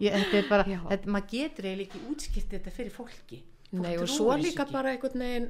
Ég, 0.00 0.14
þetta 0.14 0.38
er 0.38 0.46
bara, 0.48 0.64
þetta, 0.64 1.10
maður 1.10 1.32
getur 1.32 1.66
eiginlega 1.66 1.88
ekki 1.90 2.12
útskipt 2.12 2.52
þetta 2.54 2.72
fyrir 2.72 2.94
fólki. 2.94 3.40
Fólk 3.72 3.82
Nei 3.82 3.96
og 3.98 4.08
svo 4.10 4.36
líka 4.38 4.62
ekki. 4.62 4.74
bara 4.76 4.92
einhvern 4.94 5.24
veginn 5.24 5.48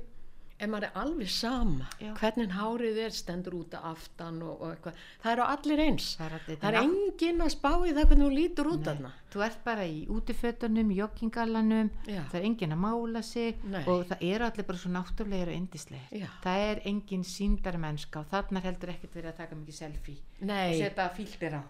ef 0.62 0.70
maður 0.70 0.86
er 0.88 0.98
alveg 1.02 1.30
sama 1.34 1.88
Já. 1.98 2.12
hvernig 2.20 2.52
hárið 2.54 3.00
er 3.06 3.14
stendur 3.16 3.56
út 3.58 3.74
af 3.74 3.88
aftan 3.92 4.36
og, 4.46 4.60
og 4.62 4.68
eitthvað, 4.76 5.00
það 5.24 5.32
eru 5.34 5.46
allir 5.48 5.82
eins. 5.88 6.06
Það 6.20 6.28
er 6.28 6.36
allir- 6.38 6.60
það 6.62 6.68
er 6.70 6.78
enginn 6.82 7.42
að 7.46 7.50
spá 7.56 7.70
í 7.82 7.92
það 7.96 8.06
hvernig 8.12 8.28
þú 8.28 8.36
lítur 8.36 8.70
út 8.72 8.86
Nei, 8.86 8.92
aðna 8.94 9.12
þú 9.32 9.42
ert 9.46 9.60
bara 9.64 9.84
í 9.88 9.98
útifötunum, 10.12 10.90
joggingallanum 10.92 11.90
Já. 12.06 12.20
það 12.30 12.38
er 12.40 12.46
enginn 12.50 12.74
að 12.76 12.82
mála 12.84 13.22
sig 13.24 13.62
Nei. 13.64 13.80
og 13.88 14.02
það 14.10 14.24
eru 14.28 14.44
allir 14.50 14.66
bara 14.68 14.78
svo 14.82 14.90
náttúrulegir 14.92 15.48
og 15.52 15.56
indislegir 15.56 16.20
Já. 16.22 16.28
það 16.44 16.64
er 16.70 16.82
enginn 16.92 17.24
síndarmennska 17.24 18.20
og 18.22 18.28
þarna 18.30 18.62
heldur 18.66 18.92
ekkert 18.94 19.16
verið 19.16 19.32
að 19.32 19.40
taka 19.42 19.56
mikið 19.62 19.78
selfie 19.82 20.18
og 20.42 20.46
Nei, 20.52 20.78
setja 20.78 21.08
filter 21.16 21.58
á. 21.58 21.62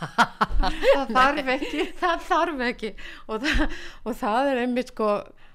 Það 0.00 1.12
þarf 1.14 1.50
ekki. 1.54 1.84
Það 2.00 2.24
þarf 2.28 2.62
ekki. 2.70 2.90
Og 3.30 3.44
það, 3.44 3.62
og 4.08 4.16
það 4.20 4.50
er 4.52 4.60
einmitt 4.64 4.92
sko 4.94 5.08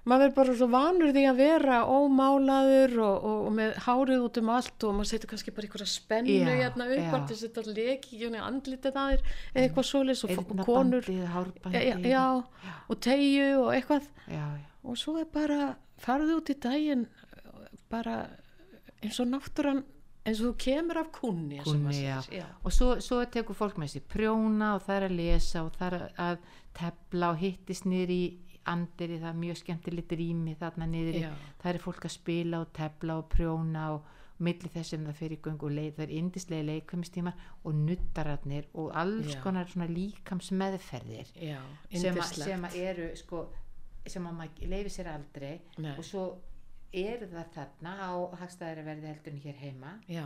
maður 0.05 0.29
er 0.29 0.33
bara 0.35 0.55
svo 0.59 0.67
vanur 0.69 1.13
því 1.15 1.23
að 1.29 1.39
vera 1.41 1.79
ómálaður 1.89 2.95
og, 3.05 3.15
og, 3.29 3.39
og 3.47 3.55
með 3.57 3.73
hárið 3.85 4.25
út 4.27 4.39
um 4.41 4.51
allt 4.53 4.85
og 4.85 4.95
maður 4.99 5.09
setur 5.11 5.31
kannski 5.31 5.53
bara 5.55 5.67
einhverja 5.69 5.89
spennu 5.89 6.35
Já, 6.35 6.51
hérna 6.61 6.87
upp 6.91 7.01
já. 7.01 7.17
til 7.31 7.37
að 7.37 7.43
þetta 7.45 7.65
leki 7.79 8.29
andlitið 8.35 8.99
að 9.01 9.11
þér 9.15 9.25
eða 9.25 9.63
eitthvað 9.65 9.89
svoleiðis 9.89 10.23
og 10.27 10.35
konur 10.61 11.09
eyrnabandið, 11.15 12.07
já, 12.11 12.25
já, 12.67 12.77
og 12.89 13.01
tegju 13.07 13.49
og 13.63 13.73
eitthvað 13.73 14.07
og 14.85 15.01
svo 15.01 15.17
er 15.21 15.29
bara 15.33 15.73
farðu 16.01 16.39
út 16.41 16.53
í 16.53 16.59
daginn 16.61 17.05
bara 17.89 18.21
eins 19.01 19.19
og 19.21 19.29
náttúran 19.31 19.83
eins 20.25 20.41
og 20.41 20.51
þú 20.51 20.53
kemur 20.63 20.97
af 20.97 21.11
kunni 21.13 21.59
Kunni, 21.61 21.93
segir. 21.93 22.41
já. 22.41 22.45
og 22.63 22.73
svo, 22.73 22.95
svo 23.01 23.21
tekur 23.29 23.57
fólk 23.57 23.77
með 23.77 23.95
sér 23.95 24.05
prjóna 24.09 24.71
og 24.77 24.85
það 24.85 24.95
er 24.97 25.07
að 25.07 25.17
lesa 25.19 25.63
og 25.65 25.75
það 25.77 25.97
er 25.99 26.05
að 26.25 26.39
tepla 26.75 27.29
og 27.33 27.41
hittist 27.43 27.85
niður 27.85 28.13
í 28.15 28.23
andiri, 28.71 29.19
það 29.21 29.31
er 29.31 29.41
mjög 29.45 29.61
skemmtilegt 29.61 30.11
rými 30.19 30.55
þarna 30.59 30.89
niður 30.89 31.21
það 31.61 31.71
er 31.73 31.81
fólk 31.83 32.05
að 32.05 32.15
spila 32.15 32.61
og 32.65 32.71
tepla 32.73 33.19
og 33.21 33.27
prjóna 33.31 33.87
og, 33.93 34.01
og 34.01 34.43
milli 34.43 34.69
þess 34.71 34.91
sem 34.93 35.03
það 35.05 35.19
fyrir 35.19 35.39
göngu 35.43 35.67
og 35.69 35.75
leið, 35.75 35.91
það 35.95 36.05
er 36.05 36.13
indislega 36.19 36.67
leikvæmistímar 36.69 37.43
og 37.63 37.77
nuttararnir 37.79 38.67
og 38.73 38.89
alls 38.99 39.31
Já. 39.31 39.39
konar 39.43 39.69
svona 39.71 39.87
líkams 39.87 40.51
meðferðir 40.51 41.31
já, 41.39 41.61
sem, 41.87 42.09
að, 42.09 42.09
yndislegt. 42.11 42.41
sem 42.49 42.67
að 42.67 42.77
eru 42.81 43.07
sko, 43.21 43.45
sem 44.05 44.27
að 44.27 44.37
maður 44.41 44.73
leifir 44.73 44.95
sér 44.97 45.11
aldrei 45.13 45.53
Nei. 45.77 45.93
og 45.95 46.03
svo 46.07 46.25
eru 46.95 47.29
það 47.31 47.53
þarna 47.55 47.95
á 47.95 48.13
hagstæðari 48.43 48.85
verði 48.89 49.11
heldurinn 49.13 49.43
hér 49.45 49.61
heima 49.63 49.97
já, 50.11 50.25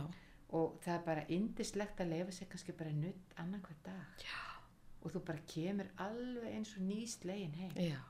og 0.58 0.78
það 0.82 0.94
er 0.96 1.04
bara 1.06 1.26
indislegt 1.38 2.02
að 2.02 2.14
leifa 2.16 2.34
sér 2.34 2.50
kannski 2.50 2.74
bara 2.78 2.94
nutt 2.94 3.36
annan 3.38 3.62
hver 3.62 3.78
dag 3.86 4.24
Já. 4.26 4.38
og 5.04 5.14
þú 5.14 5.22
bara 5.30 5.46
kemur 5.54 5.92
alveg 6.02 6.50
eins 6.50 6.74
og 6.74 6.82
nýslegin 6.90 7.54
heim 7.62 7.78
já 7.78 8.00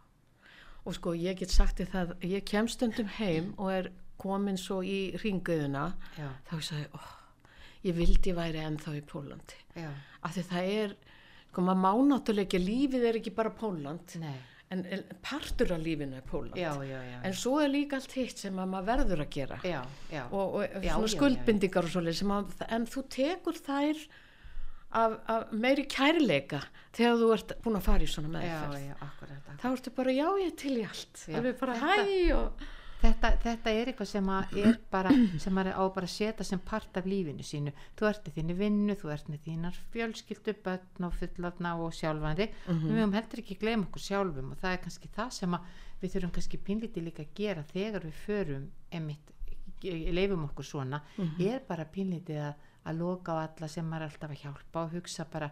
og 0.84 0.96
sko 0.96 1.14
ég 1.18 1.38
get 1.40 1.52
sagt 1.52 1.80
þér 1.80 1.90
það 1.94 2.12
ég 2.30 2.44
kem 2.48 2.68
stundum 2.70 3.10
heim 3.18 3.52
og 3.58 3.72
er 3.74 3.90
komin 4.20 4.58
svo 4.60 4.80
í 4.84 5.16
ringuðuna 5.20 5.86
þá 6.16 6.54
ég 6.56 6.66
sagði, 6.66 6.86
oh, 6.96 7.10
ég 7.86 7.96
vildi 7.96 8.36
væri 8.36 8.62
ennþá 8.64 8.94
í 8.98 9.02
Pólandi. 9.08 9.58
Já, 9.78 9.90
af 10.26 10.36
því 10.36 10.46
það 10.50 10.70
er, 10.76 10.94
sko 11.50 11.66
maður 11.66 11.82
má 11.84 11.90
náttúrulega 12.12 12.48
ekki 12.48 12.62
lífið 12.62 13.10
er 13.10 13.20
ekki 13.20 13.34
bara 13.36 13.52
Póland 13.56 14.16
nei. 14.20 14.36
en, 14.70 14.84
en 14.84 15.04
partur 15.24 15.72
af 15.76 15.84
lífinu 15.84 16.18
er 16.20 16.26
Póland 16.26 16.58
já, 16.58 16.72
já, 16.84 16.98
já, 17.06 17.20
en 17.26 17.36
svo 17.36 17.56
er 17.62 17.72
líka 17.72 18.00
allt 18.00 18.16
hitt 18.18 18.42
sem 18.44 18.58
að 18.60 18.72
maður 18.74 18.90
verður 18.92 19.24
að 19.24 19.30
gera. 19.36 19.60
Já, 19.64 19.80
já, 20.12 20.24
og, 20.28 20.58
og 20.60 20.88
svona 20.88 21.14
skuldbindingar 21.16 21.88
og 21.88 21.94
svoleið 21.94 22.66
en 22.68 22.90
þú 22.90 23.06
tekur 23.16 23.62
þær 23.68 24.04
af, 24.92 25.12
af 25.28 25.52
meiri 25.52 25.84
kærleika 25.86 26.62
þegar 26.92 27.16
þú 27.20 27.32
ert 27.36 27.52
búin 27.62 27.76
að 27.78 27.82
fara 27.86 28.02
í 28.02 28.10
svona 28.10 28.40
já, 28.42 28.58
meðferð 28.58 28.86
já, 28.88 28.94
akkurat, 29.06 29.38
akkurat. 29.38 29.60
þá 29.62 29.72
ertu 29.76 29.90
bara 29.96 30.10
já 30.16 30.26
ég 30.40 30.46
er 30.50 30.56
til 30.56 30.76
í 30.80 30.84
allt 30.88 31.24
Já. 31.28 31.40
bara 31.60 31.74
Þetta- 31.74 32.36
og 32.36 32.68
Þetta, 33.00 33.28
þetta 33.40 33.70
er 33.72 33.86
eitthvað 33.88 34.08
sem 34.10 34.26
að 34.28 34.56
er 34.60 34.74
bara 34.92 35.10
sem 35.40 35.54
maður 35.56 35.72
á 35.72 35.84
bara 35.88 36.04
að 36.04 36.10
setja 36.12 36.44
sem 36.44 36.58
part 36.60 36.98
af 37.00 37.06
lífinu 37.08 37.40
sínu 37.40 37.72
þú 37.96 38.08
ert 38.10 38.26
í 38.28 38.32
þínu 38.34 38.56
vinnu, 38.58 38.92
þú 39.00 39.08
ert 39.14 39.30
með 39.32 39.40
þínar 39.46 39.78
fjölskyldu, 39.94 40.52
börn 40.66 41.06
og 41.08 41.14
fullafna 41.16 41.72
og 41.80 41.94
sjálfandi, 41.96 42.50
Mhm. 42.68 42.84
við 42.90 42.98
höfum 43.00 43.14
heldur 43.16 43.40
ekki 43.40 43.56
gleyma 43.58 43.86
okkur 43.88 44.04
sjálfum 44.04 44.50
og 44.52 44.58
það 44.60 44.72
er 44.74 44.82
kannski 44.84 45.08
það 45.16 45.30
sem 45.32 45.50
að 45.56 45.60
við 46.02 46.12
þurfum 46.12 46.32
kannski 46.36 46.58
pínlítið 46.68 47.04
líka 47.08 47.22
að 47.24 47.32
gera 47.40 47.62
þegar 47.72 48.02
við 48.04 48.20
förum 48.26 48.68
emitt, 48.92 49.32
leifum 50.12 50.44
okkur 50.50 50.64
svona 50.64 51.00
Mhm. 51.16 51.40
er 51.40 51.60
bara 51.66 51.84
pínlítið 51.86 52.36
að, 52.36 52.54
að 52.90 53.00
loka 53.02 53.36
á 53.36 53.42
alla 53.46 53.68
sem 53.70 53.86
maður 53.86 54.06
er 54.06 54.12
alltaf 54.12 54.34
að 54.34 54.42
hjálpa 54.44 54.84
og 54.84 54.94
hugsa 54.96 55.26
bara 55.30 55.50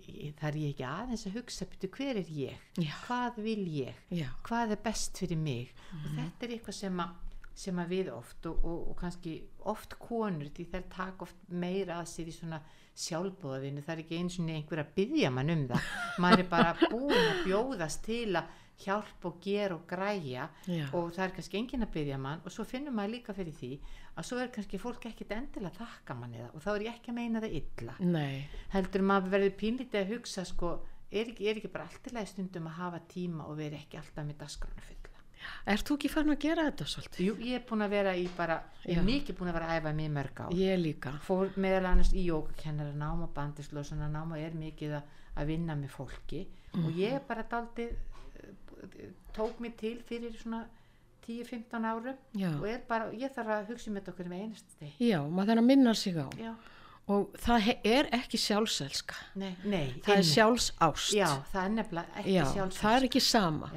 það 0.00 0.46
er 0.48 0.58
ég 0.60 0.70
ekki 0.74 0.86
aðeins 0.88 1.26
að 1.28 1.34
hugsa 1.40 1.66
betur 1.70 1.90
hver 1.96 2.20
er 2.20 2.30
ég, 2.32 2.60
Já. 2.80 2.92
hvað 3.06 3.40
vil 3.44 3.64
ég? 3.74 3.98
Já, 4.16 4.28
hvað 4.46 4.76
er 4.76 4.84
best 4.84 5.18
fyrir 5.20 5.40
mig? 5.40 5.74
Og 5.92 6.06
þetta 6.16 6.46
er 6.46 6.54
eitthvað 6.56 6.78
sem 6.78 7.02
að, 7.04 7.16
sem 7.64 7.80
að 7.82 7.92
við 7.94 8.12
oft 8.14 8.48
og, 8.48 8.64
og, 8.64 8.78
og 8.92 8.96
kannski 9.00 9.34
oft 9.68 9.98
konur 10.00 10.52
því 10.56 10.68
þær 10.72 10.86
taka 10.94 11.26
oft 11.26 11.50
meira 11.52 11.98
að 12.00 12.08
sér 12.14 12.30
í 12.32 12.36
svona 12.36 12.62
sjálfbóðavinu, 13.00 13.82
það 13.84 13.94
er 13.94 14.02
ekki 14.04 14.18
eins 14.20 14.38
og 14.40 14.48
einhver 14.52 14.82
að 14.82 14.90
byggja 14.96 15.30
mann 15.32 15.52
um 15.54 15.62
það. 15.70 15.92
Maður 16.20 16.42
er 16.42 16.50
bara 16.50 16.72
búin 16.90 17.20
að 17.20 17.44
bjóðast 17.46 18.02
til 18.04 18.26
að 18.40 18.58
hjálpa 18.80 19.28
og 19.28 19.40
gera 19.44 19.76
og 19.76 19.84
græja 19.88 20.46
Já. 20.64 20.86
og 20.96 21.10
það 21.12 21.24
er 21.26 21.34
kannski 21.36 21.58
enginn 21.60 21.84
að 21.84 21.92
byggja 21.98 22.18
mann 22.20 22.40
og 22.44 22.54
svo 22.54 22.64
finnum 22.64 22.96
maður 22.96 23.18
líka 23.18 23.34
fyrir 23.36 23.56
því 23.58 23.74
að 24.20 24.28
svo 24.28 24.38
er 24.42 24.52
kannski 24.54 24.80
fólk 24.80 25.06
ekkit 25.10 25.34
endilega 25.36 25.80
þakka 25.80 26.16
manni 26.18 26.40
það 26.42 26.56
og 26.56 26.64
þá 26.64 26.70
er 26.74 26.86
ég 26.86 26.96
ekki 26.98 27.12
að 27.12 27.18
meina 27.18 27.42
það 27.44 27.58
illa. 27.60 27.98
Nei. 28.04 28.48
Heldur 28.74 29.04
maður 29.10 29.34
verður 29.36 29.54
pínlítið 29.62 30.00
að 30.02 30.14
hugsa 30.14 30.46
sko, 30.48 30.72
er 31.10 31.30
ekki, 31.32 31.46
er 31.48 31.60
ekki 31.60 31.70
bara 31.72 31.86
allt 31.88 32.10
í 32.10 32.16
lagi 32.16 32.32
stundum 32.34 32.68
að 32.70 32.80
hafa 32.80 33.04
tíma 33.10 33.46
og 33.48 33.60
vera 33.60 33.80
ekki 33.80 34.00
alltaf 34.00 34.26
með 34.26 34.42
dasgrana 34.42 34.84
fulla? 34.88 35.06
Ert 35.72 35.88
þú 35.88 35.96
ekki 35.96 36.10
fann 36.12 36.32
að 36.34 36.42
gera 36.44 36.66
þetta 36.66 36.86
svolítið? 36.92 37.20
Jú, 37.24 37.34
ég 37.48 37.56
er 37.56 37.62
búin 37.68 37.84
að 37.86 37.94
vera 37.94 38.12
í 38.12 38.26
bara 38.36 38.58
ég 38.84 38.98
er 39.00 39.06
mikið 39.06 39.38
búin 39.38 39.48
að 39.48 39.56
vera 39.56 39.70
að 39.70 39.78
æfa 39.80 39.92
mig 39.96 40.10
mörg 40.12 40.42
á 40.44 40.46
ég 40.52 40.80
líka. 40.80 41.14
Fór 41.24 41.54
meðal 41.56 41.86
annars 41.94 42.12
í 42.12 42.26
jógakennara 42.26 42.92
nám 43.00 43.24
og 43.24 43.32
bandislósuna 43.38 44.10
nám 44.12 44.34
og 44.36 44.42
er 44.42 44.58
mikið 44.60 44.98
að, 44.98 45.14
að 45.40 45.52
vinna 45.54 45.78
með 45.80 45.94
fólki. 45.96 46.42
Og 46.76 46.92
ég 46.92 47.16
er 47.16 47.24
bara 47.24 47.46
daldið 47.48 47.96
tók 49.36 49.60
mig 49.64 49.76
til 49.80 49.96
fyrir 50.08 50.36
svona 50.36 50.66
10-15 51.30 51.86
árum 51.92 52.18
Já. 52.42 52.50
og 52.58 52.66
er 52.68 52.82
bara, 52.90 53.08
ég 53.14 53.32
þarf 53.38 53.54
að 53.56 53.70
hugsa 53.72 53.94
með 53.94 54.12
okkur 54.12 54.28
með 54.34 54.44
einast 54.44 54.74
steg 54.76 55.00
Já, 55.06 55.18
maður 55.28 55.52
þarf 55.54 55.62
að 55.64 55.68
minna 55.70 55.94
sig 55.94 56.18
á. 56.20 56.26
já, 56.38 56.52
Og 57.10 57.32
það 57.42 57.68
er 57.84 58.06
ekki 58.14 58.38
sjálfselska. 58.38 59.16
nei, 59.34 59.54
nei 59.64 59.86
Það 60.04 60.12
er 60.12 60.20
einmitt. 60.20 60.28
sjálfsást. 60.34 61.14
já, 61.16 61.26
það 61.52 61.64
er 61.64 61.72
nefnilega 61.74 62.20
ekki 62.20 62.34
Já, 62.36 62.44
sjálfsagt 62.52 62.82
það 62.84 62.96
er 63.00 63.06
ekki 63.08 63.22
sama. 63.24 63.70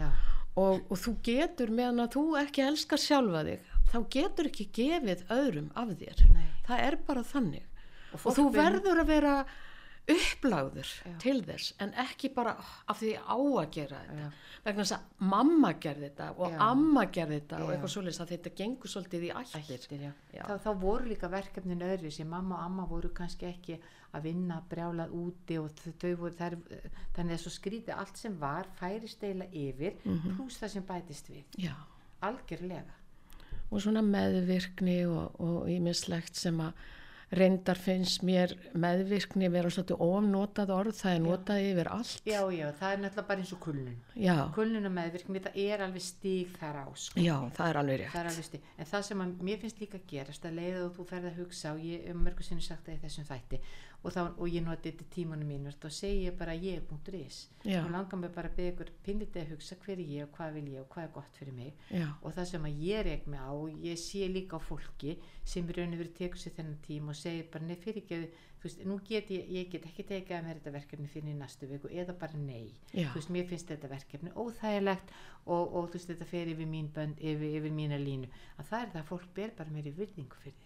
Og, 0.56 0.82
og 0.92 0.98
þú 1.02 1.14
getur 1.26 1.72
meðan 1.74 2.04
að 2.04 2.12
þú 2.14 2.24
ekki 2.44 2.62
elskar 2.68 3.02
sjálfa 3.02 3.42
þig, 3.48 3.64
þá 3.90 3.98
getur 4.14 4.50
ekki 4.52 4.68
gefið 4.78 5.24
öðrum 5.34 5.72
af 5.82 5.96
þér. 5.98 6.22
nei 6.36 6.50
Það 6.68 6.84
er 6.88 6.96
bara 7.08 7.24
þannig. 7.26 7.64
og, 8.14 8.20
Og 8.28 8.36
þú 8.38 8.46
verður 8.54 9.02
að 9.02 9.10
vera 9.10 9.34
uppláður 10.12 10.90
til 11.24 11.38
þess, 11.48 11.74
en 11.80 11.94
ekki 12.04 12.30
bara 12.36 12.58
af 12.92 13.00
því 13.00 13.14
á 13.24 13.36
að 13.40 13.70
gera 13.72 14.00
þetta. 14.04 14.18
Já. 14.20 14.32
Vegna 14.66 14.84
þess 14.84 14.96
að 14.98 15.28
mamma 15.32 15.70
gerði 15.84 16.10
þetta 16.10 16.28
og 16.38 16.52
Já. 16.52 16.58
amma 16.66 17.04
gerði 17.06 17.38
þetta 17.40 17.60
og 17.64 17.70
Já. 17.70 17.74
eitthvað 17.78 17.94
svoleiðis 17.94 18.20
að 18.24 18.32
þetta 18.34 18.52
gengur 18.60 18.92
svolítið 18.92 19.24
í 19.24 19.32
ættir. 19.40 20.08
Þá, 20.34 20.54
þá 20.66 20.72
voru 20.82 21.08
líka 21.08 21.30
verkefnin 21.32 21.86
öðru 21.88 22.12
sem 22.12 22.28
mamma 22.28 22.56
og 22.58 22.66
amma 22.66 22.86
voru 22.90 23.10
kannski 23.16 23.48
ekki 23.48 23.78
að 24.14 24.22
vinna 24.28 24.60
brjálað 24.70 25.14
úti 25.18 25.58
og 25.58 25.72
þau, 25.72 26.16
voru 26.20 26.36
þær, 26.38 26.58
þannig 27.16 27.38
að 27.38 27.42
svo 27.46 27.54
skrítið 27.56 27.96
allt 27.98 28.18
sem 28.20 28.36
var 28.40 28.68
færist 28.80 29.24
eila 29.24 29.46
yfir 29.52 29.96
Mhm. 30.04 30.36
pluss 30.36 30.60
það 30.60 30.70
sem 30.76 30.84
bætist 30.84 31.30
við 31.32 31.72
algjörlega 32.22 33.00
og 33.72 33.82
svona 33.82 34.02
meðvirkni 34.06 35.00
og, 35.10 35.40
og 35.42 35.68
ímislegt 35.72 36.36
sem 36.38 36.60
að 36.62 36.74
reyndar 37.32 37.78
finnst 37.80 38.22
mér 38.28 38.54
meðvirkni 38.74 39.50
vera 39.54 39.70
svolítið 39.74 40.02
ofnotað 40.04 40.74
orð, 40.76 40.96
það 41.00 41.14
er 41.16 41.22
notað 41.24 41.62
yfir 41.70 41.90
allt. 41.94 42.22
já 42.26 42.42
já 42.52 42.68
það 42.80 42.92
er 42.94 43.00
náttúrulega 43.04 43.28
bara 43.28 43.40
eins 43.40 43.54
og 43.54 43.60
kulnun 43.64 43.96
Já, 44.16 44.36
kulnun 44.56 44.86
og 44.86 44.92
meðvirkni 44.98 45.40
það 45.46 45.58
er 45.64 45.86
alveg 45.88 46.02
stíg 46.06 46.52
þar 46.60 46.76
á 46.84 46.88
sko. 46.96 47.20
já, 47.20 47.36
það 47.58 47.70
er 47.70 47.78
alveg 47.84 48.04
það 48.04 48.20
er 48.20 48.26
rétt. 48.26 48.34
alveg 48.34 48.46
stíg 48.50 48.62
en 48.78 48.86
það 48.92 49.02
sem 49.10 49.22
að 49.26 49.34
mér 49.50 49.58
finnst 49.64 49.80
líka 49.82 50.00
gerast 50.08 50.46
að 50.46 50.58
leiða 50.60 50.86
og 50.86 50.94
þú 50.98 51.08
ferð 51.10 51.26
að 51.32 51.40
hugsa 51.44 51.74
og 51.74 51.80
ég 51.84 52.06
hef 52.08 52.16
mörgur 52.16 52.44
sinni 52.50 52.62
sagt 52.62 52.86
það 52.86 52.96
í 53.00 53.04
þessum 53.08 53.26
þætti 53.32 53.60
og, 54.04 54.12
þá, 54.12 54.22
og 54.36 54.48
ég 54.52 54.64
noti 54.66 54.92
þetta 54.92 55.06
í 55.06 55.12
tímanum 55.16 55.50
mínu 55.50 55.74
þá 55.80 55.88
segi 55.96 56.26
ég 56.26 56.38
bara 56.40 56.54
ég.is 56.60 57.40
og 57.80 57.92
langar 57.94 58.20
mig 58.20 58.34
bara 58.36 58.52
að 58.52 58.58
beða 58.60 58.72
ykkur 58.74 58.92
pinnlítið 59.06 59.44
að 59.44 59.52
hugsa 59.54 59.78
hver 59.84 59.96
er 59.96 60.10
ég 60.14 60.26
og 60.28 60.34
hvað 60.38 60.58
vil 60.58 60.66
ég 60.74 60.82
og 60.84 60.90
hvað 60.92 61.08
er 61.08 61.14
gott 61.16 61.38
fyrir 61.40 61.56
mig. 61.58 61.84
Já, 61.90 62.08
og 62.22 62.36
það 62.36 62.50
sem 62.52 62.68
að 62.70 62.82
ég 62.84 63.06
reyk 63.08 63.30
mig 63.32 63.40
á 63.40 63.52
og 63.52 63.86
ég 63.88 64.02
sé 64.04 64.28
líka 64.32 64.60
á 64.60 64.62
fólki 64.64 65.16
sem 65.44 65.70
í 65.70 65.78
raun 65.78 65.96
og 65.96 66.04
verið 66.04 66.18
tekur 66.20 66.44
sér 66.44 66.58
þennan 66.58 66.82
tím 66.84 67.14
og 67.14 67.20
segir 67.20 67.48
bara 67.54 67.70
nei 67.70 67.80
fyrir 67.80 68.04
ekki 68.04 68.20
þú 68.64 68.70
veist, 68.70 68.84
nú 68.88 69.00
get 69.08 69.32
ég, 69.32 69.48
ég 69.52 69.72
get 69.72 69.88
ekki 69.88 70.06
tekið 70.08 70.38
að 70.38 70.46
mér 70.46 70.60
þetta 70.60 70.76
verkefni 70.78 71.10
fyrir 71.12 71.34
í 71.34 71.40
næstu 71.40 71.68
viku 71.68 71.90
eða 71.92 72.16
bara 72.20 72.40
nei. 72.40 72.72
Já. 72.92 73.10
þú 73.12 73.20
veist, 73.20 73.34
mér 73.36 73.50
finnst 73.50 73.72
þetta 73.72 73.92
verkefni 73.92 74.32
óþægilegt 74.40 75.12
og, 75.46 75.64
og 75.64 75.90
þú 75.90 75.98
veist, 75.98 76.12
þetta 76.14 76.30
fer 76.30 76.52
yfir 76.54 76.70
mín 76.72 76.88
bönd 76.96 77.20
yfir, 77.20 77.58
yfir 77.60 77.76
mína 77.76 78.00
línu. 78.00 78.30
Að 78.56 78.70
það 78.70 78.86
er 78.86 78.94
það 78.94 79.02
að 79.02 79.10
fólk 79.12 79.34
ber 79.36 79.58
bara 79.58 79.76
meiri 79.76 79.96
virðingu 79.98 80.40
fyrir 80.44 80.63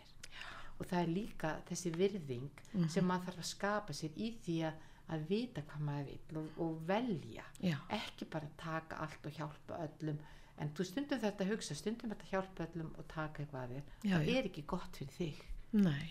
og 0.78 0.86
það 0.86 1.02
er 1.02 1.12
líka 1.14 1.52
þessi 1.70 1.92
virðing 1.96 2.62
sem 2.94 3.06
maður 3.08 3.32
þarf 3.32 3.44
að 3.44 3.50
skapa 3.52 3.96
sér 3.98 4.18
í 4.18 4.32
því 4.46 4.58
að, 4.70 4.80
að 5.16 5.28
vita 5.32 5.64
hvað 5.70 5.86
maður 5.90 6.10
vil 6.12 6.40
og, 6.42 6.48
og 6.66 6.80
velja. 6.90 7.46
Já, 7.64 7.78
ekki 7.98 8.28
bara 8.34 8.50
taka 8.62 9.02
allt 9.06 9.30
og 9.30 9.38
hjálpa 9.40 9.82
öllum. 9.88 10.20
En 10.58 10.72
þú 10.74 10.88
stundum 10.90 11.22
þetta 11.22 11.46
hugsa 11.52 11.78
stundum 11.78 12.14
þetta 12.14 12.32
hjálpa 12.32 12.66
öllum 12.68 12.90
og 12.98 13.08
taka 13.12 13.44
eitthvað 13.44 13.64
að 13.64 13.76
þér. 13.76 13.94
Það 14.08 14.32
er 14.36 14.50
ekki 14.52 14.66
gott 14.74 15.02
fyrir 15.02 15.18
þig. 15.18 15.44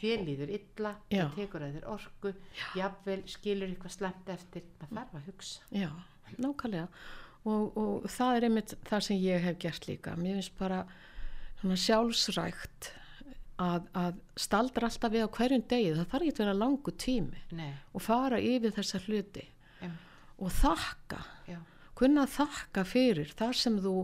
Þér 0.00 0.22
líður 0.26 0.50
illa, 0.52 0.92
það 1.10 1.30
tekur 1.38 1.62
að 1.64 1.78
þér 1.78 1.86
orku 1.94 2.32
jafnvel 2.76 3.22
skilur 3.32 3.70
eitthvað 3.72 3.94
slemt 3.94 4.28
eftir. 4.34 4.66
Maður 4.90 4.98
þarf 4.98 5.16
að 5.16 5.30
hugsa. 5.30 5.70
Já, 5.72 5.88
nákvæmlega. 6.36 6.88
Og, 7.46 7.76
og 7.78 8.06
það 8.10 8.36
er 8.36 8.46
einmitt 8.48 8.74
það 8.88 9.04
sem 9.06 9.18
ég 9.22 9.44
hef 9.46 9.58
gert 9.62 9.88
líka. 9.88 10.14
Mér 10.18 10.40
finnst 10.40 10.56
bara 10.58 10.82
sjálfsrækt 11.62 12.90
að, 13.62 13.86
að 13.96 14.18
staldra 14.36 14.88
alltaf 14.90 15.12
við 15.14 15.24
á 15.24 15.28
hverjum 15.38 15.64
degi. 15.70 15.94
Það 15.96 16.11
þarf 16.12 16.26
ekki 16.26 16.34
að 16.36 16.42
vera 16.44 16.59
langu 16.61 16.92
tími 17.07 17.42
nei, 17.57 17.72
og 17.96 18.02
fara 18.04 18.38
yfir 18.42 18.74
þessa 18.76 19.00
hluti 19.07 19.46
em, 19.86 19.94
og 20.38 20.52
þakka. 20.52 21.20
já, 21.48 21.59
kunna 21.96 22.26
þakka 22.28 22.84
fyrir 22.84 23.30
þar 23.38 23.57
sem 23.57 23.78
þú 23.80 23.94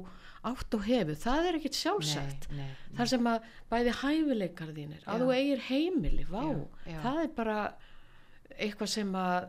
átt 0.42 0.74
og 0.74 0.82
hefur, 0.88 1.14
það 1.22 1.44
er 1.50 1.56
ekkit 1.60 1.76
sjálfsagt 1.78 2.46
nei, 2.50 2.64
nei, 2.64 2.94
þar 2.98 3.10
sem 3.12 3.26
að 3.30 3.44
bæði 3.70 3.92
hæfileikar 4.00 4.72
þínir, 4.74 5.02
að 5.06 5.12
Já. 5.12 5.22
þú 5.22 5.34
eigir 5.36 5.60
heimili 5.68 6.24
vá, 6.26 6.40
Já, 6.42 6.62
já. 6.90 6.96
það 7.04 7.20
er 7.22 7.28
bara 7.36 7.58
eitthvað 8.56 8.90
sem 8.90 9.12
að 9.14 9.46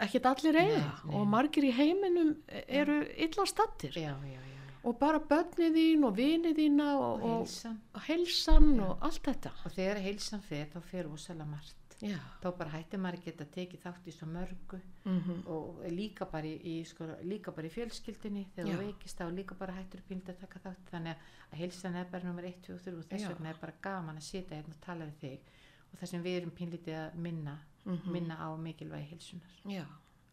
ekkit 0.00 0.28
allir 0.30 0.56
eiga 0.62 0.78
nei. 0.80 1.12
og 1.18 1.26
margir 1.28 1.66
í 1.68 1.74
heiminum 1.76 2.30
eru 2.66 3.02
illa 3.20 3.44
stattir 3.50 3.92
já, 4.00 4.14
já, 4.16 4.38
já. 4.40 4.59
Og 4.84 4.96
bara 4.98 5.18
börnið 5.20 5.74
þín 5.76 6.04
og 6.08 6.14
vinið 6.16 6.56
þína 6.56 6.86
og, 6.96 7.22
og 7.22 7.36
heilsan. 7.40 7.80
og 7.94 8.00
heilsan 8.08 8.70
og 8.80 8.98
allt 9.08 9.22
þetta. 9.28 9.52
Og 9.66 9.72
þegar 9.76 10.00
heilsan 10.06 10.40
fer 10.42 10.66
þá 10.72 10.80
fer 10.82 11.08
ósala 11.10 11.44
margt. 11.46 11.76
Já, 12.00 12.16
þá 12.40 12.46
bara 12.56 12.70
hættir 12.72 12.96
maður 12.98 13.18
að 13.18 13.24
geta 13.26 13.44
tekið 13.52 13.82
þátt 13.82 14.06
í 14.08 14.12
svo 14.16 14.26
mörgu. 14.32 14.78
Mm 15.04 15.42
og 15.52 15.82
líka 15.92 16.24
bara 16.32 16.48
í, 16.48 16.54
í, 16.64 16.74
sko, 16.88 17.04
líka 17.28 17.52
bara 17.52 17.68
í 17.68 17.72
fjölskyldinni 17.74 18.46
þegar 18.54 18.70
þú 18.72 18.78
veikist 18.86 19.18
þá 19.20 19.26
líka 19.36 19.54
bara 19.60 19.74
hættur 19.76 20.00
píld 20.08 20.28
að 20.32 20.38
taka 20.40 20.62
þátt. 20.64 20.86
Þannig 20.94 21.26
að 21.50 21.58
heilsan 21.60 21.96
er 22.00 22.08
bara 22.12 22.24
nummer 22.30 22.46
1, 22.48 22.62
2 22.70 22.72
og 22.72 22.80
3 22.86 22.94
og 22.96 23.04
þess 23.10 23.28
vegna 23.34 23.50
er 23.52 23.60
bara 23.60 23.76
gaman 23.84 24.16
að 24.16 24.28
sitja 24.30 24.56
hérna 24.56 24.72
og 24.78 24.80
tala 24.86 25.04
við 25.10 25.20
þig. 25.26 25.52
Og 25.92 25.98
það 26.00 26.08
sem 26.14 26.22
við 26.24 26.38
erum 26.40 26.56
pínlítið 26.56 26.96
að 27.02 27.14
minna 27.28 27.58
Mhm. 27.84 28.10
minna 28.12 28.34
á 28.36 28.48
mikilvægi 28.60 29.08
heilsunar 29.08 29.52
já, 29.64 29.84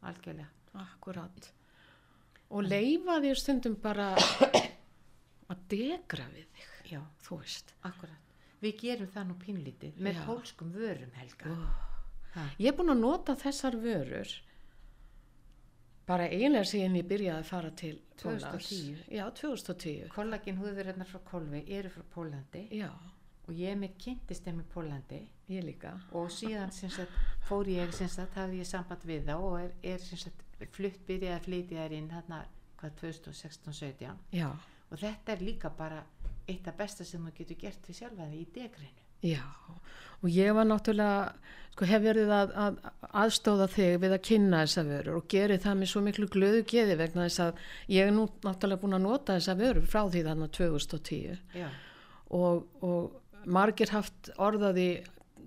algjörlega. 0.03 0.47
Akkurat 0.73 1.51
og 2.49 2.63
leifa 2.67 3.17
þér 3.23 3.39
stundum 3.41 3.75
bara 3.83 4.11
að 5.51 5.61
degra 5.71 6.27
við 6.33 6.47
þig. 6.55 6.73
Já, 6.93 7.01
þú 7.27 7.37
veist. 7.41 7.73
Akkurat. 7.87 8.23
Við 8.63 8.77
gerum 8.81 9.09
það 9.13 9.25
nú 9.29 9.35
pínlítið 9.43 9.97
með 10.01 10.15
Já. 10.17 10.25
pólskum 10.25 10.69
vörum 10.73 11.11
helga. 11.19 11.55
Ha, 12.37 12.45
Ég 12.61 12.71
er 12.71 12.77
búin 12.77 12.93
að 12.93 13.01
nota 13.03 13.35
þessar 13.37 13.75
vörur 13.81 14.31
bara 16.07 16.29
eiginlega 16.31 16.67
síðan 16.69 16.95
ég 16.95 17.07
byrjaði 17.09 17.41
að 17.43 17.49
fara 17.49 17.69
til 17.75 17.93
Póllands. 18.21 18.69
2010. 18.71 19.01
Já, 19.11 19.25
2010. 19.35 20.07
kollagin 20.15 20.57
húðverðarnar 20.61 21.09
frá 21.09 21.19
Kolvi 21.27 21.63
eru 21.75 21.91
frá 21.91 22.05
Pólandi 22.15 22.61
Já, 22.79 22.87
og 23.47 23.51
ég 23.59 23.75
með 23.81 23.97
kynntist 24.05 24.47
þeim 24.47 24.61
í 24.63 24.67
Pólandi 24.71 25.19
ég 25.51 25.65
líka. 25.67 25.91
og 26.15 26.31
síðan 26.31 26.71
sagt, 26.71 27.11
fór 27.49 27.67
ég 27.73 27.91
sagt, 27.93 28.33
hafði 28.39 28.61
ég 28.63 28.69
samband 28.71 29.03
við 29.09 29.27
þá 29.27 29.35
og 29.35 29.57
er, 29.65 29.75
er 29.83 30.07
sagt, 30.07 30.46
flutt 30.73 31.03
byrjaði 31.07 31.35
að 31.35 31.45
flytja 31.47 31.83
þær 31.83 31.97
inn 31.97 32.13
hérna 32.13 32.43
hvað 32.77 32.95
2016-17 33.01 34.37
Já, 34.37 34.49
og 34.91 35.01
þetta 35.01 35.33
er 35.33 35.43
líka 35.45 35.73
bara 35.73 36.03
eitt 36.47 36.67
af 36.69 36.77
besta 36.79 37.05
sem 37.05 37.23
þú 37.27 37.35
getur 37.41 37.61
gert 37.65 37.89
við 37.89 37.99
sjálfa 38.01 38.29
þig 38.31 38.41
í 38.41 38.47
degreinu 38.55 39.05
já. 39.25 39.43
Og 40.21 40.29
ég 40.33 40.53
var 40.53 40.65
náttúrulega, 40.65 41.33
sko, 41.73 41.85
hef 41.89 42.01
verið 42.01 42.31
að, 42.33 42.53
að 42.57 42.77
aðstóða 43.21 43.67
þig 43.73 43.99
við 44.01 44.15
að 44.15 44.23
kynna 44.29 44.61
þessa 44.65 44.83
vörur 44.87 45.19
og 45.19 45.27
geri 45.29 45.59
það 45.61 45.77
með 45.81 45.91
svo 45.91 46.01
miklu 46.05 46.29
glöðu 46.33 46.63
geði 46.69 46.97
vegna 46.97 47.27
þess 47.27 47.43
að 47.45 47.61
ég 47.93 48.07
er 48.07 48.15
nú 48.15 48.25
náttúrulega 48.45 48.81
búin 48.81 48.97
að 48.97 49.05
nota 49.05 49.37
þessa 49.37 49.57
vörur 49.59 49.89
frá 49.89 50.01
því 50.05 50.23
þarna 50.29 50.49
2010 50.57 51.37
já, 51.57 51.69
og, 52.33 52.65
og 52.81 53.45
margir 53.45 53.93
haft 53.93 54.31
orðaði 54.37 54.89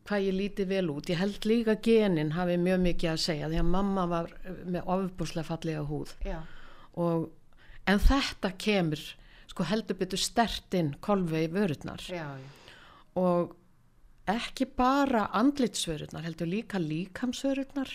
hvað 0.08 0.26
ég 0.26 0.36
líti 0.36 0.66
vel 0.68 0.88
út. 0.92 1.10
Ég 1.10 1.20
held 1.20 1.46
líka 1.48 1.76
genin 1.84 2.34
hafi 2.36 2.56
mjög 2.60 2.82
mikið 2.86 3.12
að 3.12 3.22
segja 3.24 3.50
því 3.50 3.60
að 3.62 3.70
mamma 3.74 4.06
var 4.10 4.32
með 4.64 4.90
ofbúslega 4.96 5.48
fallega 5.48 5.84
húð. 5.88 6.14
Og, 7.00 7.28
en 7.90 8.02
þetta 8.02 8.52
kemur 8.60 9.02
sko 9.50 9.66
heldur 9.66 9.98
betur 9.98 10.22
stertinn 10.22 10.94
kolvi 11.02 11.44
í 11.46 11.50
vörurnar. 11.52 12.02
Já, 12.06 12.26
já, 12.38 12.78
og 13.18 13.56
ekki 14.30 14.68
bara 14.78 15.26
andlitsvörurnar 15.34 16.26
heldur 16.26 16.50
líka 16.50 16.78
líkamsvörurnar. 16.78 17.90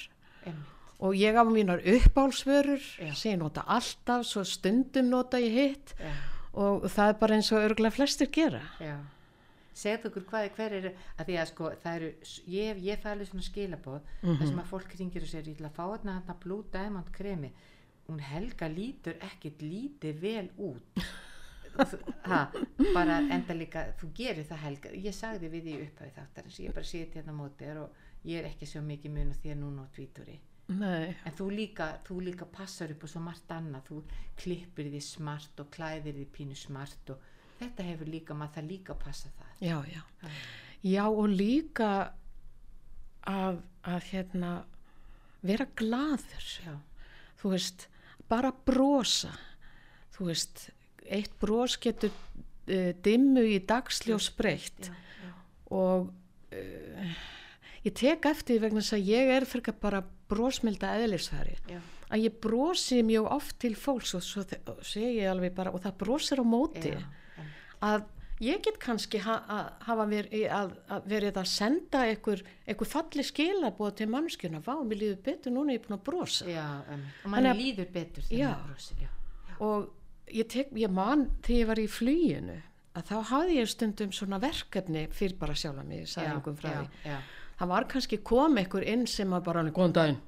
Einmitt, 0.45 0.71
og 1.03 1.15
ég 1.19 1.35
af 1.35 1.49
mínar 1.51 1.81
uppálsvörur 1.83 2.83
sem 3.15 3.33
ég 3.33 3.39
nota 3.41 3.65
alltaf 3.67 4.23
svo 4.27 4.45
stundum 4.47 5.09
nota 5.11 5.39
ég 5.43 5.57
hitt. 5.59 5.95
Já, 5.99 6.13
og 6.55 6.85
það 6.87 7.11
er 7.11 7.19
bara 7.19 7.35
eins 7.35 7.51
og 7.51 7.65
örgulega 7.67 7.97
flestir 7.97 8.31
gera. 8.31 8.63
Já 8.79 8.95
segðu 9.75 10.09
okkur 10.11 10.25
hvað, 10.31 10.49
hver 10.55 10.75
eru 10.79 10.91
að 11.19 11.25
því 11.29 11.37
að 11.41 11.49
sko 11.51 11.69
það 11.83 11.95
eru, 11.99 12.09
ég, 12.55 12.81
ég 12.85 13.01
fæ 13.03 13.07
alveg 13.11 13.27
svona 13.31 13.47
skilabóð 13.49 14.01
Mhm. 14.23 14.37
þar 14.39 14.47
sem 14.51 14.59
að 14.63 14.69
fólk 14.71 14.95
ringir 14.99 15.21
og 15.27 15.31
segir 15.33 15.51
ég 15.51 15.57
ætla 15.59 15.69
að 15.71 15.77
fá 15.79 15.85
þarna 15.91 16.17
þarna 16.21 16.39
Blue 16.45 16.63
Diamond 16.71 17.11
kremi. 17.11 17.51
Hún 18.07 18.19
Helga 18.21 18.67
lítur 18.69 19.15
ekkit 19.25 19.61
lítið 19.65 20.19
vel 20.21 20.49
út. 20.57 21.05
Ha, 22.23 22.37
bara 22.93 23.17
enda 23.35 23.53
líka 23.57 23.81
þú 23.99 24.07
gerir 24.15 24.45
það 24.47 24.61
Helga, 24.63 24.89
ég 24.95 25.11
sagði 25.15 25.49
við 25.51 25.65
því 25.65 25.73
upphæði 25.89 26.13
þáttar 26.15 26.45
ég 26.63 26.73
bara 26.77 26.87
seti 26.87 27.19
hérna 27.19 27.33
á 27.35 27.39
móti 27.41 27.65
þér 27.65 27.79
og 27.81 27.97
ég 28.23 28.39
er 28.39 28.47
ekki 28.47 28.65
svo 28.69 28.81
mikið 28.85 29.11
mun 29.11 29.33
og 29.33 29.41
þér 29.43 29.57
núna 29.59 29.83
á 29.83 29.87
tvíturi 29.91 30.37
Nei, 30.71 31.11
en 31.25 31.35
þú 31.35 31.49
líka, 31.51 31.89
þú 32.07 32.21
líka 32.29 32.45
passar 32.49 32.89
upp 32.95 33.03
og 33.03 33.09
svo 33.11 33.19
margt 33.21 33.51
annað, 33.53 33.83
þú 33.89 33.99
klippir 34.39 34.87
því 34.89 35.01
smart 35.03 35.59
og 35.61 35.67
klæðir 35.75 36.15
því 36.15 36.25
pínu 36.37 36.55
smart 36.57 37.11
og 37.13 37.19
þetta 37.59 37.87
hefur 37.89 38.11
líka, 38.11 38.37
maður 38.37 38.57
það 38.57 38.69
líka 38.73 38.95
passa 38.99 39.31
það. 39.37 39.51
Já, 39.63 39.77
já. 39.91 40.01
Ha. 40.21 40.31
Já 40.85 41.03
og 41.07 41.27
líka 41.31 41.89
að, 43.25 43.61
að 43.85 44.09
hérna 44.11 44.51
vera 45.45 45.67
glaður. 45.77 46.49
Já, 46.65 46.73
þú 47.41 47.53
veist, 47.55 47.87
bara 48.29 48.51
brosa. 48.67 49.33
Þú 50.15 50.29
veist, 50.29 50.67
eitt 51.05 51.33
brós 51.41 51.77
getur 51.81 52.13
uh, 52.13 52.91
dimmu 53.05 53.45
í 53.55 53.59
dagsljós 53.65 54.29
breytt. 54.37 54.91
Og 55.73 56.11
uh, 56.53 57.17
ég 57.85 57.97
tek 57.97 58.29
eftir 58.29 58.61
vegna 58.63 58.83
þess 58.83 58.97
að 58.99 59.11
ég 59.11 59.33
er 59.35 59.49
fyrir 59.49 59.75
bara 59.81 60.05
brósmilda 60.29 60.95
eðlisfæri 61.03 61.59
að 62.09 62.25
ég 62.27 62.39
brosi 62.41 63.01
mjög 63.05 63.27
oft 63.33 63.57
til 63.61 63.75
fólks 63.77 64.13
og 64.17 64.23
svo 64.25 64.43
og 64.45 64.81
alveg 65.29 65.53
bara 65.57 65.73
og 65.73 65.81
það 65.83 65.97
brosir 66.01 66.41
á 66.41 66.45
móti. 66.45 66.93
Já. 66.93 67.05
Að 67.81 68.05
ég 68.43 68.61
get 68.63 68.77
kannski 68.83 69.19
ha 69.23 69.35
að 69.47 69.67
hafa 69.87 70.05
verið 70.11 70.45
að, 70.51 70.71
að 70.91 71.05
verið 71.11 71.37
að 71.39 71.47
senda 71.47 72.01
einhver, 72.09 72.41
einhver 72.67 72.89
falli 72.91 73.23
skilabóð 73.23 73.93
til 74.01 74.07
mannskjuna, 74.11 74.59
vá, 74.65 74.73
mér 74.83 75.01
líður 75.01 75.21
betur 75.23 75.55
núna 75.55 75.71
er 75.71 75.79
ég 75.79 75.85
búin 75.85 75.97
að 75.97 76.03
brosa. 76.09 76.47
Já, 76.51 76.65
um, 76.91 77.05
og 77.23 77.31
manni 77.31 77.51
að- 77.51 77.61
líður 77.61 77.91
betur 77.95 78.27
þegar 78.27 78.51
maður 78.51 78.73
brosir, 78.73 78.97
já. 79.05 79.09
og 79.59 79.89
ég, 80.27 80.47
tek, 80.51 80.75
ég 80.75 80.91
man 80.91 81.25
þegar 81.41 81.59
ég 81.61 81.67
var 81.71 81.83
í 81.85 81.87
fluginu 81.87 82.61
að 82.95 83.09
þá 83.09 83.15
hafði 83.31 83.57
ég 83.59 83.71
stundum 83.71 84.11
svona 84.15 84.39
verkefni 84.39 85.07
fyrir 85.11 85.39
bara 85.39 85.55
sjálfa 85.55 85.83
mig, 85.83 86.03
ég 86.03 86.11
sagði 86.11 86.55
því. 86.59 86.87
já. 87.05 87.17
það 87.59 87.67
var 87.67 87.87
kannski 87.91 88.17
kom 88.23 88.57
einhver 88.57 88.83
inn 88.83 89.07
sem 89.07 89.31
að 89.31 89.43
bara 89.43 89.63
góðan 89.63 89.93
daginn. 89.93 90.21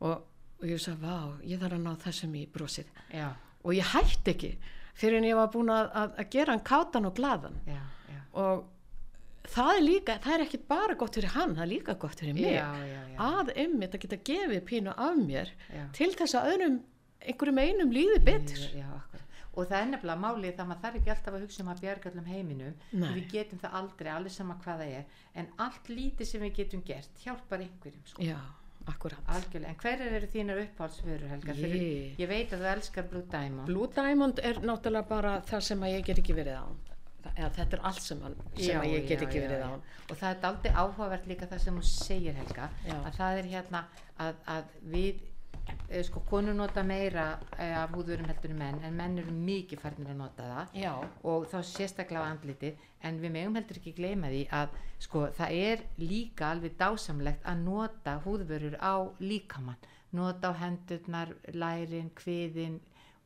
Og, 0.00 0.22
og 0.60 0.66
ég 0.66 0.78
sagði, 0.80 1.00
vá, 1.02 1.38
ég 1.44 1.58
þarf 1.60 1.74
að 1.76 1.82
ná 1.84 1.96
þessum 2.04 2.34
í 2.34 2.46
brosið. 2.46 2.86
Já, 3.12 3.32
og 3.64 3.74
ég 3.74 3.84
hætti 3.94 4.30
ekki 4.34 4.58
fyrir 4.98 5.20
en 5.20 5.30
ég 5.30 5.38
var 5.38 5.50
búin 5.54 5.72
að, 5.74 5.88
að, 6.02 6.12
að 6.22 6.30
gera 6.36 6.54
hann 6.56 6.66
kátan 6.66 7.08
og 7.08 7.16
glaðan 7.16 7.58
já, 7.68 7.80
já. 8.10 8.20
og 8.42 8.68
það 9.50 9.72
er 9.76 9.82
líka, 9.86 10.18
það 10.22 10.36
er 10.36 10.46
ekkit 10.46 10.68
bara 10.70 10.96
gott 11.00 11.18
fyrir 11.18 11.34
hann, 11.34 11.56
það 11.56 11.66
er 11.66 11.72
líka 11.74 11.96
gott 12.00 12.22
fyrir 12.22 12.36
mig 12.38 12.54
Já, 12.54 12.68
að 13.20 13.52
einmitt 13.56 13.96
að 13.96 14.06
geta 14.06 14.22
gefið 14.30 14.64
pínu 14.68 14.94
af 14.94 15.20
mér 15.20 15.52
til 15.96 16.12
þess 16.14 16.38
að 16.38 16.54
öðrum 16.54 16.80
einhverjum 17.20 17.60
einum 17.60 17.92
líði 17.94 18.20
betur. 18.24 18.62
Og 19.58 19.66
það 19.66 19.80
er 19.80 19.88
nefnilega 19.90 20.22
málið 20.22 20.52
það 20.56 20.68
maður 20.70 20.82
þarf 20.84 20.98
ekki 21.00 21.12
alltaf 21.12 21.34
að 21.34 21.44
hugsa 21.44 21.62
um 21.64 21.70
að 21.72 21.80
bjarga 21.82 22.10
allum 22.10 22.28
heiminum. 22.30 22.76
Við 23.02 23.24
getum 23.32 23.60
það 23.60 23.76
aldrei, 23.80 24.10
allir 24.14 24.34
sama 24.34 24.56
hvað 24.62 24.82
það 24.84 24.92
er. 25.00 25.16
En 25.42 25.48
allt 25.66 25.90
lítið 25.90 26.30
sem 26.30 26.44
við 26.44 26.52
getum 26.60 26.84
gert 26.86 27.24
hjálpar 27.24 27.64
einhverjum. 27.64 28.04
Sko. 28.06 28.22
já, 28.24 28.38
akkurat 28.90 29.32
Algjörlega. 29.36 29.70
En 29.72 29.80
hverjar 29.84 30.14
eru 30.18 30.28
þínar 30.34 30.60
uppáhaldsförur, 30.66 31.28
Helga? 31.32 31.54
Fyrir, 31.54 31.82
Ég- 32.18 32.28
veit 32.28 32.52
að 32.52 32.62
þú 32.64 32.70
elskar 32.74 33.08
Blue 33.10 33.24
Diamond. 33.32 33.66
Blue 33.66 33.88
Diamond 33.96 34.38
er 34.42 34.60
náttúrulega 34.60 35.08
bara 35.08 35.34
það 35.50 35.60
sem 35.70 35.80
að 35.88 35.94
ég 35.96 36.04
get 36.10 36.18
ekki 36.24 36.34
verið 36.38 36.60
á 36.60 36.66
eða 37.36 37.50
þetta 37.52 37.76
er 37.76 37.80
allt 37.84 38.00
sem, 38.02 38.20
hann, 38.24 38.34
sem 38.56 38.80
að 38.80 38.86
ég 38.94 39.02
get 39.08 39.20
já, 39.20 39.26
ekki 39.26 39.38
já, 39.38 39.42
verið 39.44 39.60
já. 39.60 39.68
á 39.68 39.72
Og 40.10 40.16
það 40.18 40.30
er 40.30 40.46
aldrei 40.48 40.72
áhugavert 40.72 41.26
líka 41.30 41.46
það 41.46 41.60
sem 41.64 41.76
þú 41.76 41.82
segir, 41.86 42.34
Helga. 42.34 42.70
Já. 42.86 42.94
Að 43.06 43.18
það 43.18 43.38
er 43.42 43.48
hérna 43.52 43.82
að, 44.18 44.34
að 44.46 44.64
við, 44.94 45.20
sko, 46.06 46.22
konur 46.28 46.54
nota 46.56 46.82
meira 46.86 47.26
eh, 47.58 47.74
af 47.76 47.92
húðurum 47.94 48.28
heldur 48.30 48.54
en 48.54 48.60
menn, 48.60 48.80
en 48.86 48.96
menn 48.96 49.18
eru 49.22 49.34
mikið 49.34 49.82
farnir 49.82 50.12
að 50.12 50.20
nota 50.20 50.48
það. 50.50 50.74
já, 50.82 50.92
og 51.22 51.46
þá 51.52 51.58
sérstaklega 51.70 52.24
á 52.24 52.30
andlitið 52.30 52.84
en 53.08 53.20
við 53.22 53.34
megum 53.36 53.58
heldur 53.58 53.80
ekki 53.80 53.94
gleyma 53.96 54.32
því 54.32 54.42
að 54.60 54.76
sko 55.06 55.26
það 55.38 55.56
er 55.70 55.84
líka 56.02 56.50
alveg 56.50 56.76
dásamlegt 56.80 57.46
að 57.48 57.64
nota 57.64 58.18
húðvörur 58.26 58.78
á 58.80 58.94
líkamann, 59.20 59.90
nota 60.16 60.50
á 60.50 60.60
hendurnar, 60.64 61.34
lærin, 61.52 62.10
kviðin 62.18 62.80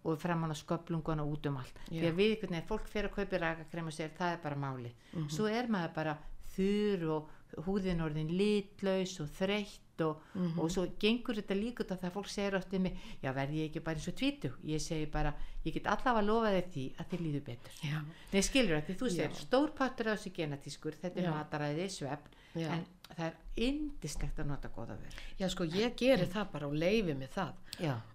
og 0.04 0.18
framann 0.20 0.52
á 0.52 0.56
sköplunguna 0.56 1.24
út 1.24 1.46
um 1.48 1.56
allt. 1.56 1.78
Já. 1.88 2.02
því 2.02 2.08
að 2.10 2.18
við 2.18 2.34
veginn, 2.42 2.66
fólk 2.68 2.90
fyrir 2.92 3.08
að 3.08 3.16
kaupa 3.16 3.40
rakakrem 3.40 3.88
og 3.88 3.96
segir 3.96 4.12
það 4.18 4.36
er 4.36 4.42
bara 4.42 4.60
máli 4.60 4.92
svo 5.32 5.48
er 5.48 5.70
maður 5.72 5.94
bara 5.96 6.18
þurr 6.54 7.08
og 7.14 7.64
húðin 7.64 8.02
orðin 8.04 8.32
litlaus 8.34 9.16
og 9.22 9.30
þreytt 9.38 9.83
og, 10.02 10.22
og 10.58 10.70
svo 10.72 10.86
gengur 11.00 11.36
þetta 11.38 11.54
líka 11.58 11.84
að 11.84 12.10
fólk 12.14 12.28
segir 12.32 12.56
oft 12.58 12.72
um 12.74 12.82
mig 12.82 12.96
já 13.22 13.30
verði 13.36 13.60
ég 13.62 13.70
ekki 13.70 13.82
bara 13.84 14.00
eins 14.00 14.08
og 14.08 14.16
tvítu 14.18 14.50
ég 14.64 14.82
segi 14.82 15.06
bara, 15.06 15.34
ég 15.64 15.74
get 15.74 15.86
allavega 15.86 16.22
að 16.22 16.28
lofa 16.30 16.50
þér 16.56 16.68
því 16.74 16.86
að 16.98 17.10
þið 17.12 17.20
líður 17.26 17.44
betur. 17.50 17.78
Já, 17.82 18.00
Nei, 18.32 18.42
skilur 18.42 18.74
það, 18.78 18.86
því 18.88 18.96
þú 19.02 19.10
segir, 19.10 19.30
Já. 19.30 19.44
stór 19.44 19.70
partur 19.78 20.10
af 20.10 20.18
þessu 20.18 20.34
genatískur, 20.38 20.98
þetta 21.02 21.22
er 21.22 21.30
mataræði, 21.30 21.86
svefn, 21.94 22.34
Já. 22.54 22.68
en 22.74 22.84
það 23.14 23.24
er 23.28 23.38
indislegt 23.68 24.38
að 24.42 24.50
nota 24.50 24.68
góða 24.74 24.98
vör. 24.98 25.14
já 25.38 25.48
sko 25.52 25.64
ég 25.64 25.94
geri 25.96 26.26
það 26.26 26.50
bara 26.52 26.66
og 26.66 26.74
leifi 26.74 27.14
mig 27.14 27.30
það. 27.34 27.54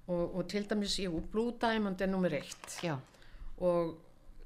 Og, 0.07 0.35
og 0.35 0.47
til 0.49 0.65
dæmis, 0.67 0.99
jú, 0.99 1.21
Blue 1.31 1.53
Diamond 1.61 2.01
er 2.01 2.07
nummer 2.07 2.33
eitt. 2.33 2.79
Og 3.59 3.97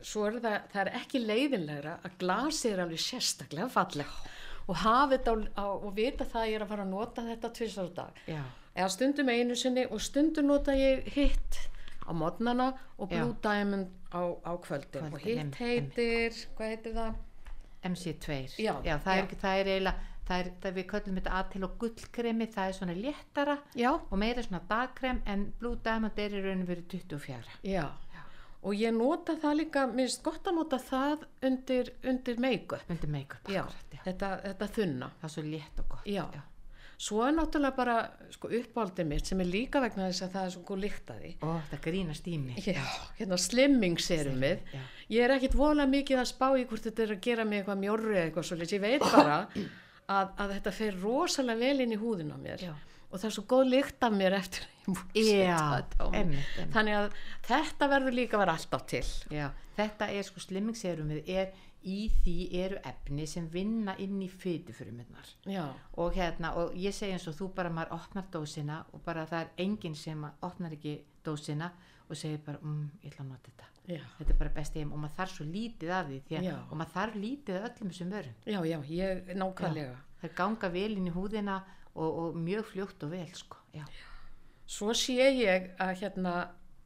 svo 0.03 0.25
er 0.27 0.39
það, 0.43 0.57
það 0.73 0.81
er 0.83 0.95
ekki 0.99 1.21
leiðinlegra 1.23 1.97
að 2.03 2.17
glasi 2.19 2.71
er 2.73 2.81
alveg 2.83 2.99
sérstaklega 2.99 3.69
falleg 3.71 4.15
og 4.67 4.75
hafa 4.83 5.17
þetta 5.17 5.33
á, 5.33 5.37
á, 5.59 5.65
og 5.73 5.91
vita 5.97 6.25
það 6.25 6.41
að 6.41 6.49
ég 6.51 6.55
er 6.59 6.65
að 6.65 6.71
fara 6.73 6.85
að 6.87 6.93
nota 6.93 7.25
þetta 7.27 7.53
tvisar 7.57 7.91
dag 7.97 8.23
já, 8.27 8.41
eða 8.75 8.89
stundum 8.95 9.29
einu 9.29 9.55
sinni 9.59 9.85
og 9.89 10.01
stundum 10.01 10.49
nota 10.51 10.75
ég 10.77 11.05
hitt 11.15 11.59
á 12.03 12.11
modnana 12.11 12.73
og 12.97 13.09
Blue 13.09 13.33
Já. 13.33 13.41
Diamond 13.43 13.87
á, 14.11 14.21
á 14.43 14.51
kvöldin 14.59 15.03
Kvöldin, 15.07 15.13
og 15.13 15.19
hitt 15.23 15.37
einmitt, 15.37 15.59
heitir, 15.59 16.41
hvað 16.57 16.73
heitir 16.73 16.97
það? 16.97 17.21
MC2. 17.83 18.35
Já, 18.63 18.73
það, 18.83 19.17
já. 19.17 19.23
Er, 19.23 19.37
það 19.41 19.59
er 19.59 19.69
eiginlega, 19.73 20.09
það 20.27 20.41
er, 20.43 20.49
það 20.63 20.75
við 20.77 20.85
köllum 20.91 21.17
þetta 21.19 21.33
aðtil 21.39 21.63
og 21.67 21.73
gullkremi, 21.81 22.47
það 22.53 22.69
er 22.69 22.77
svona 22.77 22.95
léttara 22.95 23.57
Já, 23.75 23.89
og 23.99 24.13
meira 24.21 24.43
svona 24.45 24.61
dagkrem, 24.69 25.19
en 25.27 25.45
Blue 25.59 25.79
Diamond 25.83 26.19
er 26.23 26.35
í 26.37 26.43
rauninu 26.45 26.67
verið 26.69 26.87
24. 26.95 27.57
já, 27.67 27.83
og 28.63 28.79
ég 28.79 28.95
nota 28.95 29.35
það 29.39 29.59
líka, 29.59 29.85
mér 29.91 30.07
finnst 30.07 30.23
gott 30.25 30.47
að 30.49 30.57
nota 30.61 30.79
það 30.81 31.27
undir, 31.49 31.91
undir 32.07 32.41
make-up 32.41 32.89
Undir 32.89 33.11
make-up, 33.11 33.51
já, 33.51 33.61
akkurat, 33.65 33.93
já. 33.97 34.01
Þetta, 34.07 34.31
þetta 34.47 34.71
þunna 34.79 35.11
Það 35.19 35.29
er 35.29 35.33
svo 35.35 35.45
létt 35.51 35.83
og 35.83 35.93
gott. 35.93 36.09
Já. 36.09 36.25
Svo 37.03 37.23
er 37.25 37.33
náttúrulega 37.35 37.75
bara 37.75 37.95
sko, 38.31 38.47
uppáldið 38.53 39.07
mitt 39.09 39.27
sem 39.27 39.41
er 39.43 39.49
líka 39.49 39.81
vegna 39.83 40.05
þess 40.07 40.23
að 40.23 40.35
það 40.35 40.45
er 40.45 40.51
svo 40.53 40.61
góð 40.69 40.83
því. 41.09 41.31
Ó, 41.43 41.49
það 41.71 41.81
grínast 41.87 42.27
í 42.29 42.37
mig. 42.39 42.67
Já, 42.69 42.83
hérna 43.17 43.39
slimming 43.41 43.99
serumið. 43.99 44.61
Já. 44.71 44.83
Ég 45.11 45.25
er 45.25 45.33
ekkit 45.35 45.57
vola 45.59 45.87
mikið 45.89 46.21
að 46.21 46.29
spá 46.29 46.47
í 46.55 46.63
hvort 46.69 46.87
þetta 46.87 47.03
er 47.03 47.15
að 47.17 47.23
gera 47.25 47.45
mig 47.49 47.59
eitthvað 47.59 47.81
mjórri 47.81 48.13
eða 48.13 48.27
eitthvað 48.29 48.47
svolítið. 48.49 48.77
Ég 48.77 48.85
veit 48.85 49.07
bara 49.09 49.37
að, 50.17 50.31
að 50.45 50.55
þetta 50.57 50.75
fer 50.79 50.99
rosalega 51.03 51.65
vel 51.65 51.83
inn 51.83 51.95
í 51.97 51.99
húðin 51.99 52.31
á 52.31 52.37
mér. 52.39 52.65
Já. 52.69 52.73
Og 53.13 53.21
það 53.21 53.27
er 53.29 53.33
svo 53.35 53.43
góð 53.53 53.67
lykt 53.69 54.05
af 54.07 54.15
mér 54.15 54.35
eftir 54.39 54.63
ég 55.15 55.45
Já, 55.45 55.59
einmitt, 55.77 55.99
einmitt. 56.09 56.71
Þannig 56.73 56.97
að 56.97 57.19
þetta 57.47 57.89
verður 57.91 58.17
líka 58.17 58.37
að 58.37 58.41
vera 58.43 58.55
alltaf 58.57 58.87
til. 58.89 59.03
Já, 59.31 59.45
þetta 59.77 60.09
er 60.11 60.25
sko 60.27 60.41
slimmingsserumið 60.43 61.29
er 61.29 61.53
í 61.83 61.99
því 62.23 62.35
eru 62.63 62.79
efni 62.87 63.25
sem 63.27 63.47
vinna 63.51 63.95
inn 63.99 64.21
í 64.23 64.29
fytufrumunnar 64.31 65.33
Já, 65.51 65.65
og 65.99 66.13
hérna 66.15 66.53
og 66.59 66.77
ég 66.79 66.95
segi 66.95 67.11
eins 67.11 67.27
og 67.27 67.35
þú 67.35 67.49
bara 67.57 67.73
maður 67.75 67.97
opnar 67.97 68.29
dósina 68.31 68.77
og 68.95 69.03
bara 69.03 69.25
það 69.27 69.41
er 69.41 69.65
enginn 69.65 69.97
sem 69.99 70.23
opnar 70.23 70.77
ekki 70.77 71.01
dósina 71.25 71.73
og 72.07 72.15
segir 72.19 72.39
bara 72.45 72.61
mm, 72.63 72.87
ég 73.03 73.11
ætla 73.11 73.25
að 73.25 73.29
nota 73.33 73.51
þetta. 73.51 73.69
Já, 73.83 73.99
þetta 74.17 74.31
er 74.31 74.39
bara 74.39 74.55
besti 74.55 74.79
heim 74.79 74.91
og 74.95 75.01
maður 75.03 75.15
þarf 75.19 75.35
svo 75.35 75.45
lítið 75.47 75.89
af 75.91 76.09
því, 76.09 76.19
að, 76.39 76.49
og 76.63 76.75
maður 76.79 76.93
þarf 76.95 77.15
lítið 77.19 77.57
af 77.59 77.65
öllum 77.69 77.93
þessum 77.93 78.11
vörum. 78.15 78.35
Já, 78.47 78.59
já, 78.69 78.77
ég 78.87 79.31
nákvæmlega. 79.39 79.95
það 80.21 80.35
ganga 80.39 80.69
vel 80.71 80.91
inn 80.93 81.09
í 81.09 81.15
húðina 81.15 81.57
og, 81.59 81.82
og 81.95 82.35
mjög 82.35 82.65
fljótt 82.73 83.03
og 83.07 83.11
vel 83.11 83.29
sko. 83.33 83.57
já, 83.75 83.85
Svo 84.65 84.93
sé 84.95 85.13
ég 85.35 85.71
að 85.77 85.97
hérna 85.99 86.33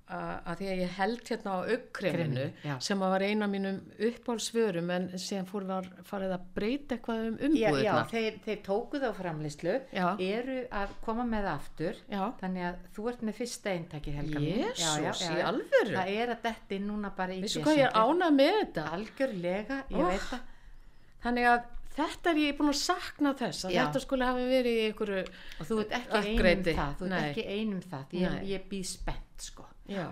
að, 0.08 0.55
því 0.60 0.68
að 0.72 0.80
ég 0.82 0.91
held 0.97 1.22
hérna 1.28 1.51
á 1.51 1.60
aukkreminu 1.68 1.91
Kreminu, 1.91 2.43
já. 2.64 2.74
sem 2.80 3.01
að 3.03 3.10
var 3.12 3.24
eina 3.28 3.47
mínum 3.51 3.78
uppáhalsvörum 4.08 4.89
en 4.95 5.08
síðan 5.20 5.47
fór 5.49 5.66
var 5.68 5.88
farið 6.08 6.32
að 6.38 6.45
breyta 6.55 6.95
eitthvað 6.95 7.26
um 7.28 7.36
já, 7.38 7.68
já 7.68 7.68
umbúðirnar. 7.68 8.08
þeir, 8.14 8.38
þeir 8.45 8.62
tóku 8.66 9.01
það 9.03 9.12
á 9.12 9.20
framleyslu 9.20 9.76
Já. 9.91 10.05
eru 10.24 10.58
að 10.82 10.93
koma 11.05 11.26
með 11.28 11.49
aftur 11.51 11.99
Já, 12.08 12.22
þannig 12.39 12.68
að 12.70 12.78
þú 12.95 13.08
ert 13.12 13.22
með 13.30 13.38
fyrsta 13.41 13.74
eintakið 13.76 14.20
Helga. 14.22 14.39
Já, 14.39 14.47
já, 14.47 14.68
Jésús, 14.72 15.24
já, 15.28 15.32
í 15.36 15.39
já. 15.41 15.47
alvöru. 15.51 15.95
það 15.99 16.14
er 16.24 16.34
að 16.38 16.41
detti 16.47 16.80
núna 16.88 17.14
bara 17.20 17.34
í 17.38 17.41
Vissu 17.43 17.64
hvað 17.68 17.82
ég 17.82 17.88
er 17.91 17.99
ánað 18.08 18.38
með 18.39 18.55
þetta? 18.62 18.88
algjörlega, 18.97 19.82
ég 19.91 19.99
Oh. 20.03 20.08
veit 20.12 20.30
það 20.32 20.39
Þannig 21.28 21.47
að 21.51 21.64
þetta 21.97 22.29
er 22.33 22.39
ég 22.43 22.57
búin 22.59 22.69
að 22.71 22.79
sakna 22.81 23.33
þess 23.39 23.65
að 23.67 23.73
Já. 23.75 23.81
þetta 23.87 24.03
skulle 24.05 24.29
hafi 24.29 24.45
verið 24.51 24.77
í 24.77 24.85
einhverju, 24.91 25.23
og 25.59 25.67
þú 25.71 25.79
ert 25.83 25.95
ekki 25.97 26.21
einum 26.21 26.31
Upgrade-i. 26.37 26.75
það 26.77 26.95
þú 26.99 27.07
ert 27.07 27.15
Nei. 27.15 27.25
ekki 27.31 27.45
einum 27.57 27.81
það 27.91 28.15
ég, 28.21 28.29
Nei. 28.37 28.45
ég 28.53 28.69
býð 28.71 28.85
spennt 28.93 29.49
sko 29.49 29.65
já. 29.89 30.07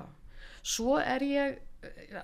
Svo 0.66 0.98
er 0.98 1.22
ég, 1.22 1.58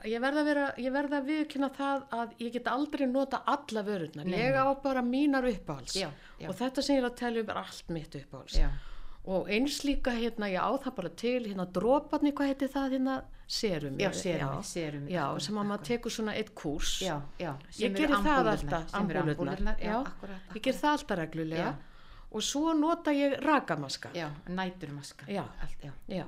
ég 0.10 0.22
verða 0.24 0.42
að 0.42 0.48
vera, 0.50 0.68
ég 0.82 0.94
verða 0.96 1.20
að 1.22 1.28
viðkynna 1.30 1.68
það 1.78 2.06
að 2.18 2.32
ég 2.42 2.54
get 2.56 2.70
aldrei 2.72 3.06
nota 3.06 3.44
alla 3.46 3.84
vörurnar. 3.86 4.26
Nei, 4.26 4.40
Ég 4.40 4.56
á 4.58 4.66
bara 4.82 5.04
mínar 5.06 5.46
uppáhalds. 5.46 5.94
Já, 6.00 6.10
já. 6.42 6.48
Og 6.50 6.56
þetta 6.58 6.82
sem 6.82 6.96
ég 6.98 7.04
er 7.04 7.10
að 7.12 7.20
telja 7.22 7.44
um 7.46 7.52
er 7.54 7.60
allt 7.62 7.90
mitt 7.94 8.16
uppáhalds. 8.18 8.58
já, 8.58 8.70
og 9.26 9.50
eins 9.54 9.84
líka 9.86 10.14
hérna, 10.16 10.50
ég 10.50 10.58
á 10.62 10.72
það 10.82 10.96
bara 10.98 11.12
til 11.22 11.44
hérna 11.46 11.68
droparni, 11.70 12.34
hvað 12.34 12.52
heitir 12.52 12.72
það 12.74 12.96
hérna 12.96 13.18
serum 13.52 14.00
já, 14.00 14.10
serumi, 14.16 14.64
serumi 14.64 15.12
já, 15.12 15.26
sem 15.44 15.58
að 15.60 15.68
maður 15.70 15.86
tekur 15.90 16.14
svona 16.16 16.34
eitt 16.40 16.52
já, 17.04 17.16
já, 17.38 17.52
ég 17.52 17.76
sem 17.78 17.96
geri 17.98 18.08
eru 18.08 18.22
það 18.24 18.50
alltaf 18.54 18.96
ambúlurnar, 18.98 19.62
já, 19.78 19.90
já, 19.92 19.98
akkurat, 20.00 20.56
ég 20.56 20.64
ger 20.64 20.78
það 20.80 20.92
alltaf 20.96 21.20
reglulega 21.20 21.66
Já. 21.66 21.76
og 22.32 22.46
svo 22.48 22.74
nota 22.74 23.12
ég 23.12 23.38
rakamaska 23.44 24.10
já, 24.16 24.30
næturmaska 24.48 25.26
Já. 25.28 25.44
allt, 25.62 25.84
já, 25.84 25.92
Já. 26.08 26.26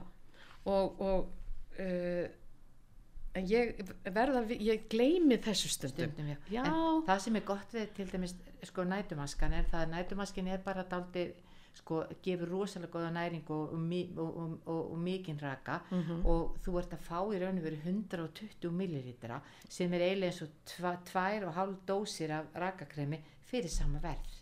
og, 0.66 1.02
og 1.02 1.30
uh, 1.80 2.28
en 3.34 3.48
ég 3.50 3.80
verða, 4.14 4.44
ég 4.52 4.84
gleymi 4.92 5.40
þessu 5.42 5.72
stundum, 5.72 6.12
stundum 6.12 6.36
já. 6.36 6.38
Já. 6.60 6.68
en 6.68 7.08
það 7.08 7.24
sem 7.26 7.40
er 7.40 7.48
gott 7.48 7.74
við 7.74 7.96
til 7.98 8.12
dæmis 8.12 8.36
sko 8.68 8.84
nætumaskan 8.84 9.56
er 9.58 9.66
það 9.72 9.88
að 9.88 9.96
nætumaskin 9.96 10.52
er 10.54 10.62
bara 10.66 10.84
daldið 10.92 11.34
sko 11.74 12.04
gefur 12.24 12.48
rosalega 12.52 12.92
góða 12.94 13.12
næring 13.16 13.44
og, 13.50 13.74
og, 13.74 14.60
og, 14.68 14.92
og, 14.92 14.98
mikinn 14.98 15.40
raka 15.42 15.80
Mhm. 15.92 16.26
og 16.26 16.56
þú 16.66 16.78
ert 16.80 16.94
að 16.94 17.02
fá 17.08 17.20
í 17.34 17.40
raun 17.42 17.58
og 17.58 17.64
veru 17.64 17.78
120 17.84 18.72
millilitra 18.72 19.42
sem 19.70 19.94
er 19.94 20.00
eiginlega 20.06 20.32
eins 20.32 20.42
og 20.42 20.50
tva, 20.66 20.98
tvær 21.06 21.48
og 21.48 21.54
hálf 21.56 21.78
dósir 21.88 22.32
af 22.32 22.46
rakakremi 22.56 23.20
fyrir 23.50 23.70
sama 23.70 24.00
verð 24.00 24.40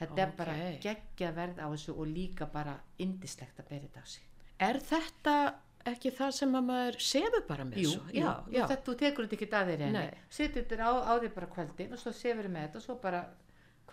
þetta 0.00 0.18
er 0.26 0.32
bara 0.36 0.54
geggja 0.82 1.32
verð 1.32 1.58
á 1.62 1.66
þessu 1.72 1.96
og 1.98 2.06
líka 2.06 2.46
bara 2.52 2.76
indislegt 2.98 3.58
að 3.60 3.68
bera 3.68 3.86
þetta 3.88 4.00
á 4.02 4.06
sig 4.06 4.22
Er 4.60 4.78
þetta 4.78 5.54
ekki 5.86 6.10
það 6.16 6.30
sem 6.32 6.52
að 6.54 6.64
maður 6.64 6.96
sefur 7.00 7.42
bara 7.48 7.64
með 7.64 7.78
Jú, 7.82 7.90
svo? 7.90 8.02
jú, 8.12 8.20
já, 8.22 8.44
já. 8.50 8.66
Þetta, 8.68 8.84
þú 8.86 8.94
tekur 8.98 9.26
þetta 9.26 9.36
ekki 9.36 9.48
að 9.52 9.70
þér 9.72 9.92
Nei. 9.92 10.10
setur 10.30 10.62
þetta 10.62 10.84
á, 10.84 10.92
á 11.10 11.12
þér 11.20 11.34
bara 11.34 11.46
kvöldin 11.56 11.92
og 11.92 11.98
svo 11.98 12.12
sefur 12.12 12.48
með 12.48 12.62
þetta 12.68 12.76
og 12.76 12.82
svo 12.82 12.94
bara 13.02 13.24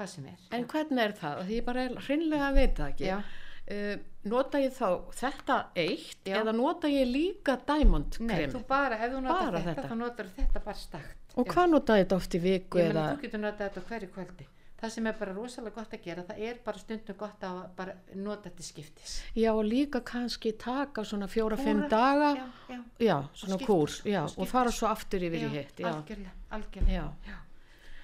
hvað 0.02 0.12
sem 0.16 0.28
er 0.34 0.46
En 0.58 0.68
hvernig 0.74 1.06
er 1.06 1.16
það? 1.22 1.42
Því 1.48 1.58
ég 1.62 1.66
bara 1.72 1.88
hreinlega 2.02 2.50
að 2.50 2.60
veit 2.62 2.76
það 2.82 2.94
ekki. 2.94 3.40
Uh, 3.72 3.92
nota 4.28 4.60
ég 4.60 4.74
þá 4.76 4.88
þetta 5.16 5.58
eitt 5.80 6.26
Já. 6.28 6.34
eða 6.42 6.54
nota 6.58 6.90
ég 6.92 7.06
líka 7.08 7.54
diamond 7.70 8.18
Nei, 8.20 8.34
krem? 8.36 8.56
þú 8.56 8.62
bara, 8.68 8.98
ef 8.98 9.14
þú 9.14 9.20
notar 9.22 9.46
Bara 9.46 9.62
þetta, 9.62 9.76
þetta? 9.78 9.92
þá 9.92 10.00
notar 10.02 10.32
þetta 10.38 10.64
bara 10.66 10.82
stakt 10.82 11.38
Og 11.38 11.48
hvað 11.54 11.70
nota 11.72 12.00
ég 12.00 12.08
þetta 12.08 12.18
oft 12.18 12.36
í 12.36 12.42
viku 12.44 12.82
Ég 12.82 12.90
eða? 12.90 13.04
meina, 13.06 13.14
þú 13.14 13.22
getur 13.28 13.44
notað 13.46 13.70
þetta 13.70 13.84
hverju 13.92 14.10
kvöldi 14.18 14.48
það 14.82 14.94
sem 14.96 15.08
er 15.12 15.18
bara 15.20 15.34
rosalega 15.38 15.76
gott 15.78 15.92
að 15.94 16.06
gera 16.08 16.24
það 16.26 16.40
er 16.48 16.60
bara 16.66 16.82
stundum 16.82 17.18
gott 17.20 17.44
að 17.46 17.60
bara 17.78 17.94
nota 18.18 18.50
þetta 18.50 18.66
skiptis 18.66 19.14
Já, 19.38 19.52
og 19.54 19.62
líka 19.70 20.02
kannski 20.02 20.56
taka 20.58 21.04
svona 21.06 21.30
fjóra-fimm 21.30 21.84
daga. 21.92 22.32
já, 22.40 22.48
já, 22.74 22.80
Já, 23.06 23.18
svona 23.38 23.62
já, 24.10 24.24
og 24.26 24.40
og 24.42 24.50
fara 24.50 24.74
svo 24.74 24.90
aftur 24.90 25.22
yfir 25.30 25.46
í 25.46 25.54
hitt, 25.54 25.80
algjörlega, 25.86 26.34
algjörlega 26.58 27.38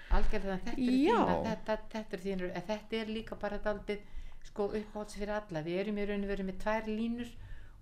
Já. 0.07 0.15
algjörlega, 0.17 0.59
þetta 0.67 1.49
þetta, 1.53 1.77
þetta 1.91 2.95
er 2.95 3.01
er 3.01 3.11
líka 3.11 3.35
bara 3.35 3.59
daldið 3.63 4.05
sko 4.47 4.69
uppáhalds 4.71 5.17
fyrir 5.19 5.35
alla, 5.35 5.63
við 5.65 5.81
erum 5.83 5.99
í 5.99 6.07
raun 6.07 6.23
og 6.23 6.31
veru 6.31 6.47
með 6.47 6.61
tvær 6.63 6.87
línur 6.87 7.33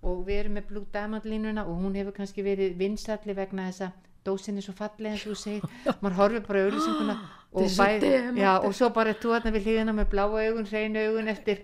og 0.06 0.26
við 0.26 0.40
erum 0.40 0.58
með 0.58 0.66
Blue 0.70 0.90
Diamond 0.92 1.24
línuna 1.28 1.64
og 1.66 1.80
hún 1.82 1.96
hefur 1.96 2.16
kannski 2.16 2.44
verið 2.44 2.76
vinsalli 2.80 3.36
vegna 3.36 3.70
þess 3.70 3.86
að 3.86 4.02
dósin 4.26 4.58
er 4.58 4.66
svo 4.66 4.74
falleg 4.74 5.14
eins 5.14 5.24
og 5.26 5.34
þú 5.34 5.40
segir 5.40 5.76
maður 6.02 6.16
horfir 6.20 6.46
bara 6.48 6.62
á 6.62 6.64
auðlýsinguna 6.66 7.16
og, 7.56 7.68
bæ, 7.78 7.86
já, 8.36 8.50
og 8.58 8.74
svo 8.76 8.88
bara 8.94 9.14
þú 9.16 9.32
þarna 9.36 9.52
við 9.54 9.68
hlýðina 9.68 9.94
með 9.96 10.08
bláa 10.12 10.26
augun, 10.26 10.66
hreinu 10.66 11.04
augun 11.06 11.30
eftir 11.32 11.62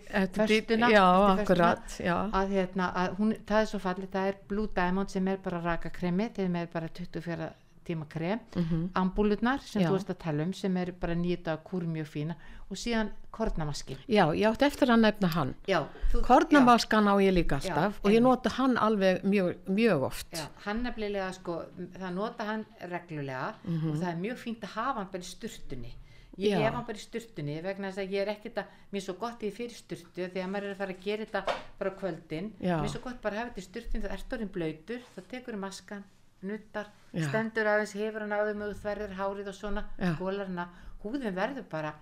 já. 1.98 2.16
að, 2.40 2.54
hérna, 2.56 2.92
að 3.02 3.18
hún, 3.18 3.34
það 3.48 3.64
er 3.64 3.68
svo 3.72 3.82
fallið 3.82 4.14
það 4.14 4.30
er 4.30 4.38
Blue 4.52 4.70
Diamond 4.78 5.12
sem 5.12 5.28
er 5.28 5.42
bara 5.42 5.60
raka 5.66 5.92
kremi 5.92 6.30
þeim 6.38 6.56
er 6.62 6.70
bara 6.72 6.88
24 7.00 7.50
tíma 7.84 8.06
krem 8.08 8.40
Mhm. 8.56 8.90
ambúlurnar 8.94 9.60
sem 9.60 9.82
Já. 9.82 9.88
þú 9.88 9.92
veist 9.92 10.10
að 10.10 10.18
tala 10.18 10.42
um 10.44 10.52
sem 10.52 10.76
eru 10.76 10.92
bara 10.92 11.14
nýta 11.14 11.56
kúr 11.62 11.82
mjög 11.86 12.06
fína 12.06 12.34
og 12.70 12.76
síðan 12.76 13.10
kornamaskin 13.30 13.96
Já, 14.08 14.26
ég 14.34 14.46
átti 14.50 14.64
eftir 14.66 14.88
að 14.88 15.00
nefna 15.00 15.28
hann. 15.28 15.54
já, 15.68 15.86
þú, 16.12 16.22
Kornamaskan 16.22 17.04
á 17.08 17.14
ég 17.20 17.32
líka 17.34 17.60
Já, 17.60 17.70
alltaf 17.74 18.00
og 18.04 18.10
ég 18.12 18.22
nota 18.22 18.48
hann 18.50 18.76
alveg 18.76 19.22
mjög, 19.24 19.56
mjög 19.68 20.02
oft. 20.02 20.30
já, 20.32 20.38
já, 20.38 20.48
hann 20.64 20.82
nefnilega 20.82 21.32
sko 21.34 21.64
það 21.98 22.12
nota 22.14 22.44
hann 22.44 22.66
reglulega 22.80 23.54
og 23.66 23.96
það 23.96 24.08
er 24.12 24.16
mjög 24.16 24.36
fínt 24.38 24.60
að 24.60 24.68
hafa 24.76 24.94
hann 24.98 25.08
bara 25.12 25.22
í 25.22 25.26
sturtunni 25.26 25.92
ég 26.38 26.52
Mhm. 26.56 26.60
Já. 26.60 26.64
hef 26.64 26.74
hann 26.74 26.84
bara 26.86 26.96
í 26.98 27.00
sturtunni 27.00 27.62
vegna 27.62 27.88
þess 27.92 27.98
að 27.98 28.10
ég 28.10 28.20
er 28.22 28.28
ekkert 28.34 28.54
að, 28.56 28.64
mér 28.92 28.96
er 28.96 29.00
svo 29.12 29.14
gott 29.18 29.40
í 29.42 29.50
fyrir 29.52 29.70
sturtu 29.76 30.24
að 30.24 30.48
maður 30.48 30.64
er 30.64 30.74
að 30.74 30.76
fara 30.78 30.92
að 30.94 31.00
gera 31.04 31.24
þetta 31.26 31.44
bara 31.78 31.90
kvöldin, 31.90 32.52
Já. 32.60 32.76
mér 32.80 32.84
er 32.84 32.88
svo 32.88 33.00
gott 33.04 33.20
bara 33.22 33.36
að 33.36 33.38
hafa 33.38 33.50
þetta 33.50 33.60
í 33.60 33.68
sturtunni 33.68 34.04
það 34.04 34.12
ert 34.12 34.32
orðin 34.32 34.48
blöytur, 34.52 35.00
þá 35.16 35.20
tekur 35.28 35.56
maskan 35.58 36.04
nuttar, 36.48 36.88
Já. 37.12 37.26
stendur 37.28 37.68
aðeins 37.72 37.94
hefur 37.98 38.24
hann 38.24 38.34
áður 38.36 38.58
þú 38.62 38.80
þverðir 38.82 39.14
hárið 39.18 39.52
og 39.52 39.58
svona 39.58 39.84
Já. 39.98 40.14
skólar 40.16 40.48
hana, 40.50 40.68
húðin 41.04 41.34
verður 41.36 41.68
bara 41.70 41.94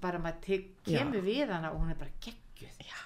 bara 0.00 0.18
maður 0.18 0.40
tek, 0.46 0.70
Já. 0.86 0.98
kemur 0.98 1.24
við 1.26 1.52
hana 1.52 1.72
og 1.74 1.82
hún 1.82 1.92
er 1.92 2.00
bara 2.00 2.10
geggjuð 2.24 2.82
Já. 2.88 2.98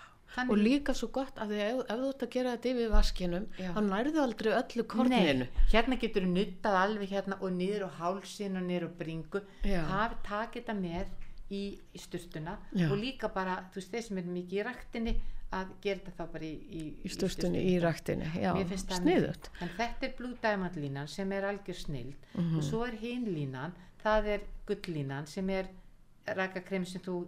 Og 0.49 0.57
líka 0.57 0.95
svo 0.97 1.11
gott 1.13 1.37
að 1.37 1.51
ef, 1.59 1.81
ef 1.93 1.99
þú 2.01 2.07
ert 2.09 2.23
að 2.25 2.31
gera 2.33 2.53
þetta 2.55 2.71
yfir 2.71 2.93
vaskinum, 2.95 3.49
þá 3.59 3.81
nærðu 3.85 4.23
aldrei 4.23 4.53
öllu 4.57 4.85
korninu. 4.89 5.45
Nei, 5.45 5.67
hérna 5.75 5.99
getur 6.01 6.25
þú 6.25 6.31
nuttað 6.33 6.79
alveg 6.81 7.11
hérna 7.13 7.37
og 7.43 7.53
niður 7.53 7.85
á 7.85 7.91
hálsin 7.99 8.57
og 8.57 8.65
niður 8.65 8.87
á 8.89 8.91
bringu 9.03 9.43
hafi 9.91 10.17
takið 10.25 10.63
þetta 10.63 10.77
með 10.79 11.13
í, 11.53 11.63
í 11.77 12.01
sturtuna 12.01 12.57
Já. 12.73 12.87
og 12.89 12.97
líka 13.03 13.29
bara, 13.35 13.59
þú 13.75 13.83
veist, 13.83 13.93
þeir 13.93 14.07
sem 14.09 14.23
er 14.23 14.31
mikið 14.39 14.63
í 14.63 14.67
raktinni 14.71 15.15
að 15.53 15.67
gera 15.85 16.01
þetta 16.01 16.13
þá 16.25 16.33
bara 16.33 16.45
í, 16.45 16.55
í, 16.81 16.83
Í 17.05 17.09
sturtunni, 17.13 17.61
í 17.75 17.79
það 18.89 19.03
sniðut. 19.03 19.51
en 19.61 19.69
þetta 19.77 20.07
er 20.09 20.15
Blue 20.19 20.35
Diamond 20.43 20.77
línan 20.77 21.09
sem 21.09 21.33
er 21.33 21.43
algjör 21.51 21.75
snild. 21.85 22.15
Mhm. 22.35 22.57
og 22.59 22.63
svo 22.65 22.85
er 22.87 22.97
hinn 22.97 23.25
línan 23.35 23.73
það 24.05 24.27
er 24.37 24.41
gulllínan 24.67 25.27
sem 25.27 25.51
er 25.51 25.69
rakakrem 26.27 26.85
sem 26.87 27.01
þú, 27.03 27.27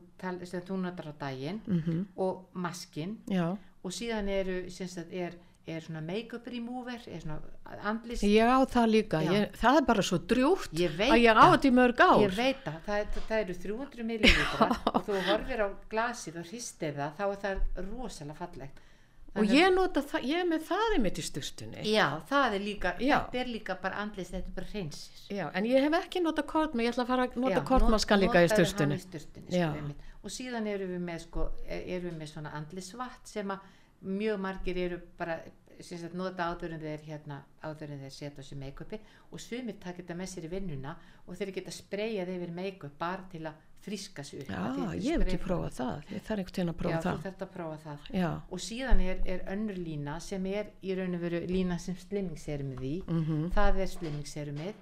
þú 0.64 0.76
notar 0.80 1.08
á 1.10 1.14
daginn 1.20 1.60
Mm 1.66 2.06
og 2.16 2.44
maskin 2.54 3.18
Já, 3.28 3.56
og 3.84 3.90
síðan 3.92 4.28
eru 4.28 4.70
sem 4.70 4.88
sagt, 4.88 5.12
er, 5.12 5.34
er 5.66 5.80
svona 5.80 6.00
make-up 6.04 6.46
remover 6.52 7.00
er 7.08 7.20
svona 7.24 7.38
andlis 7.88 8.20
ég 8.26 8.44
á 8.52 8.58
það 8.68 8.86
líka, 8.92 9.20
ég, 9.24 9.52
það 9.56 9.78
er 9.80 9.84
bara 9.88 10.02
svo 10.04 10.18
drjúgt 10.18 10.72
Ég 10.76 10.96
að 10.98 11.22
ég 11.24 11.32
á 11.32 11.40
það. 11.40 11.52
þetta 11.54 11.68
í 11.70 11.74
mörg 11.78 12.00
ár. 12.04 12.20
ég 12.20 12.34
veit 12.36 12.64
það, 12.64 12.80
það, 12.86 12.98
er- 13.00 13.26
það 13.28 13.38
eru 13.44 13.54
300 13.64 14.04
millilitra 14.10 14.68
og 14.94 15.04
þú 15.06 15.20
horfir 15.30 15.62
á 15.64 15.68
glasið 15.94 16.36
og 16.42 16.50
hristir 16.50 16.92
það 16.98 17.14
þá 17.18 17.24
er 17.30 17.38
það 17.46 17.86
rosalega 17.92 18.34
fallegt 18.42 18.80
Og 19.34 19.40
Þannig- 19.42 19.56
ég 19.58 19.72
nota 19.74 20.00
það, 20.06 20.22
ég 20.30 20.36
er 20.38 20.44
með 20.46 20.60
það 20.68 20.92
einmitt 20.94 21.16
í 21.18 21.22
sturtunni. 21.26 21.80
já, 21.90 22.04
það 22.30 22.52
er 22.54 22.60
líka, 22.62 22.92
Já. 23.02 23.16
þetta 23.26 23.40
er 23.40 23.48
líka 23.50 23.74
bara 23.82 23.96
andlis, 24.04 24.28
þetta 24.30 24.46
er 24.46 24.54
bara 24.54 24.66
hreinsir 24.70 25.34
Já, 25.34 25.46
en 25.58 25.64
ég 25.66 25.82
hef 25.82 25.96
ekki 25.98 26.22
nota 26.22 26.42
kortma, 26.46 26.82
ég 26.86 26.92
ætla 26.94 27.02
að 27.02 27.10
fara 27.10 27.26
að 27.26 27.36
nota 27.42 27.62
kortmaskan 27.66 28.20
líka 28.22 28.44
í 28.44 28.46
í 28.46 29.58
Já. 29.58 29.72
sko, 29.74 29.90
og 30.22 30.30
síðan 30.30 30.66
erum 30.70 30.88
við 30.94 31.02
með 31.08 31.18
sko, 31.26 31.48
erum 31.66 32.10
við 32.12 32.18
með 32.20 32.30
svona 32.30 32.52
andlisvatt 32.54 33.26
sem 33.26 33.50
að 33.50 33.58
mjög 34.04 34.40
margir 34.40 34.78
eru 34.86 34.98
bara 35.18 35.38
sem 35.80 35.98
sagt, 35.98 36.14
nota 36.14 36.44
áður 36.52 36.76
en 36.76 36.80
þeir 36.84 37.00
hérna 37.08 37.40
áður 37.66 37.90
en 37.96 38.02
þeir 38.04 38.12
setja 38.14 38.42
sig 38.46 38.58
make-upi 38.60 38.98
og 39.32 39.40
sumir 39.42 39.74
taka 39.82 40.02
þetta 40.02 40.14
með 40.20 40.28
sér 40.30 40.44
í 40.46 40.50
vinnuna 40.52 40.92
og 41.26 41.34
þeir 41.40 41.50
geta 41.56 41.72
spreyjað 41.74 42.30
yfir 42.36 42.52
make-up 42.54 42.94
bara 43.00 43.24
til 43.32 43.42
að 43.50 43.62
fríska 43.84 44.22
sig 44.24 44.40
upp. 44.44 44.48
Já, 44.48 44.60
Að 44.64 44.94
ég 45.04 45.18
hef 45.18 45.26
ekki 45.26 45.40
prófað 45.44 45.74
það, 45.76 46.04
ég 46.14 46.22
þarf 46.24 46.38
einhvern 46.38 46.54
veginn 46.54 46.70
að 46.70 46.74
Já, 46.74 46.78
prófa 46.80 47.00
þú 47.00 47.08
það. 47.10 47.18
þarft 47.26 47.42
að 47.44 47.50
prófa 47.56 47.76
það. 47.82 48.06
Já, 48.20 48.30
og 48.54 48.62
síðan 48.64 49.00
er, 49.04 49.18
er 49.34 49.42
önnur 49.52 49.80
lína 49.88 50.14
sem 50.24 50.46
er 50.46 50.70
í 50.80 50.94
raun 50.96 51.18
og 51.18 51.20
veru 51.26 51.40
lína 51.50 51.76
sem 51.82 51.98
slimmingsserumið 52.06 52.86
í. 52.88 52.94
Mhm, 53.10 53.42
það 53.58 53.80
er 53.84 53.90
slimmingsserumið 53.98 54.74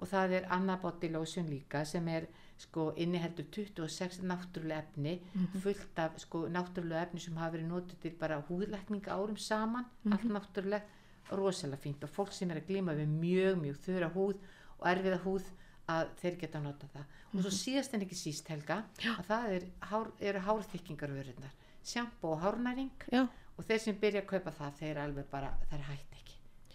og 0.00 0.08
það 0.08 0.32
er 0.32 0.46
Anna 0.50 0.76
Body 0.76 1.08
Lotion 1.12 1.46
líka 1.50 1.84
sem 1.86 2.06
er 2.08 2.26
sko 2.58 2.92
inniheldur 2.96 3.44
26 3.50 4.20
náttúrulega 4.22 4.82
efni 4.82 5.20
Mhm. 5.34 5.60
fullt 5.62 5.98
af 5.98 6.18
sko 6.18 6.46
náttúrulega 6.48 7.02
efni 7.06 7.20
sem 7.20 7.36
hafa 7.36 7.56
verið 7.56 7.68
notið 7.68 7.98
til 8.00 8.10
bara 8.18 8.42
húðlækninga 8.48 9.08
árum 9.12 9.36
saman 9.38 9.84
Mhm. 10.04 10.12
allt 10.12 10.24
náttúrulega 10.24 10.82
rosalega 11.30 11.76
fínt 11.82 12.02
og 12.04 12.10
fólk 12.10 12.32
sem 12.32 12.50
er 12.50 12.60
að 12.60 12.66
glíma 12.66 12.94
við 12.96 13.08
mjög 13.08 13.60
mjög 13.60 13.76
þurra 13.86 14.10
húð 14.12 14.36
og 14.80 14.86
erfiða 14.86 15.18
húð 15.22 15.42
að 15.88 16.08
þeir 16.22 16.38
geta 16.40 16.60
nota 16.60 16.86
það 16.94 17.04
og 17.34 17.40
svo 17.42 17.50
síðast 17.50 17.94
en 17.94 18.00
ekki 18.00 18.14
síst 18.14 18.48
Helga 18.48 18.76
Mhm. 18.76 18.84
Já. 18.98 19.16
að 19.18 19.24
það 19.26 19.48
er, 19.56 19.62
hár, 19.80 20.06
eru 20.20 20.38
hárþykkingarvörurnar 20.40 21.50
sjampo 21.84 22.32
og 22.32 22.40
hárnæring 22.42 22.90
já, 23.12 23.28
og 23.58 23.64
þeir 23.64 23.78
sem 23.80 23.94
byrja 23.96 24.22
að 24.22 24.26
kaupa 24.26 24.50
það 24.50 24.72
þeir 24.80 24.96
alveg 24.98 25.24
bara, 25.30 25.52
þeir 25.70 25.80
hætt 25.80 26.12
ekki 26.12 26.27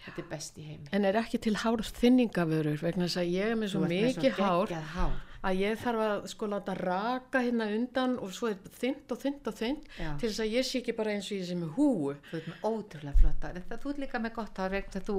þetta 0.05 0.23
er 0.23 0.29
best 0.31 0.57
í 0.59 0.65
heimi 0.69 0.89
en 0.95 1.05
er 1.09 1.19
ekki 1.21 1.39
til 1.43 1.53
hárþynningavörur 1.63 2.81
vegna 2.83 3.07
þess 3.07 3.21
að 3.21 3.29
ég 3.33 3.53
er 3.53 3.59
með 3.59 3.71
svo 3.73 3.83
mikið 3.89 4.39
hár 4.39 4.73
hár. 4.95 5.13
að 5.43 5.59
ég 5.59 5.79
þarf 5.83 6.03
að 6.07 6.25
sko 6.31 6.49
láta 6.51 6.75
raka 6.79 7.41
hérna 7.43 7.67
undan 7.75 8.17
og 8.23 8.33
svo 8.35 8.49
er 8.51 8.59
þynt 8.79 9.13
og 9.15 9.21
þynt 9.23 9.49
og 9.51 9.57
þynt 9.59 9.87
Já. 9.99 10.09
til 10.19 10.29
þess 10.29 10.43
að 10.45 10.53
ég 10.55 10.67
sé 10.67 10.81
ekki 10.81 10.95
bara 10.97 11.15
eins 11.15 11.29
og 11.31 11.37
ég 11.37 11.47
sé 11.49 11.57
með 11.59 11.71
húu. 11.77 12.15
þú 12.31 12.39
ert 12.39 12.49
með 12.51 12.67
ótrúlega 12.69 13.21
flott 13.21 13.47
hár 13.47 13.57
þetta 13.59 13.79
þú 13.83 13.93
ert 13.93 14.03
líka 14.03 14.23
með 14.23 14.35
gott 14.39 14.61
hár 14.63 14.77
þú, 14.93 15.17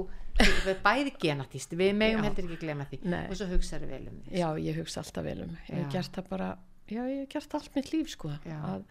við 0.65 0.79
bæði 0.83 1.15
genatist, 1.21 1.75
við 1.77 1.93
megum 1.95 2.23
Já. 2.23 2.27
heldur 2.29 2.47
ekki 2.49 2.61
glema 2.65 2.87
því 2.89 3.01
Nei. 3.05 3.25
og 3.29 3.37
svo 3.39 3.49
hugsaðu 3.53 3.89
vel 3.91 4.03
um 4.11 4.21
því 4.25 4.39
Já, 4.41 4.47
ég 4.65 4.79
hugsa 4.81 5.01
alltaf 5.01 5.25
vel 5.25 5.41
um. 5.45 5.57
Ég 5.69 5.77
hef 5.79 5.91
gert 5.93 6.17
það 6.17 6.29
bara, 6.33 6.49
já, 6.89 7.01
ég 7.05 7.21
hef 7.23 7.29
gert 7.35 7.55
allt 7.59 7.75
mitt 7.77 7.91
líf 7.93 8.09
sko. 8.13 8.33
Að 8.45 8.83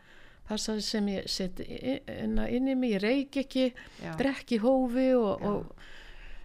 passa 0.48 0.76
sem 0.84 1.06
ég 1.08 1.28
set 1.30 1.60
inn, 1.64 2.38
í 2.38 2.74
mig, 2.76 2.92
ég 2.96 3.02
reik 3.02 3.36
ekki, 3.44 3.70
drekki 4.18 4.58
hófi 4.62 5.06
og, 5.16 5.42
og 5.42 5.70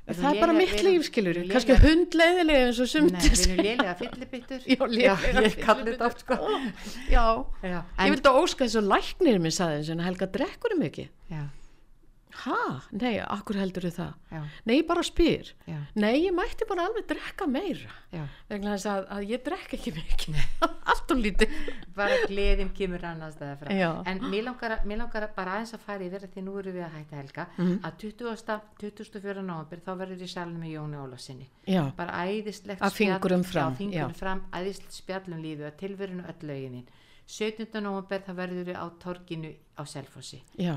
það 0.09 0.23
er 0.23 0.29
erum 0.29 0.39
bara 0.41 0.53
lélega- 0.53 0.57
mitt 0.57 0.83
líf 0.87 1.03
skilur, 1.09 1.39
kannski 1.51 1.73
lélega- 1.75 1.83
hundleiðilega 1.85 2.65
eins 2.69 2.79
og 2.81 2.87
sumt. 2.89 3.13
við 3.19 3.43
erum 3.43 3.59
lélega 3.65 3.95
fyllibittur 3.99 4.63
Já, 4.65 4.79
lélega 4.87 5.43
ég 5.45 5.59
kalli 5.65 5.91
þetta 5.91 6.07
oft 6.07 6.23
sko. 6.25 6.37
Já, 7.11 7.25
Já, 7.61 7.79
ég 8.05 8.15
vildi 8.15 8.33
óska 8.41 8.65
þess 8.65 8.79
að 8.81 8.89
læknir 8.95 9.39
minn 9.43 9.51
saði 9.59 9.81
eins 9.81 9.91
og 9.93 10.05
Helga 10.07 10.27
drekkur 10.39 10.73
um 10.77 10.81
ekki. 10.87 11.09
já, 11.29 11.43
Ha? 12.39 12.57
Nei, 12.95 13.17
akkur 13.19 13.57
heldur 13.59 13.83
þið 13.89 13.95
það? 13.97 14.13
já, 14.31 14.41
Nei, 14.69 14.75
ég 14.79 14.85
bara 14.87 15.03
spyr. 15.03 15.49
já, 15.67 15.77
Nei, 15.95 16.13
ég 16.25 16.33
mætti 16.37 16.67
bara 16.69 16.85
alveg 16.87 17.07
drekka 17.09 17.47
meira. 17.47 17.89
Vegna 18.49 18.75
þess 18.77 18.85
að, 18.89 19.07
að 19.17 19.25
ég 19.33 19.43
drekka 19.43 19.75
ekki 19.77 19.91
mikið. 19.97 20.37
Allt 20.89 21.11
og 21.11 21.19
lítið. 21.19 21.57
bara 21.99 22.15
gleðin 22.29 22.69
kemur 22.77 23.03
annars 23.05 23.35
staðar 23.35 23.57
frá 23.59 23.73
Já. 23.75 23.89
en 24.07 24.21
mér 24.31 24.45
langar, 24.47 24.71
að- 24.77 24.85
mér 24.87 25.01
langar 25.03 25.25
að 25.27 25.33
bara 25.35 25.57
aðeins 25.57 25.73
að 25.75 25.83
fara 25.83 26.05
yfir 26.07 26.27
því 26.31 26.43
nú 26.45 26.53
erum 26.61 26.73
við 26.77 26.85
að 26.85 26.95
hætta 26.95 27.15
helga 27.19 27.47
Mhm. 27.57 27.75
að 27.83 27.97
20. 28.05 28.61
24. 28.79 29.41
november 29.43 29.77
þá 29.85 29.91
verður 29.99 30.23
í 30.23 30.29
salinu 30.31 30.59
með 30.63 30.73
Jóni 30.77 30.97
Ólasinni 31.03 31.47
Já, 31.67 31.83
bara 31.97 32.23
æðislegt 32.25 32.81
Að 32.81 32.93
fingrum 32.95 33.43
fram, 33.43 33.73
já, 33.73 33.77
fingrum 33.77 34.13
já. 34.13 34.15
fram 34.15 34.41
æðislegt 34.53 34.95
spjallum 35.01 35.41
lífi 35.43 35.67
að 35.67 35.77
tilverinu 35.83 36.23
öll 36.25 36.47
löginin 36.47 36.87
17. 37.29 37.81
november 37.83 38.23
það 38.25 38.35
verður 38.39 38.65
við 38.71 38.77
á 38.79 38.85
torginu 39.03 39.51
á 39.79 39.83
Selfossi 39.87 40.41
já, 40.59 40.75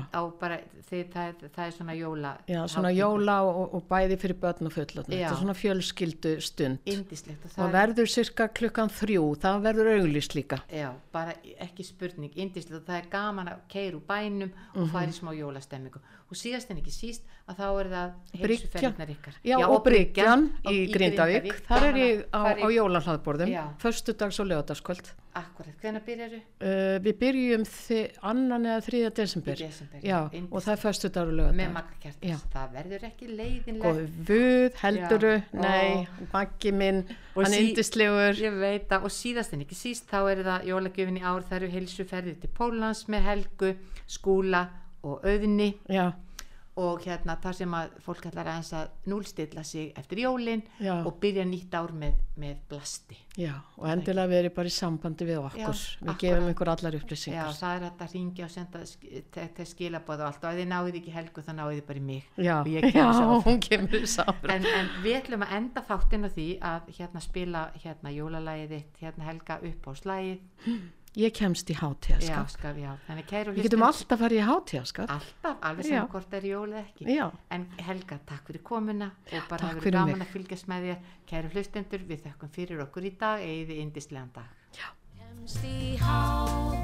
það, 1.11 1.43
það 1.51 1.65
er 1.65 1.73
svona 1.75 1.95
jóla 1.97 2.31
já, 2.47 2.61
svona 2.71 2.91
jóla 2.95 3.35
og, 3.47 3.75
og 3.77 3.85
bæði 3.89 4.17
fyrir 4.21 4.39
börn 4.39 4.69
og 4.69 4.73
fullotna. 4.75 5.13
Já. 5.13 5.27
Þetta 5.27 5.35
er 5.35 5.41
svona 5.41 5.57
fjölskyldu 5.57 6.33
stund. 6.41 6.79
indislegt 6.89 7.43
og 7.45 7.51
Og 7.51 7.57
það 7.57 7.67
er, 7.67 7.75
verður 7.77 8.11
cirka 8.13 8.47
klukkan 8.47 8.91
þrjú, 8.93 9.25
það 9.43 9.61
verður 9.67 9.91
auglýst 9.97 10.37
líka. 10.37 10.61
já, 10.71 10.89
bara 11.11 11.35
ekki 11.67 11.85
spurning 11.87 12.31
indislegt 12.35 12.79
og 12.81 12.87
það 12.87 13.01
er 13.01 13.09
gaman 13.11 13.53
að 13.53 13.63
keira 13.69 13.99
úr 13.99 14.05
bænum 14.07 14.53
og 14.75 14.91
fara 14.93 15.11
í 15.11 15.15
smá 15.15 15.33
jólastemmingu 15.35 16.01
og 16.33 16.37
síðast 16.39 16.71
en 16.73 16.79
ekki 16.81 16.93
síst 16.93 17.27
að 17.49 17.59
þá 17.59 17.65
er 17.67 17.89
það 17.91 18.13
Bryggjan. 18.13 18.47
heilsuferðirnar 18.49 19.11
ykkar 19.13 19.35
Já, 19.45 19.57
og 19.67 19.83
Bryggjan 19.85 20.45
og 20.63 20.71
í 20.71 20.79
Grindavík, 20.93 21.49
þar 21.67 21.85
er 21.89 21.99
ég 21.99 22.23
á, 22.31 22.41
Þar 22.43 22.63
á 22.63 22.67
jólahlaðborðum, 22.73 23.51
Já. 23.51 23.63
föstudags 23.83 24.39
og 24.39 24.49
lögadagskvöld. 24.49 25.11
akkurat, 25.33 25.73
hvenær 25.81 26.03
byrjaru? 26.05 26.39
Uh, 26.61 26.97
við 27.01 27.15
byrjum 27.21 27.63
annan 28.21 28.67
eða 28.69 28.83
þriðja 28.93 29.11
desember. 29.17 29.53
Í 29.57 29.65
desember, 29.65 29.99
Já, 30.05 30.19
og 30.51 30.61
það 30.63 30.71
er 30.75 30.81
föstudagur 30.83 31.31
og 31.33 31.33
með 31.33 31.57
lögadag. 31.57 31.73
makka 31.73 31.95
Já. 31.97 32.11
kjartas, 32.21 32.43
það 32.53 32.73
verður 32.77 33.05
ekki 33.09 33.29
leiðinlegt 33.39 33.83
Góði 33.83 34.05
vuð, 34.29 34.77
helduru, 34.83 35.33
Já. 35.41 35.61
nei, 35.63 36.07
maggi 36.33 36.71
minn, 36.71 37.01
Og 37.35 37.43
hann 37.43 37.51
sí- 37.53 37.63
indislegur. 37.71 38.33
Ég 38.43 38.59
veit 38.61 38.89
að, 38.89 39.03
og 39.09 39.11
síðast 39.11 39.53
en 39.53 39.65
ekki 39.65 39.75
síst, 39.75 40.05
þá 40.11 40.19
er 40.31 40.43
það 40.43 40.67
jólagjöfin 40.69 41.17
í 41.17 41.23
ár, 41.25 41.41
það 41.49 41.57
eru 41.61 41.71
heilsuferðir 41.73 42.39
til 42.41 42.49
Pólans 42.53 43.05
með 43.09 43.21
Helgu, 43.31 43.75
Skúla 44.07 44.67
og 45.03 45.23
Auðni 45.25 45.73
Já, 45.89 46.13
og 46.81 47.03
hérna 47.05 47.35
þar 47.37 47.53
sem 47.53 47.73
að 47.77 47.91
fólk 48.01 48.23
ætlar 48.25 48.47
aðeins 48.49 48.71
að 48.73 49.09
núlstilla 49.11 49.61
sig 49.63 49.91
eftir 49.99 50.23
jólin 50.23 50.63
Já. 50.81 50.95
og 51.05 51.19
byrja 51.21 51.43
nýtt 51.45 51.75
ár 51.77 51.91
með, 51.93 52.15
með 52.41 52.63
blasti. 52.71 53.17
já, 53.37 53.51
og 53.77 53.85
endilega 53.91 54.31
verið 54.31 54.53
bara 54.55 54.71
í 54.71 54.73
sambandi 54.73 55.27
við 55.29 55.37
okkur. 55.43 55.59
Já, 55.59 55.67
við 55.69 56.09
akkurat. 56.09 56.17
gefum 56.23 56.49
ykkur 56.53 56.71
allar 56.73 56.95
Já, 56.97 56.99
upplýsingar. 57.03 57.51
það 57.59 57.75
er 57.75 57.85
hægt 57.85 58.01
að 58.07 58.15
ringja 58.17 58.45
og 58.47 58.51
senda 58.55 58.81
til 59.59 59.67
skilabóð 59.69 60.23
og 60.23 60.25
allt 60.31 60.43
og 60.43 60.49
ef 60.49 60.59
þið 60.63 60.71
náðið 60.73 60.97
ekki 61.01 61.13
Helgu 61.19 61.45
þá 61.45 61.51
náðið 61.59 61.77
þið 61.77 61.85
bara 61.91 62.01
í 62.01 62.05
mig. 62.09 62.23
Já, 62.37 62.57
já, 62.97 63.05
hún 63.45 63.61
kemur 63.67 63.99
í 64.01 64.09
sáfra. 64.09 64.57
En, 64.57 64.65
en 64.65 64.89
við 65.05 65.19
ætlum 65.21 65.45
að 65.45 65.55
enda 65.59 65.85
þáttinn 65.91 66.25
á 66.25 66.29
því 66.33 66.49
að 66.73 66.91
hérna 66.97 67.21
spila 67.21 67.63
hérna 67.85 68.13
jólalægið 68.17 68.75
þitt, 68.77 68.99
hérna 69.05 69.29
Helga 69.29 69.59
upp 69.69 69.87
á 69.87 69.91
slægið. 70.01 70.43
Ég 71.15 71.31
kemst 71.37 71.69
í 71.69 71.73
Já, 71.75 71.79
hátíðaskap. 71.83 72.49
skaf, 72.49 72.75
já. 72.81 72.91
Þannig 73.07 73.25
kæru 73.29 73.51
Við 73.53 73.63
getum 73.67 73.83
alltaf 73.85 74.19
farið 74.19 74.39
í 74.39 74.45
hátíðaskap. 74.47 75.09
Alltaf, 75.13 75.57
alveg 75.61 75.85
Já. 75.85 75.89
sem 75.99 76.07
hvort 76.09 76.33
er 76.33 76.41
jól 76.49 76.69
eða 76.73 76.81
ekki. 76.87 77.05
Já, 77.13 77.27
En 77.51 77.67
Helga, 77.77 78.17
takk 78.25 78.47
fyrir 78.49 78.63
komuna 78.63 79.11
og 79.31 79.41
bara 79.49 79.67
hefur 79.67 79.91
gaman 79.91 80.17
mig. 80.17 80.27
að 80.27 80.31
fylgjast 80.33 80.67
með 80.67 80.81
þér. 80.89 80.97
Kæru 81.29 81.47
hlustendur, 81.53 82.01
við 82.09 82.19
þökkum 82.25 82.49
fyrir 82.49 82.81
okkur 82.87 83.03
í 83.05 83.11
dag, 83.19 83.39
eigið 83.45 83.77
indislegan 83.83 84.31
dag. 84.33 84.49
Kemst 84.73 85.63
í 85.65 85.97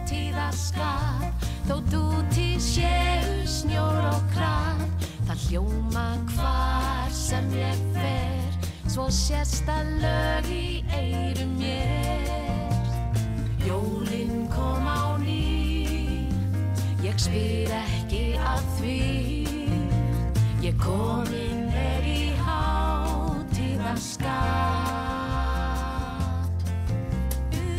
hátíðaskap 0.09 1.33
Þótt 1.69 1.93
úti 1.95 2.47
séu 2.59 3.45
snjór 3.47 3.99
og 4.09 4.23
kraf 4.33 4.81
Það 5.29 5.43
hljóma 5.49 6.05
hvar 6.33 7.09
sem 7.13 7.49
ég 7.55 7.77
fer 7.95 8.57
Svo 8.89 9.05
sérst 9.13 9.69
að 9.69 9.93
lög 10.01 10.49
í 10.49 10.83
eyrum 10.97 11.53
mér 11.61 12.48
Jólin 13.69 14.49
kom 14.49 14.81
á 14.89 15.13
ný. 15.21 16.25
Ég 17.05 17.13
spyr 17.21 17.69
ekki 17.69 18.33
að 18.41 18.63
því. 18.79 18.97
Ég 20.65 20.73
komin 20.81 21.69
er 21.69 22.03
í 22.03 22.33
hátíðaskap 22.41 23.29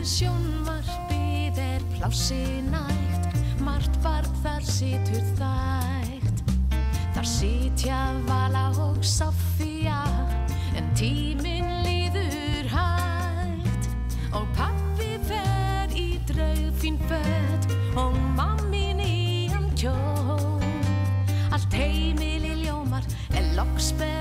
Sjónvarpið 0.07 1.59
er 1.61 1.83
plássi 1.99 2.63
nægt, 2.71 3.35
margt 3.61 3.95
barn 4.05 4.31
þar 4.45 4.63
situr 4.65 5.25
þægt. 5.43 6.37
Þar 7.19 7.27
sitja 7.35 8.01
Vala 8.31 8.71
og 8.79 8.90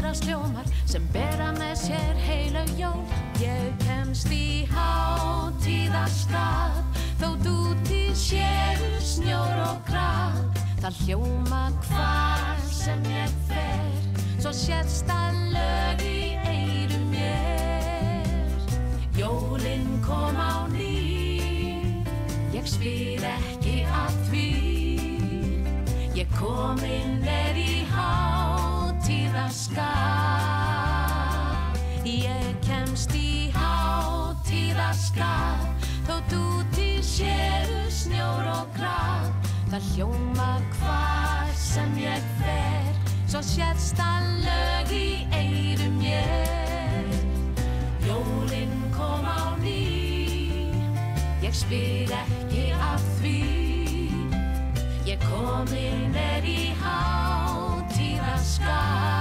berast 0.09 0.25
ljómar 0.25 0.65
sem 0.89 1.03
bera 1.13 1.51
með 1.53 1.75
sér 1.77 2.17
heila 2.25 2.63
jól. 2.77 3.05
Ég 3.37 3.75
kemst 3.83 4.31
í 4.33 4.65
hátíðastað, 4.71 6.79
þótt 7.21 7.45
úti 7.51 8.09
séu 8.17 8.89
snjór 9.05 9.61
og 9.67 9.83
kraf. 9.85 10.39
Það 10.81 10.97
hljóma 11.03 11.69
hvar 11.85 12.57
sem 12.73 13.05
ég 13.05 13.29
fer, 13.51 13.93
svo 14.39 14.51
sérst 14.55 15.05
að 15.13 15.33
lög 15.53 16.01
í 16.01 16.41
eyrum 16.41 17.05
mér. 17.13 18.49
Jólin 19.13 20.01
kom 20.07 20.33
á 20.41 20.65
ný, 20.73 22.01
ég 22.55 22.65
spyr 22.65 23.21
ekki 23.35 23.85
að 23.85 24.13
því. 24.31 24.49
Ég 26.17 26.25
komin 26.41 27.21
er 27.29 27.53
í 27.53 27.85
hátíðaskap 29.49 31.73
Ég 32.05 32.59
kemst 32.61 33.09
í 33.17 33.49
hátíðaskap 33.53 35.65
Þó 36.05 36.21
dúti 36.29 37.01
séu 37.01 37.89
snjór 37.89 38.45
og 38.53 38.69
graf 38.77 39.33
Það 39.69 39.83
hljóma 39.93 40.61
hvar 40.77 41.53
sem 41.57 41.97
ég 41.97 42.21
fer 42.37 42.93
Svo 43.29 43.41
sérst 43.45 43.99
að 44.01 44.23
lög 44.45 44.91
í 44.93 45.27
eirum 45.33 46.01
ég 46.05 47.09
Jólinn 48.05 48.93
kom 48.93 49.25
á 49.25 49.57
ný 49.61 49.85
Ég 51.41 51.53
spyr 51.55 52.11
ekki 52.13 52.71
af 52.77 53.01
því. 53.17 53.59
Ég 55.09 55.17
kominn 55.25 56.13
er 56.13 56.45
í 56.45 56.69
hátíðaskap 56.83 59.18